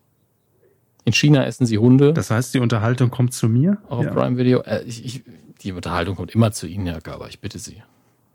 [1.03, 2.13] In China essen sie Hunde.
[2.13, 3.77] Das heißt, die Unterhaltung kommt zu mir?
[3.89, 4.13] Auf ja.
[4.13, 4.61] Prime Video.
[4.61, 5.23] Äh, ich, ich,
[5.61, 7.27] die Unterhaltung kommt immer zu Ihnen, Herr Gaber.
[7.27, 7.83] Ich bitte Sie.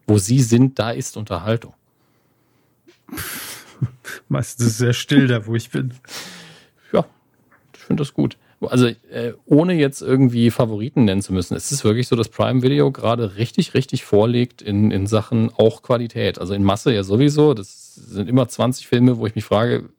[0.06, 1.74] Wo Sie sind, da ist Unterhaltung.
[4.28, 5.94] Meistens ist es sehr still da, wo ich bin.
[6.93, 7.05] Ja,
[7.74, 8.36] ich finde das gut.
[8.61, 12.62] Also äh, ohne jetzt irgendwie Favoriten nennen zu müssen, es ist wirklich so, dass Prime
[12.62, 16.39] Video gerade richtig, richtig vorlegt in, in Sachen auch Qualität.
[16.39, 17.53] Also in Masse ja sowieso.
[17.53, 19.90] Das sind immer 20 Filme, wo ich mich frage,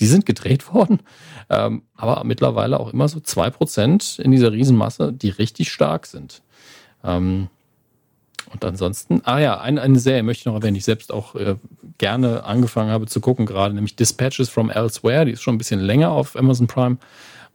[0.00, 1.00] die sind gedreht worden,
[1.50, 6.42] ähm, aber mittlerweile auch immer so 2% in dieser Riesenmasse, die richtig stark sind.
[7.04, 7.48] Ähm,
[8.54, 11.34] und ansonsten, ah ja, eine, eine Serie möchte ich noch erwähnen, die ich selbst auch
[11.34, 11.56] äh,
[11.98, 15.80] gerne angefangen habe zu gucken, gerade nämlich Dispatches from Elsewhere, die ist schon ein bisschen
[15.80, 16.96] länger auf Amazon Prime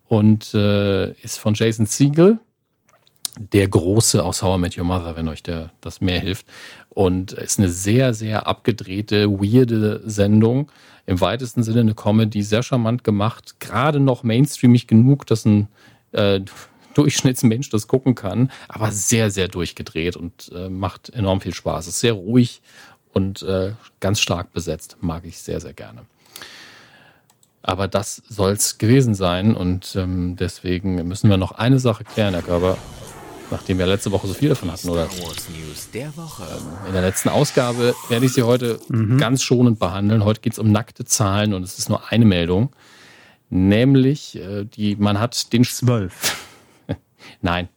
[0.08, 2.40] und äh, ist von Jason Siegel,
[3.54, 6.46] der Große aus How I Met Your Mother, wenn euch der, das mehr hilft.
[6.90, 10.70] Und ist eine sehr, sehr abgedrehte, weirde Sendung.
[11.06, 13.56] Im weitesten Sinne eine Comedy, sehr charmant gemacht.
[13.60, 15.70] Gerade noch mainstreamig genug, dass ein
[16.12, 16.42] äh,
[16.94, 18.52] Durchschnittsmensch das gucken kann.
[18.68, 21.88] Aber sehr, sehr durchgedreht und äh, macht enorm viel Spaß.
[21.88, 22.62] Ist sehr ruhig
[23.14, 24.98] und äh, ganz stark besetzt.
[25.02, 26.02] Mag ich sehr, sehr gerne.
[27.62, 32.34] Aber das soll es gewesen sein und ähm, deswegen müssen wir noch eine Sache klären,
[32.34, 32.78] Herr Körber.
[33.52, 35.10] nachdem wir letzte Woche so viel davon hatten, oder?
[35.94, 36.44] Der Woche.
[36.88, 38.80] In der letzten Ausgabe werde ich sie heute
[39.18, 40.24] ganz schonend behandeln.
[40.24, 42.72] Heute geht es um nackte Zahlen und es ist nur eine Meldung.
[43.50, 46.49] Nämlich, äh, die, man hat den Zwölf.
[47.42, 47.70] Nein,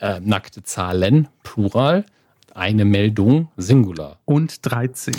[0.00, 2.04] äh, nackte Zahlen, Plural,
[2.54, 4.18] eine Meldung, Singular.
[4.24, 5.14] Und 13.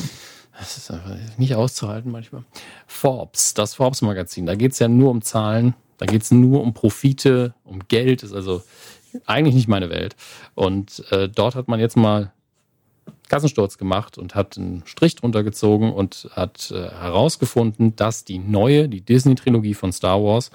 [0.57, 2.43] Das ist einfach nicht auszuhalten manchmal.
[2.85, 6.73] Forbes, das Forbes-Magazin, da geht es ja nur um Zahlen, da geht es nur um
[6.73, 8.61] Profite, um Geld, ist also
[9.25, 10.15] eigentlich nicht meine Welt.
[10.55, 12.31] Und äh, dort hat man jetzt mal
[13.27, 18.89] Kassensturz gemacht und hat einen Strich drunter gezogen und hat äh, herausgefunden, dass die neue,
[18.89, 20.51] die Disney-Trilogie von Star Wars,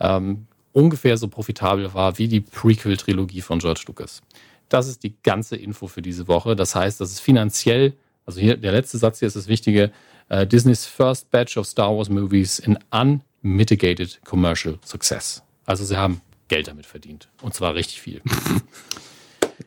[0.00, 4.22] ähm, ungefähr so profitabel war wie die Prequel-Trilogie von George Lucas.
[4.68, 6.54] Das ist die ganze Info für diese Woche.
[6.54, 7.94] Das heißt, dass es finanziell,
[8.26, 9.90] also hier der letzte Satz hier ist das Wichtige,
[10.28, 15.42] äh, Disneys first batch of Star Wars movies in unmitigated commercial success.
[15.66, 17.28] Also sie haben Geld damit verdient.
[17.42, 18.22] Und zwar richtig viel.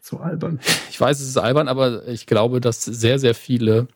[0.01, 0.59] So albern.
[0.89, 3.87] Ich weiß, es ist albern, aber ich glaube, dass sehr, sehr viele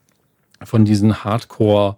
[0.64, 1.98] von diesen Hardcore,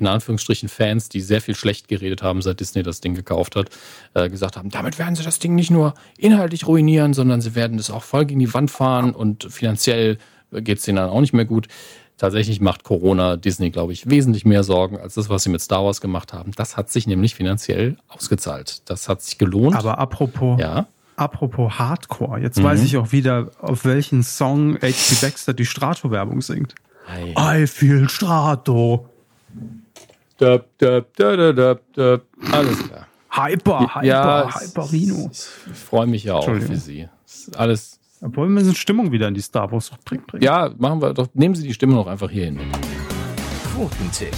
[0.00, 3.70] in Anführungsstrichen, Fans, die sehr viel schlecht geredet haben, seit Disney das Ding gekauft hat,
[4.14, 7.78] äh, gesagt haben, damit werden sie das Ding nicht nur inhaltlich ruinieren, sondern sie werden
[7.78, 10.18] es auch voll gegen die Wand fahren und finanziell
[10.52, 11.68] geht es denen dann auch nicht mehr gut.
[12.16, 15.84] Tatsächlich macht Corona Disney, glaube ich, wesentlich mehr Sorgen als das, was sie mit Star
[15.84, 16.50] Wars gemacht haben.
[16.56, 18.82] Das hat sich nämlich finanziell ausgezahlt.
[18.90, 19.76] Das hat sich gelohnt.
[19.76, 22.64] Aber apropos, ja, apropos Hardcore, jetzt Mhm.
[22.64, 25.14] weiß ich auch wieder, auf welchen Song H.P.
[25.20, 26.74] Baxter die Strato-Werbung singt.
[27.38, 29.08] I feel Strato.
[30.40, 32.26] Döp, döp, döp, döp, döp.
[32.52, 33.06] Alles klar.
[33.30, 35.28] Hyper, Hyper, ja, Hyperino.
[35.32, 37.08] Ich, ich freue mich ja auch für Sie.
[37.56, 37.98] Alles.
[38.20, 40.24] Obwohl wir müssen Stimmung wieder in die Star Wars bringen.
[40.26, 40.42] bringen.
[40.42, 41.28] Ja, machen wir doch.
[41.34, 42.60] Nehmen Sie die Stimme noch einfach hier hin.
[43.74, 44.34] Quotentipp.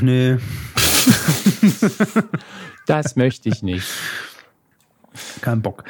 [0.00, 0.36] Nee,
[2.86, 3.86] Das möchte ich nicht.
[5.40, 5.84] kein Bock.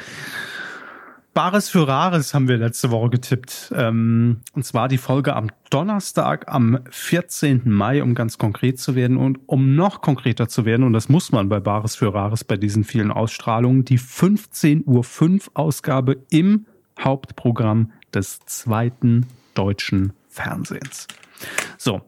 [1.33, 3.71] Bares für Rares haben wir letzte Woche getippt.
[3.75, 7.61] Ähm, und zwar die Folge am Donnerstag, am 14.
[7.65, 9.15] Mai, um ganz konkret zu werden.
[9.15, 12.57] Und um noch konkreter zu werden, und das muss man bei Bares für Rares bei
[12.57, 16.65] diesen vielen Ausstrahlungen, die 15.05 Uhr Ausgabe im
[16.99, 21.07] Hauptprogramm des zweiten deutschen Fernsehens.
[21.77, 22.01] So.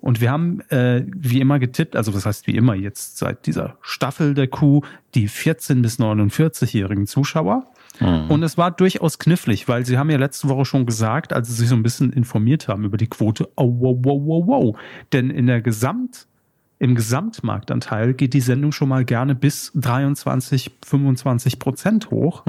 [0.00, 3.76] Und wir haben äh, wie immer getippt, also was heißt wie immer jetzt seit dieser
[3.82, 4.82] Staffel der Kuh,
[5.14, 7.71] die 14 bis 49-jährigen Zuschauer.
[8.02, 11.54] Und es war durchaus knifflig, weil sie haben ja letzte Woche schon gesagt, als sie
[11.54, 14.78] sich so ein bisschen informiert haben über die Quote, oh, wow, wow, wow, wow.
[15.12, 16.26] Denn in der Gesamt,
[16.78, 22.44] im Gesamtmarktanteil geht die Sendung schon mal gerne bis 23, 25 Prozent hoch.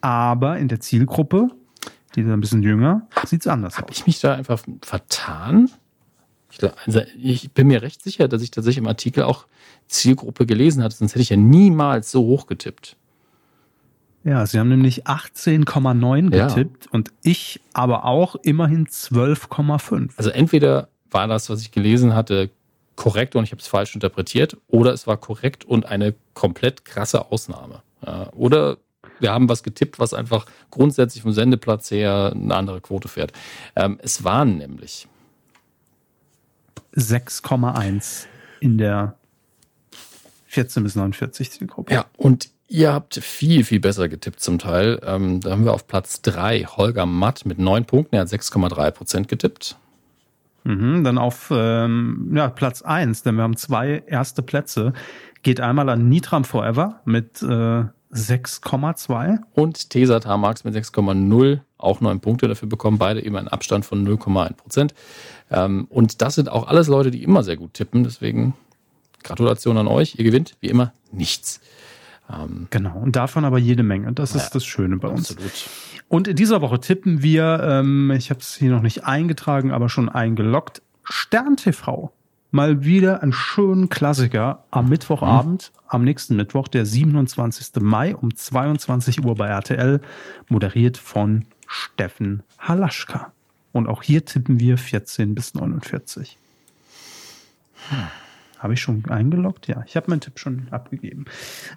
[0.00, 1.48] Aber in der Zielgruppe,
[2.14, 3.98] die ist ein bisschen jünger, sieht's anders Habe aus.
[3.98, 5.70] ich mich da einfach vertan?
[6.50, 9.46] Ich, glaub, also ich bin mir recht sicher, dass ich tatsächlich im Artikel auch
[9.88, 12.96] Zielgruppe gelesen hatte, sonst hätte ich ja niemals so hoch getippt.
[14.26, 16.48] Ja, sie haben nämlich 18,9 Ja.
[16.48, 20.10] getippt und ich aber auch immerhin 12,5.
[20.16, 22.50] Also entweder war das, was ich gelesen hatte,
[22.96, 27.30] korrekt und ich habe es falsch interpretiert, oder es war korrekt und eine komplett krasse
[27.30, 27.82] Ausnahme.
[28.04, 28.78] Ja, oder
[29.20, 33.32] wir haben was getippt, was einfach grundsätzlich vom Sendeplatz her eine andere Quote fährt.
[33.76, 35.06] Ähm, es waren nämlich
[36.96, 38.26] 6,1
[38.58, 39.14] in der
[40.46, 41.94] 14 bis 49 Zielgruppe.
[41.94, 45.00] Ja, und ihr habt viel, viel besser getippt zum Teil.
[45.04, 48.16] Ähm, da haben wir auf Platz 3 Holger Matt mit 9 Punkten.
[48.16, 49.76] Er hat 6,3 Prozent getippt.
[50.64, 54.94] Mhm, dann auf ähm, ja, Platz 1, denn wir haben zwei erste Plätze,
[55.42, 59.38] geht einmal an Nitram Forever mit äh, 6,2.
[59.54, 62.98] Und Tesa Tamax mit 6,0 auch 9 Punkte dafür bekommen.
[62.98, 64.94] Beide eben einen Abstand von 0,1 Prozent.
[65.50, 68.02] Ähm, und das sind auch alles Leute, die immer sehr gut tippen.
[68.02, 68.54] Deswegen
[69.22, 70.16] Gratulation an euch.
[70.16, 71.60] Ihr gewinnt wie immer nichts.
[72.32, 74.12] Ähm, Genau, und davon aber jede Menge.
[74.12, 75.30] Das Ja, ist das Schöne bei uns.
[75.30, 75.52] absolut.
[76.08, 79.88] Und in dieser Woche tippen wir, ähm, ich habe es hier noch nicht eingetragen, aber
[79.88, 82.12] schon eingeloggt, Stern TV.
[82.52, 87.80] Mal wieder einen schönen Klassiker am Mittwochabend, am nächsten Mittwoch, der 27.
[87.82, 90.00] Mai um 22 Uhr bei RTL,
[90.48, 93.32] moderiert von Steffen Halaschka.
[93.72, 96.38] Und auch hier tippen wir 14 bis 49.
[98.58, 99.68] Habe ich schon eingeloggt?
[99.68, 101.26] Ja, ich habe meinen Tipp schon abgegeben.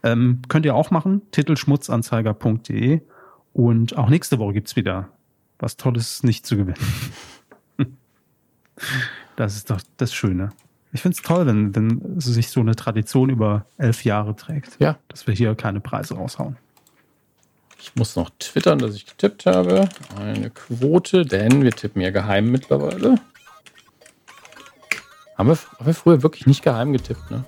[0.03, 3.01] Ähm, könnt ihr auch machen, titelschmutzanzeiger.de.
[3.53, 5.09] Und auch nächste Woche gibt's wieder
[5.57, 6.77] was Tolles nicht zu gewinnen.
[9.35, 10.49] Das ist doch das Schöne.
[10.91, 14.77] Ich find's toll, wenn, wenn sich so eine Tradition über elf Jahre trägt.
[14.79, 14.97] Ja.
[15.07, 16.57] Dass wir hier keine Preise raushauen.
[17.79, 19.87] Ich muss noch twittern, dass ich getippt habe.
[20.17, 23.15] Eine Quote, denn wir tippen ja geheim mittlerweile.
[25.39, 27.45] Haben wir, haben wir früher wirklich nicht geheim getippt, ne?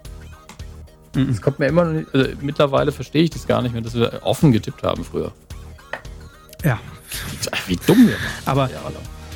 [1.30, 3.96] Es kommt mir immer noch nicht, also mittlerweile verstehe ich das gar nicht mehr, dass
[3.96, 5.34] wir offen getippt haben früher.
[6.64, 6.80] Ja.
[7.68, 8.16] Wie dumm wir
[8.46, 8.46] waren.
[8.46, 8.70] Aber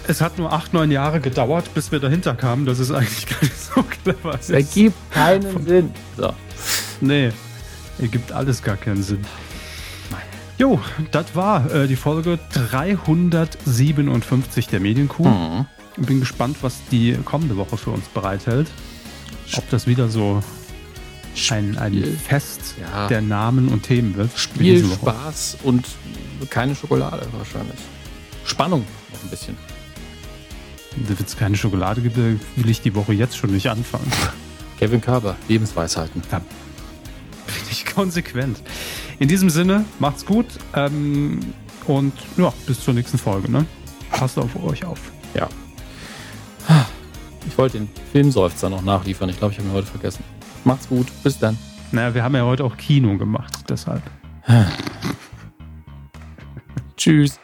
[0.07, 3.41] es hat nur acht, neun Jahre gedauert, bis wir dahinter kamen, dass es eigentlich gar
[3.41, 4.49] nicht so clever ist.
[4.49, 5.91] Das ergibt keinen Sinn.
[6.15, 6.33] So.
[7.01, 7.33] Nee,
[7.99, 9.25] ergibt alles gar keinen Sinn.
[10.57, 10.79] Jo,
[11.11, 15.27] das war äh, die Folge 357 der Medienkuh.
[15.27, 15.65] Mhm.
[15.97, 18.67] Bin gespannt, was die kommende Woche für uns bereithält.
[19.55, 20.41] Ob das wieder so
[21.49, 22.03] ein, ein.
[22.17, 23.07] Fest Ja.
[23.07, 24.37] der Namen und Themen wird.
[24.37, 24.83] Spiel.
[24.85, 25.85] Spaß und
[26.49, 27.79] keine Schokolade wahrscheinlich.
[28.45, 29.57] Spannung noch ein bisschen.
[30.95, 34.11] Wenn es keine Schokolade gibt, äh, will ich die Woche jetzt schon nicht anfangen.
[34.79, 36.21] Kevin Körber, Lebensweisheiten.
[36.29, 38.61] Da bin ich konsequent.
[39.19, 41.39] In diesem Sinne, macht's gut ähm,
[41.85, 43.51] und ja, bis zur nächsten Folge.
[43.51, 43.65] Ne?
[44.11, 44.99] Passt auf euch auf.
[45.33, 45.49] Ja.
[47.47, 49.29] Ich wollte den Filmseufzer noch nachliefern.
[49.29, 50.23] Ich glaube, ich habe ihn heute vergessen.
[50.63, 51.07] Macht's gut.
[51.23, 51.57] Bis dann.
[51.91, 54.01] Naja, wir haben ja heute auch Kino gemacht, deshalb.
[56.97, 57.39] Tschüss.